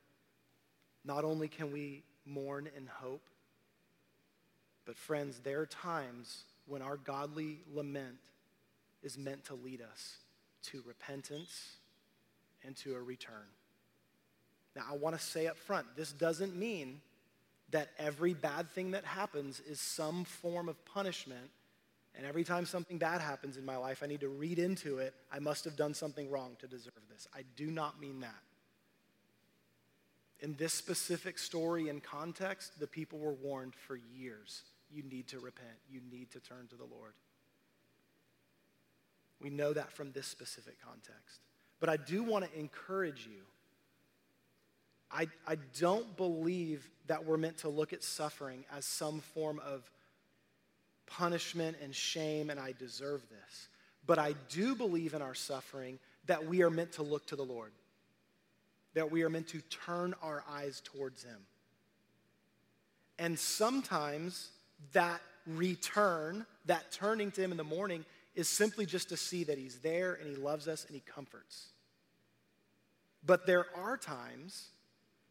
not 1.03 1.23
only 1.23 1.47
can 1.47 1.71
we 1.71 2.03
mourn 2.25 2.69
in 2.75 2.87
hope, 2.87 3.23
but, 4.85 4.97
friends, 4.97 5.41
there 5.43 5.59
are 5.59 5.65
times 5.65 6.43
when 6.65 6.81
our 6.81 6.95
godly 6.95 7.59
lament 7.73 8.19
is 9.03 9.17
meant 9.17 9.43
to 9.45 9.53
lead 9.53 9.81
us 9.81 10.17
to 10.63 10.81
repentance 10.85 11.77
and 12.63 12.75
to 12.77 12.95
a 12.95 13.01
return. 13.01 13.47
Now, 14.75 14.83
I 14.89 14.95
want 14.95 15.17
to 15.17 15.21
say 15.21 15.47
up 15.47 15.57
front 15.57 15.87
this 15.97 16.11
doesn't 16.11 16.55
mean 16.55 17.01
that 17.71 17.89
every 17.99 18.33
bad 18.33 18.69
thing 18.71 18.91
that 18.91 19.03
happens 19.03 19.59
is 19.59 19.81
some 19.81 20.23
form 20.23 20.69
of 20.69 20.83
punishment. 20.85 21.49
And 22.18 22.26
every 22.26 22.43
time 22.43 22.65
something 22.65 22.97
bad 22.97 23.22
happens 23.22 23.57
in 23.57 23.65
my 23.65 23.78
life, 23.78 24.01
I 24.03 24.07
need 24.07 24.22
to 24.22 24.28
read 24.28 24.57
into 24.57 24.97
it. 24.97 25.13
I 25.32 25.38
must 25.39 25.63
have 25.65 25.76
done 25.76 25.93
something 25.93 26.30
wrong 26.30 26.57
to 26.59 26.68
deserve 26.68 26.93
this. 27.09 27.28
I 27.34 27.41
do 27.55 27.68
not 27.68 28.01
mean 28.01 28.22
that. 28.22 28.34
In 30.39 30.55
this 30.55 30.74
specific 30.74 31.38
story 31.38 31.89
and 31.89 32.03
context, 32.03 32.80
the 32.80 32.88
people 32.88 33.20
were 33.20 33.34
warned 33.34 33.76
for 33.76 33.95
years 33.95 34.63
you 34.91 35.03
need 35.03 35.28
to 35.28 35.39
repent. 35.39 35.78
You 35.89 36.01
need 36.11 36.32
to 36.32 36.39
turn 36.39 36.68
to 36.70 36.76
the 36.76 36.86
Lord. 36.86 37.13
We 39.41 39.49
know 39.49 39.74
that 39.74 39.91
from 39.91 40.11
this 40.11 40.28
specific 40.28 40.76
context. 40.82 41.41
But 41.80 41.89
I 41.89 41.97
do 41.97 42.24
want 42.24 42.45
to 42.45 42.59
encourage 42.59 43.28
you. 43.28 43.41
I, 45.11 45.28
I 45.47 45.57
don't 45.80 46.18
believe 46.18 46.89
that 47.07 47.26
we're 47.26 47.38
meant 47.38 47.59
to 47.59 47.70
look 47.70 47.93
at 47.93 48.03
suffering 48.03 48.65
as 48.76 48.86
some 48.86 49.20
form 49.20 49.61
of 49.65 49.89
punishment 51.07 51.77
and 51.81 51.93
shame, 51.95 52.49
and 52.49 52.59
I 52.59 52.73
deserve 52.77 53.21
this. 53.29 53.67
But 54.05 54.19
I 54.19 54.35
do 54.49 54.75
believe 54.75 55.13
in 55.13 55.21
our 55.21 55.35
suffering 55.35 55.99
that 56.27 56.45
we 56.45 56.61
are 56.61 56.69
meant 56.69 56.93
to 56.93 57.03
look 57.03 57.25
to 57.27 57.35
the 57.35 57.43
Lord, 57.43 57.71
that 58.93 59.11
we 59.11 59.23
are 59.23 59.29
meant 59.29 59.47
to 59.49 59.61
turn 59.61 60.13
our 60.21 60.43
eyes 60.49 60.81
towards 60.83 61.23
Him. 61.23 61.39
And 63.19 63.37
sometimes 63.37 64.49
that 64.93 65.21
return, 65.45 66.45
that 66.65 66.91
turning 66.91 67.31
to 67.31 67.41
Him 67.41 67.51
in 67.51 67.57
the 67.57 67.63
morning, 67.63 68.05
is 68.35 68.47
simply 68.47 68.85
just 68.85 69.09
to 69.09 69.17
see 69.17 69.43
that 69.45 69.57
He's 69.57 69.79
there 69.79 70.13
and 70.13 70.29
He 70.29 70.35
loves 70.35 70.67
us 70.67 70.85
and 70.85 70.93
He 70.93 71.01
comforts. 71.01 71.69
But 73.25 73.45
there 73.45 73.65
are 73.75 73.97
times 73.97 74.67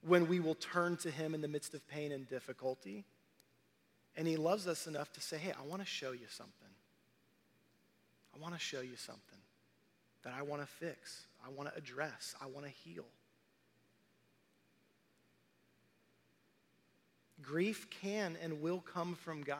when 0.07 0.29
we 0.29 0.41
will 0.41 0.55
turn 0.57 0.97
to 0.99 1.11
Him 1.11 1.35
in 1.35 1.41
the 1.41 1.49
midst 1.49 1.75
of 1.75 1.87
pain 1.89 2.13
and 2.13 2.29
difficulty, 2.29 3.05
and 4.17 4.27
He 4.27 4.37
loves 4.37 4.67
us 4.67 4.87
enough 4.87 5.13
to 5.13 5.21
say, 5.21 5.39
Hey, 5.39 5.53
I 5.53 5.67
want 5.67 5.83
to 5.83 5.87
show 5.87 6.13
you 6.13 6.27
something. 6.29 6.53
I 8.35 8.43
want 8.43 8.55
to 8.55 8.61
show 8.61 8.81
you 8.81 8.97
something 8.97 9.39
that 10.25 10.35
I 10.37 10.43
want 10.43 10.61
to 10.61 10.67
fix, 10.67 11.27
I 11.45 11.51
want 11.51 11.71
to 11.71 11.79
address, 11.79 12.35
I 12.43 12.47
want 12.47 12.67
to 12.67 12.73
heal. 12.73 13.05
Grief 17.41 17.89
can 17.91 18.37
and 18.43 18.61
will 18.61 18.81
come 18.81 19.15
from 19.15 19.43
God. 19.43 19.59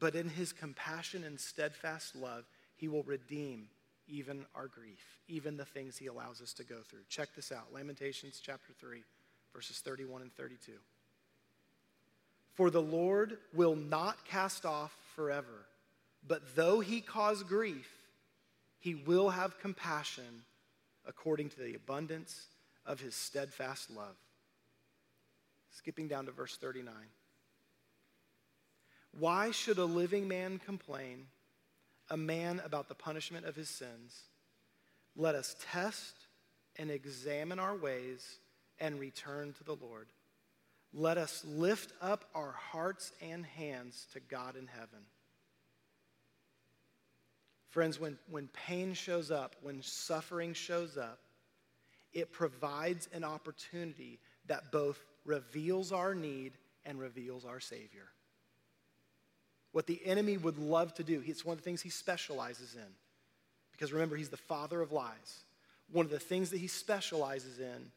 But 0.00 0.16
in 0.16 0.28
his 0.28 0.52
compassion 0.52 1.24
and 1.24 1.38
steadfast 1.38 2.16
love, 2.16 2.46
he 2.74 2.88
will 2.88 3.02
redeem 3.04 3.68
even 4.08 4.44
our 4.56 4.66
grief, 4.66 5.20
even 5.28 5.56
the 5.56 5.64
things 5.64 5.96
he 5.96 6.06
allows 6.06 6.40
us 6.40 6.52
to 6.54 6.64
go 6.64 6.78
through. 6.88 7.00
Check 7.08 7.28
this 7.36 7.52
out 7.52 7.72
Lamentations 7.72 8.40
chapter 8.42 8.72
3, 8.80 9.04
verses 9.54 9.78
31 9.78 10.22
and 10.22 10.34
32. 10.34 10.72
For 12.60 12.68
the 12.68 12.82
Lord 12.82 13.38
will 13.54 13.74
not 13.74 14.26
cast 14.26 14.66
off 14.66 14.94
forever, 15.16 15.64
but 16.28 16.56
though 16.56 16.80
he 16.80 17.00
cause 17.00 17.42
grief, 17.42 17.90
he 18.78 18.94
will 18.94 19.30
have 19.30 19.58
compassion 19.60 20.42
according 21.08 21.48
to 21.48 21.60
the 21.60 21.74
abundance 21.74 22.48
of 22.84 23.00
his 23.00 23.14
steadfast 23.14 23.90
love. 23.90 24.14
Skipping 25.70 26.06
down 26.06 26.26
to 26.26 26.32
verse 26.32 26.58
39. 26.58 26.92
Why 29.18 29.52
should 29.52 29.78
a 29.78 29.86
living 29.86 30.28
man 30.28 30.60
complain, 30.62 31.28
a 32.10 32.16
man 32.18 32.60
about 32.62 32.88
the 32.88 32.94
punishment 32.94 33.46
of 33.46 33.56
his 33.56 33.70
sins? 33.70 34.24
Let 35.16 35.34
us 35.34 35.56
test 35.72 36.14
and 36.76 36.90
examine 36.90 37.58
our 37.58 37.74
ways 37.74 38.36
and 38.78 39.00
return 39.00 39.54
to 39.54 39.64
the 39.64 39.76
Lord. 39.76 40.08
Let 40.92 41.18
us 41.18 41.44
lift 41.46 41.92
up 42.00 42.24
our 42.34 42.52
hearts 42.52 43.12
and 43.22 43.46
hands 43.46 44.06
to 44.12 44.20
God 44.20 44.56
in 44.56 44.66
heaven. 44.66 45.04
Friends, 47.68 48.00
when, 48.00 48.18
when 48.28 48.48
pain 48.48 48.94
shows 48.94 49.30
up, 49.30 49.54
when 49.62 49.80
suffering 49.82 50.52
shows 50.52 50.96
up, 50.96 51.20
it 52.12 52.32
provides 52.32 53.08
an 53.12 53.22
opportunity 53.22 54.18
that 54.46 54.72
both 54.72 54.98
reveals 55.24 55.92
our 55.92 56.14
need 56.14 56.52
and 56.84 56.98
reveals 56.98 57.44
our 57.44 57.60
Savior. 57.60 58.08
What 59.70 59.86
the 59.86 60.04
enemy 60.04 60.36
would 60.36 60.58
love 60.58 60.92
to 60.94 61.04
do, 61.04 61.22
it's 61.24 61.44
one 61.44 61.52
of 61.52 61.58
the 61.58 61.64
things 61.64 61.82
he 61.82 61.90
specializes 61.90 62.74
in. 62.74 62.92
Because 63.70 63.92
remember, 63.92 64.16
he's 64.16 64.28
the 64.28 64.36
father 64.36 64.80
of 64.80 64.90
lies. 64.90 65.44
One 65.92 66.04
of 66.04 66.10
the 66.10 66.18
things 66.18 66.50
that 66.50 66.58
he 66.58 66.66
specializes 66.66 67.60
in 67.60 67.92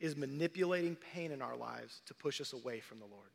is 0.00 0.16
manipulating 0.16 0.96
pain 0.96 1.32
in 1.32 1.40
our 1.40 1.56
lives 1.56 2.00
to 2.06 2.14
push 2.14 2.40
us 2.40 2.52
away 2.52 2.80
from 2.80 2.98
the 2.98 3.06
Lord, 3.06 3.30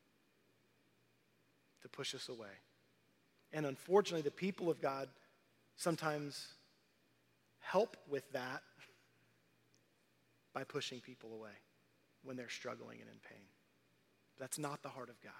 to 1.81 1.89
push 1.89 2.13
us 2.13 2.29
away. 2.29 2.53
And 3.51 3.65
unfortunately, 3.65 4.21
the 4.21 4.31
people 4.31 4.69
of 4.69 4.81
God 4.81 5.09
sometimes 5.75 6.53
help 7.59 7.97
with 8.07 8.29
that 8.33 8.61
by 10.53 10.63
pushing 10.63 10.99
people 10.99 11.33
away 11.33 11.51
when 12.23 12.37
they're 12.37 12.49
struggling 12.49 12.99
and 12.99 13.09
in 13.09 13.17
pain. 13.27 13.45
That's 14.39 14.59
not 14.59 14.83
the 14.83 14.89
heart 14.89 15.09
of 15.09 15.21
God. 15.21 15.31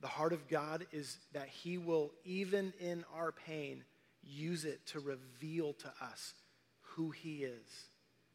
The 0.00 0.08
heart 0.08 0.32
of 0.32 0.48
God 0.48 0.86
is 0.92 1.18
that 1.32 1.48
He 1.48 1.76
will, 1.76 2.12
even 2.24 2.72
in 2.80 3.04
our 3.14 3.32
pain, 3.32 3.84
use 4.22 4.64
it 4.64 4.86
to 4.86 5.00
reveal 5.00 5.74
to 5.74 5.92
us 6.02 6.34
who 6.80 7.10
He 7.10 7.44
is, 7.44 7.88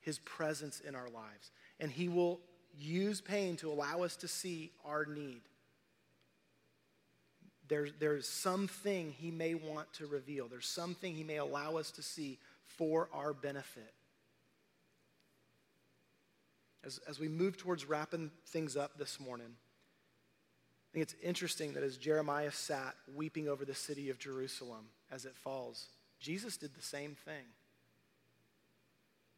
His 0.05 0.19
presence 0.19 0.79
in 0.79 0.93
our 0.93 1.09
lives. 1.09 1.51
And 1.79 1.91
He 1.91 2.07
will 2.07 2.39
use 2.77 3.21
pain 3.21 3.57
to 3.57 3.71
allow 3.71 4.03
us 4.03 4.15
to 4.17 4.27
see 4.27 4.71
our 4.85 5.05
need. 5.05 5.41
There's, 7.67 7.91
there's 7.99 8.29
something 8.29 9.15
He 9.17 9.31
may 9.31 9.55
want 9.55 9.91
to 9.93 10.05
reveal, 10.05 10.47
there's 10.47 10.67
something 10.67 11.15
He 11.15 11.23
may 11.23 11.37
allow 11.37 11.77
us 11.77 11.89
to 11.91 12.03
see 12.03 12.37
for 12.63 13.09
our 13.11 13.33
benefit. 13.33 13.93
As, 16.85 16.99
as 17.07 17.19
we 17.19 17.27
move 17.27 17.57
towards 17.57 17.85
wrapping 17.85 18.29
things 18.45 18.77
up 18.77 18.99
this 18.99 19.19
morning, 19.19 19.47
I 19.47 20.87
think 20.93 21.01
it's 21.01 21.15
interesting 21.23 21.73
that 21.73 21.81
as 21.81 21.97
Jeremiah 21.97 22.51
sat 22.51 22.93
weeping 23.15 23.49
over 23.49 23.65
the 23.65 23.73
city 23.73 24.11
of 24.11 24.19
Jerusalem 24.19 24.85
as 25.11 25.25
it 25.25 25.35
falls, 25.35 25.87
Jesus 26.19 26.57
did 26.57 26.75
the 26.75 26.83
same 26.83 27.15
thing. 27.25 27.45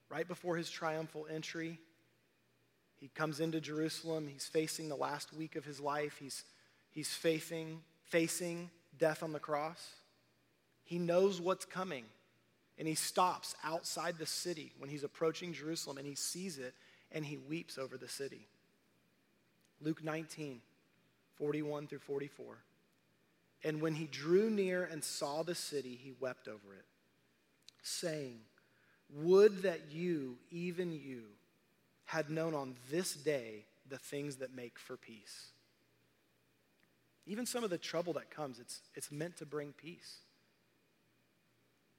Right 0.09 0.27
before 0.27 0.55
his 0.55 0.69
triumphal 0.69 1.27
entry, 1.29 1.79
he 2.99 3.09
comes 3.09 3.39
into 3.39 3.59
Jerusalem. 3.59 4.27
He's 4.27 4.47
facing 4.47 4.89
the 4.89 4.95
last 4.95 5.33
week 5.33 5.55
of 5.55 5.65
his 5.65 5.79
life. 5.79 6.17
He's, 6.19 6.43
he's 6.91 7.09
facing, 7.09 7.81
facing 8.03 8.69
death 8.97 9.21
on 9.21 9.33
the 9.33 9.39
cross. 9.39 9.91
He 10.83 10.97
knows 10.97 11.41
what's 11.41 11.65
coming. 11.65 12.05
And 12.79 12.87
he 12.87 12.95
stops 12.95 13.55
outside 13.63 14.17
the 14.17 14.25
city 14.25 14.71
when 14.77 14.89
he's 14.89 15.03
approaching 15.03 15.51
Jerusalem 15.51 15.97
and 15.97 16.07
he 16.07 16.15
sees 16.15 16.57
it 16.57 16.73
and 17.11 17.25
he 17.25 17.37
weeps 17.37 17.77
over 17.77 17.97
the 17.97 18.07
city. 18.07 18.47
Luke 19.81 20.03
19, 20.03 20.61
41 21.35 21.87
through 21.87 21.99
44. 21.99 22.57
And 23.63 23.81
when 23.81 23.95
he 23.95 24.05
drew 24.05 24.49
near 24.49 24.83
and 24.83 25.03
saw 25.03 25.43
the 25.43 25.55
city, 25.55 25.99
he 26.01 26.13
wept 26.19 26.47
over 26.47 26.73
it, 26.73 26.85
saying, 27.81 28.39
Would 29.13 29.63
that 29.63 29.91
you, 29.91 30.37
even 30.51 30.91
you, 30.91 31.23
had 32.05 32.29
known 32.29 32.53
on 32.53 32.75
this 32.89 33.13
day 33.13 33.65
the 33.89 33.97
things 33.97 34.37
that 34.37 34.55
make 34.55 34.79
for 34.79 34.97
peace. 34.97 35.51
Even 37.25 37.45
some 37.45 37.63
of 37.63 37.69
the 37.69 37.77
trouble 37.77 38.13
that 38.13 38.31
comes, 38.31 38.59
it's, 38.59 38.79
it's 38.95 39.11
meant 39.11 39.37
to 39.37 39.45
bring 39.45 39.73
peace. 39.73 40.19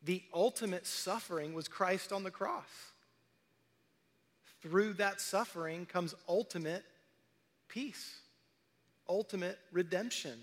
The 0.03 0.23
ultimate 0.33 0.87
suffering 0.87 1.53
was 1.55 1.69
Christ 1.69 2.13
on 2.13 2.23
the 2.25 2.31
cross 2.31 2.65
through 4.63 4.95
that 4.95 5.21
suffering 5.21 5.87
comes 5.87 6.15
ultimate 6.29 6.85
peace, 7.69 8.21
ultimate 9.09 9.59
redemption. 9.73 10.39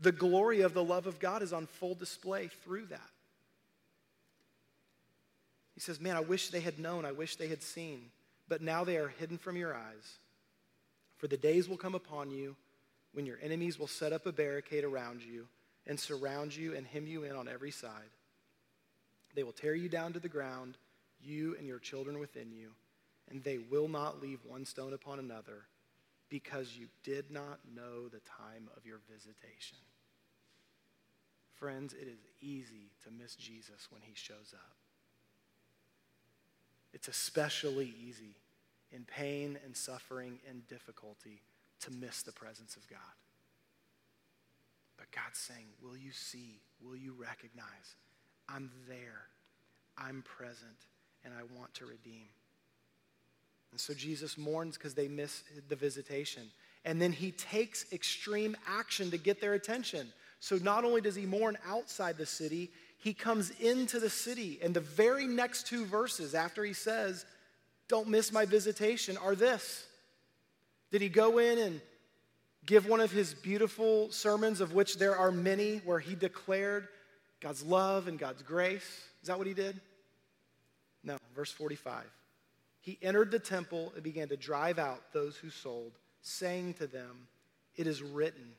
The 0.00 0.12
glory 0.12 0.62
of 0.62 0.74
the 0.74 0.84
love 0.84 1.06
of 1.06 1.18
God 1.18 1.42
is 1.42 1.52
on 1.52 1.66
full 1.66 1.94
display 1.94 2.48
through 2.64 2.86
that. 2.86 3.10
He 5.76 5.80
says, 5.80 6.00
Man, 6.00 6.16
I 6.16 6.20
wish 6.20 6.48
they 6.48 6.60
had 6.60 6.80
known, 6.80 7.04
I 7.04 7.12
wish 7.12 7.36
they 7.36 7.46
had 7.46 7.62
seen, 7.62 8.10
but 8.48 8.62
now 8.62 8.82
they 8.82 8.96
are 8.96 9.08
hidden 9.08 9.38
from 9.38 9.56
your 9.56 9.72
eyes. 9.72 10.18
For 11.18 11.28
the 11.28 11.36
days 11.36 11.68
will 11.68 11.76
come 11.76 11.94
upon 11.94 12.32
you 12.32 12.56
when 13.12 13.26
your 13.26 13.38
enemies 13.40 13.78
will 13.78 13.86
set 13.86 14.12
up 14.12 14.26
a 14.26 14.32
barricade 14.32 14.82
around 14.82 15.22
you 15.22 15.46
and 15.86 16.00
surround 16.00 16.56
you 16.56 16.74
and 16.74 16.84
hem 16.84 17.06
you 17.06 17.22
in 17.22 17.36
on 17.36 17.46
every 17.46 17.70
side. 17.70 18.10
They 19.36 19.44
will 19.44 19.52
tear 19.52 19.76
you 19.76 19.88
down 19.88 20.14
to 20.14 20.18
the 20.18 20.28
ground, 20.28 20.76
you 21.22 21.54
and 21.56 21.68
your 21.68 21.78
children 21.78 22.18
within 22.18 22.50
you 22.50 22.72
and 23.30 23.42
they 23.42 23.58
will 23.58 23.88
not 23.88 24.22
leave 24.22 24.40
one 24.44 24.64
stone 24.64 24.92
upon 24.92 25.18
another 25.18 25.66
because 26.28 26.76
you 26.76 26.86
did 27.02 27.30
not 27.30 27.60
know 27.74 28.08
the 28.08 28.20
time 28.20 28.68
of 28.76 28.86
your 28.86 28.98
visitation. 29.10 29.78
Friends, 31.54 31.94
it 31.94 32.08
is 32.08 32.18
easy 32.40 32.90
to 33.04 33.10
miss 33.10 33.34
Jesus 33.34 33.88
when 33.90 34.02
he 34.02 34.14
shows 34.14 34.52
up. 34.54 34.76
It's 36.92 37.08
especially 37.08 37.94
easy 38.06 38.36
in 38.92 39.04
pain 39.04 39.58
and 39.64 39.76
suffering 39.76 40.38
and 40.48 40.66
difficulty 40.68 41.42
to 41.80 41.90
miss 41.90 42.22
the 42.22 42.32
presence 42.32 42.76
of 42.76 42.88
God. 42.88 42.98
But 44.96 45.10
God's 45.10 45.38
saying, 45.38 45.66
Will 45.82 45.96
you 45.96 46.12
see? 46.12 46.60
Will 46.80 46.96
you 46.96 47.14
recognize? 47.18 47.96
I'm 48.48 48.70
there. 48.88 49.26
I'm 49.98 50.22
present, 50.22 50.76
and 51.24 51.32
I 51.34 51.42
want 51.58 51.74
to 51.74 51.86
redeem. 51.86 52.28
And 53.72 53.80
so 53.80 53.94
Jesus 53.94 54.38
mourns 54.38 54.76
because 54.76 54.94
they 54.94 55.08
miss 55.08 55.42
the 55.68 55.76
visitation. 55.76 56.44
And 56.84 57.02
then 57.02 57.12
he 57.12 57.32
takes 57.32 57.92
extreme 57.92 58.56
action 58.66 59.10
to 59.10 59.18
get 59.18 59.40
their 59.40 59.54
attention. 59.54 60.12
So 60.40 60.56
not 60.56 60.84
only 60.84 61.00
does 61.00 61.14
he 61.14 61.26
mourn 61.26 61.58
outside 61.66 62.16
the 62.16 62.26
city, 62.26 62.70
he 63.06 63.14
comes 63.14 63.50
into 63.60 64.00
the 64.00 64.10
city. 64.10 64.58
And 64.60 64.74
the 64.74 64.80
very 64.80 65.28
next 65.28 65.68
two 65.68 65.84
verses 65.84 66.34
after 66.34 66.64
he 66.64 66.72
says, 66.72 67.24
Don't 67.86 68.08
miss 68.08 68.32
my 68.32 68.46
visitation, 68.46 69.16
are 69.16 69.36
this. 69.36 69.86
Did 70.90 71.02
he 71.02 71.08
go 71.08 71.38
in 71.38 71.56
and 71.56 71.80
give 72.64 72.88
one 72.88 72.98
of 72.98 73.12
his 73.12 73.32
beautiful 73.32 74.10
sermons, 74.10 74.60
of 74.60 74.72
which 74.72 74.98
there 74.98 75.16
are 75.16 75.30
many, 75.30 75.76
where 75.84 76.00
he 76.00 76.16
declared 76.16 76.88
God's 77.38 77.62
love 77.62 78.08
and 78.08 78.18
God's 78.18 78.42
grace? 78.42 79.04
Is 79.22 79.28
that 79.28 79.38
what 79.38 79.46
he 79.46 79.54
did? 79.54 79.80
No, 81.04 81.16
verse 81.32 81.52
45 81.52 82.02
he 82.80 82.98
entered 83.02 83.30
the 83.30 83.38
temple 83.38 83.92
and 83.94 84.02
began 84.02 84.26
to 84.30 84.36
drive 84.36 84.80
out 84.80 85.12
those 85.12 85.36
who 85.36 85.50
sold, 85.50 85.92
saying 86.22 86.74
to 86.74 86.88
them, 86.88 87.28
It 87.76 87.86
is 87.86 88.02
written, 88.02 88.50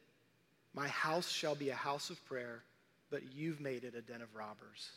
My 0.73 0.87
house 0.87 1.29
shall 1.29 1.55
be 1.55 1.69
a 1.69 1.75
house 1.75 2.09
of 2.09 2.25
prayer, 2.25 2.63
but 3.09 3.21
you've 3.33 3.59
made 3.59 3.83
it 3.83 3.95
a 3.95 4.01
den 4.01 4.21
of 4.21 4.33
robbers. 4.35 4.89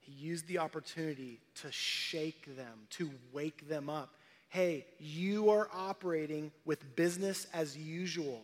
He 0.00 0.12
used 0.12 0.46
the 0.46 0.58
opportunity 0.58 1.40
to 1.62 1.72
shake 1.72 2.56
them, 2.56 2.86
to 2.90 3.10
wake 3.32 3.68
them 3.68 3.88
up. 3.88 4.14
Hey, 4.48 4.86
you 4.98 5.50
are 5.50 5.68
operating 5.74 6.52
with 6.64 6.94
business 6.94 7.46
as 7.54 7.76
usual, 7.76 8.42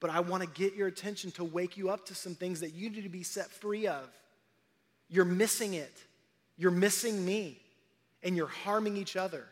but 0.00 0.10
I 0.10 0.20
want 0.20 0.42
to 0.42 0.48
get 0.48 0.74
your 0.74 0.88
attention 0.88 1.30
to 1.32 1.44
wake 1.44 1.76
you 1.76 1.88
up 1.88 2.06
to 2.06 2.14
some 2.14 2.34
things 2.34 2.60
that 2.60 2.74
you 2.74 2.90
need 2.90 3.04
to 3.04 3.08
be 3.08 3.22
set 3.22 3.50
free 3.50 3.86
of. 3.86 4.08
You're 5.08 5.24
missing 5.24 5.74
it. 5.74 5.96
You're 6.56 6.70
missing 6.70 7.24
me 7.24 7.60
and 8.22 8.36
you're 8.36 8.48
harming 8.48 8.96
each 8.96 9.16
other. 9.16 9.44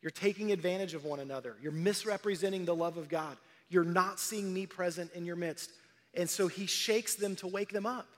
You're 0.00 0.10
taking 0.10 0.52
advantage 0.52 0.94
of 0.94 1.04
one 1.04 1.20
another. 1.20 1.56
You're 1.60 1.72
misrepresenting 1.72 2.64
the 2.64 2.74
love 2.74 2.96
of 2.96 3.08
God. 3.08 3.36
You're 3.68 3.84
not 3.84 4.20
seeing 4.20 4.54
me 4.54 4.66
present 4.66 5.12
in 5.14 5.24
your 5.24 5.36
midst. 5.36 5.72
And 6.16 6.28
so 6.28 6.48
he 6.48 6.66
shakes 6.66 7.14
them 7.14 7.36
to 7.36 7.46
wake 7.46 7.70
them 7.70 7.86
up. 7.86 8.08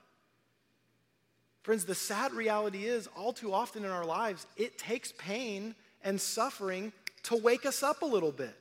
Friends, 1.61 1.85
the 1.85 1.95
sad 1.95 2.31
reality 2.31 2.85
is, 2.85 3.07
all 3.17 3.33
too 3.33 3.53
often 3.53 3.83
in 3.83 3.91
our 3.91 4.05
lives, 4.05 4.47
it 4.55 4.77
takes 4.77 5.11
pain 5.17 5.75
and 6.03 6.19
suffering 6.19 6.93
to 7.23 7.35
wake 7.35 7.65
us 7.65 7.83
up 7.83 8.01
a 8.01 8.05
little 8.05 8.31
bit, 8.31 8.55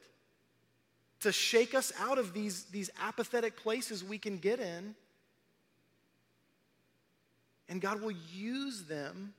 to 1.20 1.30
shake 1.30 1.74
us 1.74 1.92
out 2.00 2.18
of 2.18 2.34
these, 2.34 2.64
these 2.64 2.90
apathetic 3.00 3.56
places 3.56 4.02
we 4.02 4.18
can 4.18 4.38
get 4.38 4.58
in 4.58 4.96
And 7.68 7.80
God 7.80 8.00
will 8.00 8.14
use 8.32 8.84
them 8.84 9.34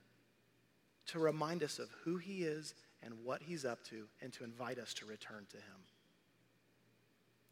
to 1.07 1.19
remind 1.19 1.63
us 1.63 1.79
of 1.79 1.89
who 2.03 2.17
He 2.17 2.43
is 2.43 2.73
and 3.01 3.13
what 3.23 3.41
He's 3.41 3.65
up 3.65 3.83
to 3.85 4.05
and 4.21 4.31
to 4.33 4.43
invite 4.43 4.77
us 4.77 4.93
to 4.95 5.05
return 5.05 5.45
to 5.49 5.57
Him. 5.57 5.63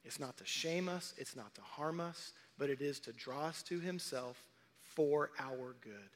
It's 0.07 0.21
not 0.21 0.37
to 0.37 0.45
shame 0.45 0.87
us, 0.87 1.13
it's 1.17 1.35
not 1.35 1.53
to 1.55 1.61
harm 1.61 1.99
us, 1.99 2.31
but 2.57 2.69
it 2.69 2.81
is 2.81 2.97
to 3.01 3.11
draw 3.11 3.47
us 3.47 3.61
to 3.63 3.79
Himself 3.81 4.41
for 4.81 5.31
our 5.37 5.75
good. 5.81 6.09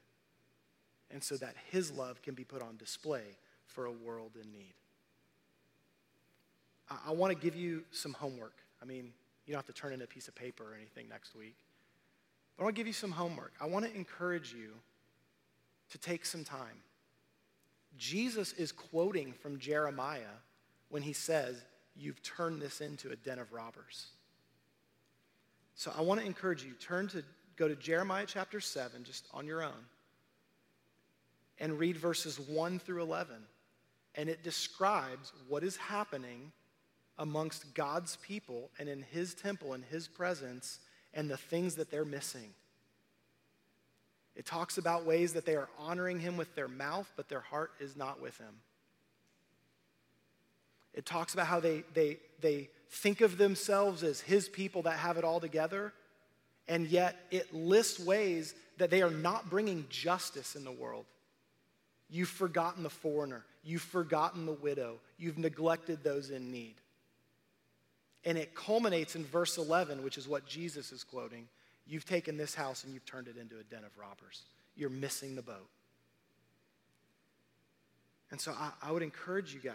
And 1.12 1.22
so 1.22 1.36
that 1.36 1.56
His 1.72 1.92
love 1.92 2.22
can 2.22 2.34
be 2.34 2.46
put 2.46 2.62
on 2.62 2.78
display 2.78 3.36
for 3.68 3.86
a 3.86 3.92
world 3.92 4.32
in 4.42 4.50
need. 4.54 4.74
I, 6.89 7.10
I 7.10 7.12
want 7.12 7.34
to 7.34 7.38
give 7.38 7.54
you 7.54 7.84
some 7.92 8.14
homework. 8.14 8.56
I 8.82 8.86
mean, 8.86 9.12
you 9.46 9.52
don't 9.52 9.60
have 9.60 9.76
to 9.76 9.80
turn 9.80 9.92
in 9.92 10.02
a 10.02 10.08
piece 10.08 10.30
of 10.30 10.36
paper 10.36 10.64
or 10.64 10.74
anything 10.74 11.10
next 11.10 11.36
week. 11.36 11.58
But 12.56 12.64
I 12.64 12.66
want 12.66 12.76
to 12.78 12.80
give 12.80 12.88
you 12.88 12.94
some 12.94 13.12
homework. 13.12 13.52
I 13.60 13.66
want 13.68 13.86
to 13.86 13.94
encourage 13.94 14.54
you 14.54 14.70
to 15.89 15.98
take 15.98 16.26
some 16.26 16.46
time. 16.46 16.80
Jesus 17.98 18.54
is 18.54 18.72
quoting 18.72 19.34
from 19.34 19.60
Jeremiah 19.60 20.38
when 20.88 21.02
he 21.02 21.12
says, 21.12 21.62
You've 21.96 22.22
turned 22.24 22.62
this 22.62 22.82
into 22.82 23.12
a 23.12 23.16
den 23.16 23.39
of 23.39 23.52
robbers. 23.52 24.08
So 25.76 25.92
I 25.98 26.02
want 26.02 26.20
to 26.20 26.26
encourage 26.26 26.64
you, 26.64 26.74
turn 26.74 27.08
to 27.10 27.24
go 27.56 27.68
to 27.68 27.76
Jeremiah 27.76 28.26
chapter 28.28 28.60
7, 28.60 29.04
just 29.04 29.26
on 29.34 29.46
your 29.46 29.64
own, 29.64 29.86
and 31.60 31.78
read 31.78 31.98
verses 31.98 32.39
1 32.39 32.80
through 32.80 33.02
11. 33.02 33.36
And 34.16 34.30
it 34.30 34.44
describes 34.44 35.32
what 35.48 35.64
is 35.64 35.78
happening 35.78 36.52
amongst 37.18 37.74
God's 37.74 38.18
people 38.18 38.70
and 38.80 38.89
in 38.89 39.04
his 39.04 39.34
temple 39.34 39.74
and 39.74 39.84
his 39.86 40.08
presence 40.08 40.80
and 41.14 41.30
the 41.30 41.38
things 41.38 41.76
that 41.76 41.92
they're 41.92 42.06
missing. 42.06 42.54
It 44.36 44.46
talks 44.46 44.78
about 44.78 45.06
ways 45.06 45.34
that 45.34 45.46
they 45.46 45.56
are 45.56 45.70
honoring 45.78 46.20
him 46.20 46.38
with 46.38 46.56
their 46.56 46.68
mouth, 46.68 47.12
but 47.16 47.30
their 47.30 47.42
heart 47.42 47.72
is 47.80 47.96
not 47.96 48.22
with 48.22 48.38
him. 48.38 48.56
It 50.94 51.06
talks 51.06 51.34
about 51.34 51.48
how 51.48 51.60
they, 51.60 51.84
they, 51.94 52.18
they 52.42 52.70
think 52.89 53.22
of 53.22 53.38
themselves 53.38 54.04
as 54.04 54.22
his 54.22 54.50
people 54.50 54.84
that 54.84 54.98
have 54.98 55.18
it 55.18 55.24
all 55.24 55.39
together, 55.39 55.94
and 56.68 56.88
yet 56.88 57.16
it 57.32 57.54
lists 57.54 58.00
ways 58.00 58.54
that 58.78 58.89
they 58.89 59.02
are 59.02 59.12
not 59.12 59.50
bringing 59.50 59.86
justice 59.89 60.56
in 60.56 60.64
the 60.64 60.72
world. 60.72 61.06
You've 62.10 62.30
forgotten 62.30 62.84
the 62.84 62.89
foreigner, 62.89 63.46
you've 63.64 63.82
forgotten 63.82 64.46
the 64.46 64.52
widow, 64.52 65.00
you've 65.18 65.38
neglected 65.38 66.04
those 66.04 66.30
in 66.30 66.52
need. 66.52 66.76
And 68.24 68.38
it 68.38 68.54
culminates 68.54 69.16
in 69.16 69.26
verse 69.26 69.58
11, 69.58 70.04
which 70.04 70.18
is 70.18 70.28
what 70.28 70.46
Jesus 70.46 70.92
is 70.92 71.04
quoting. 71.04 71.48
You've 71.88 72.06
taken 72.06 72.38
this 72.38 72.54
house 72.54 72.84
and 72.84 72.94
you've 72.94 73.06
turned 73.06 73.28
it 73.28 73.36
into 73.38 73.58
a 73.58 73.64
den 73.64 73.84
of 73.84 73.98
robbers. 73.98 74.44
You're 74.76 74.92
missing 74.92 75.36
the 75.36 75.42
boat. 75.42 75.68
And 78.30 78.39
so 78.39 78.52
I, 78.52 78.72
I 78.82 78.92
would 78.92 79.02
encourage 79.02 79.54
you 79.54 79.60
guys 79.60 79.74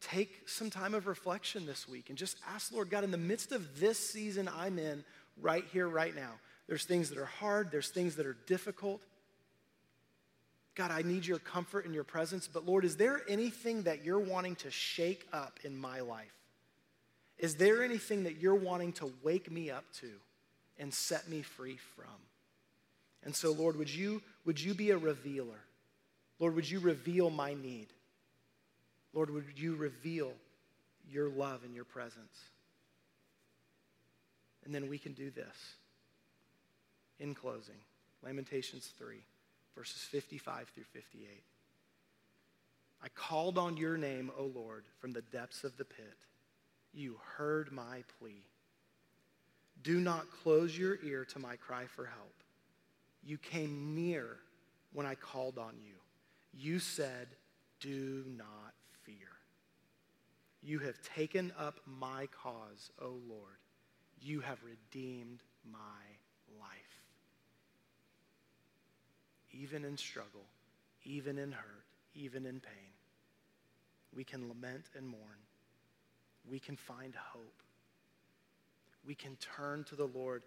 take 0.00 0.48
some 0.48 0.70
time 0.70 0.94
of 0.94 1.06
reflection 1.06 1.66
this 1.66 1.88
week 1.88 2.08
and 2.08 2.18
just 2.18 2.38
ask 2.54 2.72
Lord 2.72 2.90
God, 2.90 3.04
in 3.04 3.10
the 3.10 3.18
midst 3.18 3.52
of 3.52 3.80
this 3.80 3.98
season 3.98 4.48
I'm 4.54 4.78
in 4.78 5.04
right 5.40 5.64
here, 5.72 5.88
right 5.88 6.14
now, 6.14 6.32
there's 6.66 6.84
things 6.84 7.08
that 7.08 7.18
are 7.18 7.24
hard, 7.24 7.70
there's 7.70 7.88
things 7.88 8.16
that 8.16 8.26
are 8.26 8.36
difficult. 8.46 9.00
God, 10.74 10.90
I 10.90 11.02
need 11.02 11.26
your 11.26 11.38
comfort 11.40 11.86
and 11.86 11.94
your 11.94 12.04
presence, 12.04 12.46
but 12.46 12.64
Lord, 12.64 12.84
is 12.84 12.96
there 12.96 13.22
anything 13.28 13.82
that 13.82 14.04
you're 14.04 14.20
wanting 14.20 14.54
to 14.56 14.70
shake 14.70 15.26
up 15.32 15.58
in 15.64 15.76
my 15.76 16.00
life? 16.00 16.32
Is 17.38 17.56
there 17.56 17.82
anything 17.82 18.24
that 18.24 18.36
you're 18.40 18.54
wanting 18.54 18.92
to 18.94 19.12
wake 19.22 19.50
me 19.50 19.70
up 19.70 19.84
to 20.00 20.10
and 20.78 20.92
set 20.92 21.28
me 21.28 21.42
free 21.42 21.78
from? 21.96 22.14
And 23.24 23.34
so, 23.34 23.52
Lord, 23.52 23.76
would 23.76 23.92
you, 23.92 24.22
would 24.44 24.60
you 24.60 24.74
be 24.74 24.90
a 24.90 24.98
revealer? 24.98 25.60
Lord, 26.38 26.54
would 26.54 26.70
you 26.70 26.78
reveal 26.78 27.30
my 27.30 27.54
need? 27.54 27.88
Lord, 29.12 29.30
would 29.30 29.44
you 29.56 29.74
reveal 29.74 30.32
your 31.10 31.28
love 31.28 31.64
and 31.64 31.74
your 31.74 31.84
presence? 31.84 32.38
And 34.64 34.74
then 34.74 34.88
we 34.88 34.98
can 34.98 35.12
do 35.12 35.30
this. 35.30 35.74
In 37.20 37.34
closing, 37.34 37.74
Lamentations 38.22 38.92
3, 38.98 39.16
verses 39.74 40.02
55 40.02 40.68
through 40.68 40.84
58. 40.84 41.42
I 43.02 43.08
called 43.08 43.58
on 43.58 43.76
your 43.76 43.96
name, 43.96 44.30
O 44.38 44.50
Lord, 44.54 44.84
from 45.00 45.12
the 45.12 45.22
depths 45.22 45.64
of 45.64 45.76
the 45.76 45.84
pit. 45.84 46.16
You 46.92 47.18
heard 47.36 47.72
my 47.72 48.02
plea. 48.18 48.44
Do 49.82 50.00
not 50.00 50.30
close 50.42 50.76
your 50.76 50.98
ear 51.04 51.24
to 51.26 51.38
my 51.38 51.56
cry 51.56 51.84
for 51.86 52.06
help. 52.06 52.34
You 53.24 53.38
came 53.38 53.94
near 53.94 54.38
when 54.92 55.06
I 55.06 55.14
called 55.14 55.58
on 55.58 55.74
you. 55.80 55.94
You 56.52 56.78
said, 56.78 57.28
Do 57.80 58.24
not. 58.36 58.74
You 60.62 60.78
have 60.80 61.00
taken 61.02 61.52
up 61.58 61.80
my 61.86 62.28
cause, 62.42 62.90
O 63.00 63.16
Lord. 63.28 63.58
You 64.20 64.40
have 64.40 64.58
redeemed 64.64 65.42
my 65.70 65.78
life. 66.60 67.02
Even 69.52 69.84
in 69.84 69.96
struggle, 69.96 70.46
even 71.04 71.38
in 71.38 71.52
hurt, 71.52 71.84
even 72.14 72.44
in 72.44 72.60
pain, 72.60 72.92
we 74.14 74.24
can 74.24 74.48
lament 74.48 74.84
and 74.96 75.06
mourn 75.06 75.38
we 76.50 76.58
can 76.58 76.76
find 76.76 77.14
hope. 77.14 77.62
We 79.06 79.14
can 79.14 79.36
turn 79.56 79.84
to 79.84 79.96
the 79.96 80.06
Lord 80.06 80.42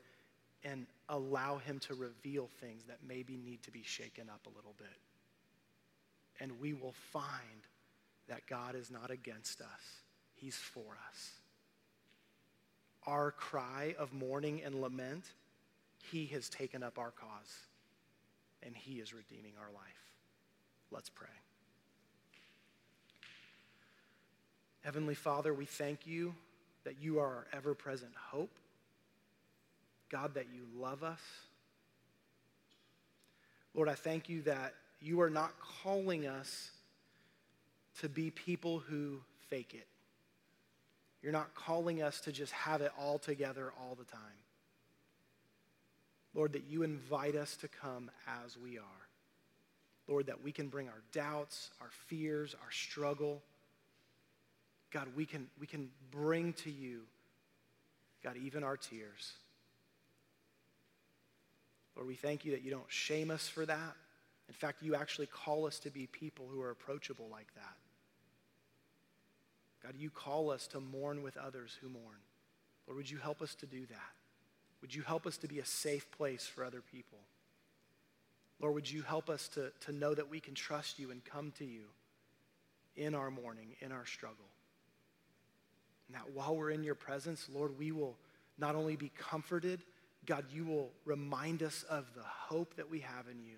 and 0.63 0.85
allow 1.09 1.57
Him 1.57 1.79
to 1.79 1.93
reveal 1.95 2.49
things 2.59 2.83
that 2.85 2.97
maybe 3.07 3.37
need 3.37 3.63
to 3.63 3.71
be 3.71 3.83
shaken 3.83 4.29
up 4.29 4.45
a 4.45 4.55
little 4.55 4.75
bit. 4.77 4.87
And 6.39 6.59
we 6.59 6.73
will 6.73 6.93
find 7.11 7.67
that 8.31 8.47
God 8.47 8.75
is 8.75 8.89
not 8.89 9.11
against 9.11 9.59
us, 9.59 10.01
He's 10.35 10.55
for 10.55 10.97
us. 11.09 11.31
Our 13.05 13.31
cry 13.31 13.93
of 13.99 14.13
mourning 14.13 14.61
and 14.63 14.81
lament, 14.81 15.25
He 16.09 16.27
has 16.27 16.47
taken 16.47 16.81
up 16.81 16.97
our 16.97 17.11
cause, 17.11 17.67
and 18.63 18.73
He 18.73 18.99
is 18.99 19.13
redeeming 19.13 19.51
our 19.59 19.69
life. 19.73 19.83
Let's 20.91 21.09
pray. 21.09 21.27
Heavenly 24.85 25.15
Father, 25.15 25.53
we 25.53 25.65
thank 25.65 26.07
you 26.07 26.33
that 26.85 27.01
you 27.01 27.19
are 27.19 27.27
our 27.27 27.47
ever 27.51 27.73
present 27.73 28.13
hope. 28.15 28.57
God, 30.09 30.35
that 30.35 30.45
you 30.53 30.61
love 30.81 31.03
us. 31.03 31.19
Lord, 33.73 33.89
I 33.89 33.95
thank 33.95 34.29
you 34.29 34.41
that 34.43 34.73
you 35.01 35.19
are 35.19 35.29
not 35.29 35.51
calling 35.83 36.27
us 36.27 36.71
to 37.99 38.09
be 38.09 38.31
people 38.31 38.79
who 38.79 39.19
fake 39.49 39.73
it. 39.73 39.87
You're 41.21 41.31
not 41.31 41.53
calling 41.53 42.01
us 42.01 42.21
to 42.21 42.31
just 42.31 42.51
have 42.53 42.81
it 42.81 42.91
all 42.99 43.19
together 43.19 43.71
all 43.79 43.95
the 43.95 44.05
time. 44.05 44.21
Lord, 46.33 46.53
that 46.53 46.63
you 46.69 46.83
invite 46.83 47.35
us 47.35 47.55
to 47.57 47.67
come 47.67 48.09
as 48.45 48.57
we 48.57 48.77
are. 48.77 48.83
Lord, 50.07 50.27
that 50.27 50.43
we 50.43 50.51
can 50.51 50.69
bring 50.69 50.87
our 50.87 51.01
doubts, 51.11 51.69
our 51.81 51.89
fears, 52.07 52.55
our 52.63 52.71
struggle 52.71 53.41
God, 54.91 55.07
we 55.15 55.25
can, 55.25 55.47
we 55.59 55.65
can 55.65 55.89
bring 56.11 56.53
to 56.53 56.69
you, 56.69 57.01
God, 58.23 58.35
even 58.37 58.63
our 58.63 58.77
tears. 58.77 59.33
Lord, 61.95 62.07
we 62.07 62.15
thank 62.15 62.45
you 62.45 62.51
that 62.51 62.61
you 62.61 62.71
don't 62.71 62.89
shame 62.89 63.31
us 63.31 63.47
for 63.47 63.65
that. 63.65 63.95
In 64.47 64.53
fact, 64.53 64.83
you 64.83 64.95
actually 64.95 65.27
call 65.27 65.65
us 65.65 65.79
to 65.79 65.89
be 65.89 66.07
people 66.07 66.47
who 66.51 66.61
are 66.61 66.71
approachable 66.71 67.27
like 67.31 67.53
that. 67.55 67.77
God, 69.83 69.95
you 69.97 70.09
call 70.09 70.51
us 70.51 70.67
to 70.67 70.79
mourn 70.79 71.23
with 71.23 71.37
others 71.37 71.77
who 71.81 71.89
mourn. 71.89 72.19
Lord, 72.87 72.97
would 72.97 73.09
you 73.09 73.17
help 73.17 73.41
us 73.41 73.55
to 73.55 73.65
do 73.65 73.85
that? 73.87 74.11
Would 74.81 74.93
you 74.93 75.01
help 75.01 75.25
us 75.25 75.37
to 75.37 75.47
be 75.47 75.59
a 75.59 75.65
safe 75.65 76.09
place 76.11 76.45
for 76.45 76.63
other 76.63 76.81
people? 76.81 77.19
Lord, 78.59 78.75
would 78.75 78.91
you 78.91 79.01
help 79.01 79.29
us 79.29 79.47
to, 79.49 79.71
to 79.81 79.91
know 79.91 80.13
that 80.13 80.29
we 80.29 80.39
can 80.39 80.53
trust 80.53 80.99
you 80.99 81.11
and 81.11 81.23
come 81.25 81.51
to 81.57 81.65
you 81.65 81.83
in 82.95 83.15
our 83.15 83.31
mourning, 83.31 83.75
in 83.79 83.91
our 83.91 84.05
struggle? 84.05 84.45
And 86.07 86.15
that 86.15 86.33
while 86.33 86.55
we're 86.55 86.71
in 86.71 86.83
your 86.83 86.95
presence, 86.95 87.47
Lord, 87.51 87.77
we 87.77 87.91
will 87.91 88.17
not 88.57 88.75
only 88.75 88.95
be 88.95 89.11
comforted, 89.17 89.81
God, 90.25 90.45
you 90.51 90.65
will 90.65 90.91
remind 91.05 91.63
us 91.63 91.83
of 91.89 92.05
the 92.15 92.23
hope 92.23 92.75
that 92.75 92.89
we 92.89 92.99
have 92.99 93.27
in 93.31 93.39
you, 93.39 93.55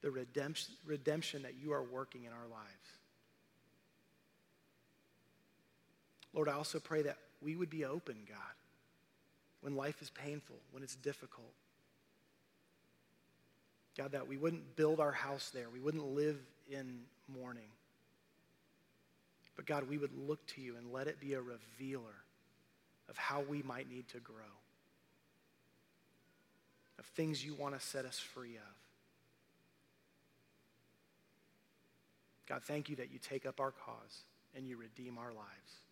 the 0.00 0.10
redemption, 0.10 0.74
redemption 0.86 1.42
that 1.42 1.54
you 1.60 1.72
are 1.72 1.82
working 1.82 2.24
in 2.24 2.32
our 2.32 2.48
lives. 2.48 2.95
Lord, 6.36 6.48
I 6.50 6.52
also 6.52 6.78
pray 6.78 7.02
that 7.02 7.16
we 7.42 7.56
would 7.56 7.70
be 7.70 7.86
open, 7.86 8.16
God, 8.28 8.36
when 9.62 9.74
life 9.74 10.02
is 10.02 10.10
painful, 10.10 10.56
when 10.70 10.82
it's 10.82 10.94
difficult. 10.94 11.52
God, 13.96 14.12
that 14.12 14.28
we 14.28 14.36
wouldn't 14.36 14.76
build 14.76 15.00
our 15.00 15.12
house 15.12 15.50
there, 15.54 15.70
we 15.72 15.80
wouldn't 15.80 16.14
live 16.14 16.38
in 16.70 17.00
mourning. 17.26 17.70
But 19.56 19.64
God, 19.64 19.88
we 19.88 19.96
would 19.96 20.12
look 20.28 20.46
to 20.48 20.60
you 20.60 20.76
and 20.76 20.92
let 20.92 21.06
it 21.06 21.18
be 21.18 21.32
a 21.32 21.40
revealer 21.40 22.14
of 23.08 23.16
how 23.16 23.40
we 23.40 23.62
might 23.62 23.88
need 23.90 24.06
to 24.08 24.18
grow. 24.18 24.34
of 26.98 27.04
things 27.04 27.44
you 27.44 27.54
want 27.54 27.78
to 27.78 27.86
set 27.86 28.04
us 28.06 28.18
free 28.18 28.56
of. 28.56 28.74
God, 32.48 32.62
thank 32.62 32.88
you 32.88 32.96
that 32.96 33.12
you 33.12 33.18
take 33.18 33.44
up 33.44 33.60
our 33.60 33.70
cause 33.70 34.24
and 34.54 34.66
you 34.66 34.76
redeem 34.76 35.18
our 35.18 35.32
lives. 35.32 35.85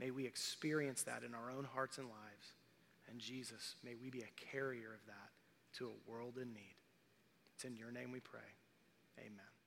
May 0.00 0.10
we 0.10 0.26
experience 0.26 1.02
that 1.02 1.22
in 1.22 1.34
our 1.34 1.50
own 1.50 1.64
hearts 1.64 1.98
and 1.98 2.08
lives. 2.08 2.54
And 3.10 3.20
Jesus, 3.20 3.76
may 3.84 3.94
we 4.00 4.08
be 4.08 4.20
a 4.20 4.50
carrier 4.50 4.94
of 4.94 5.06
that 5.06 5.30
to 5.78 5.88
a 5.88 6.10
world 6.10 6.38
in 6.40 6.54
need. 6.54 6.76
It's 7.54 7.64
in 7.64 7.76
your 7.76 7.92
name 7.92 8.10
we 8.10 8.20
pray. 8.20 8.40
Amen. 9.18 9.59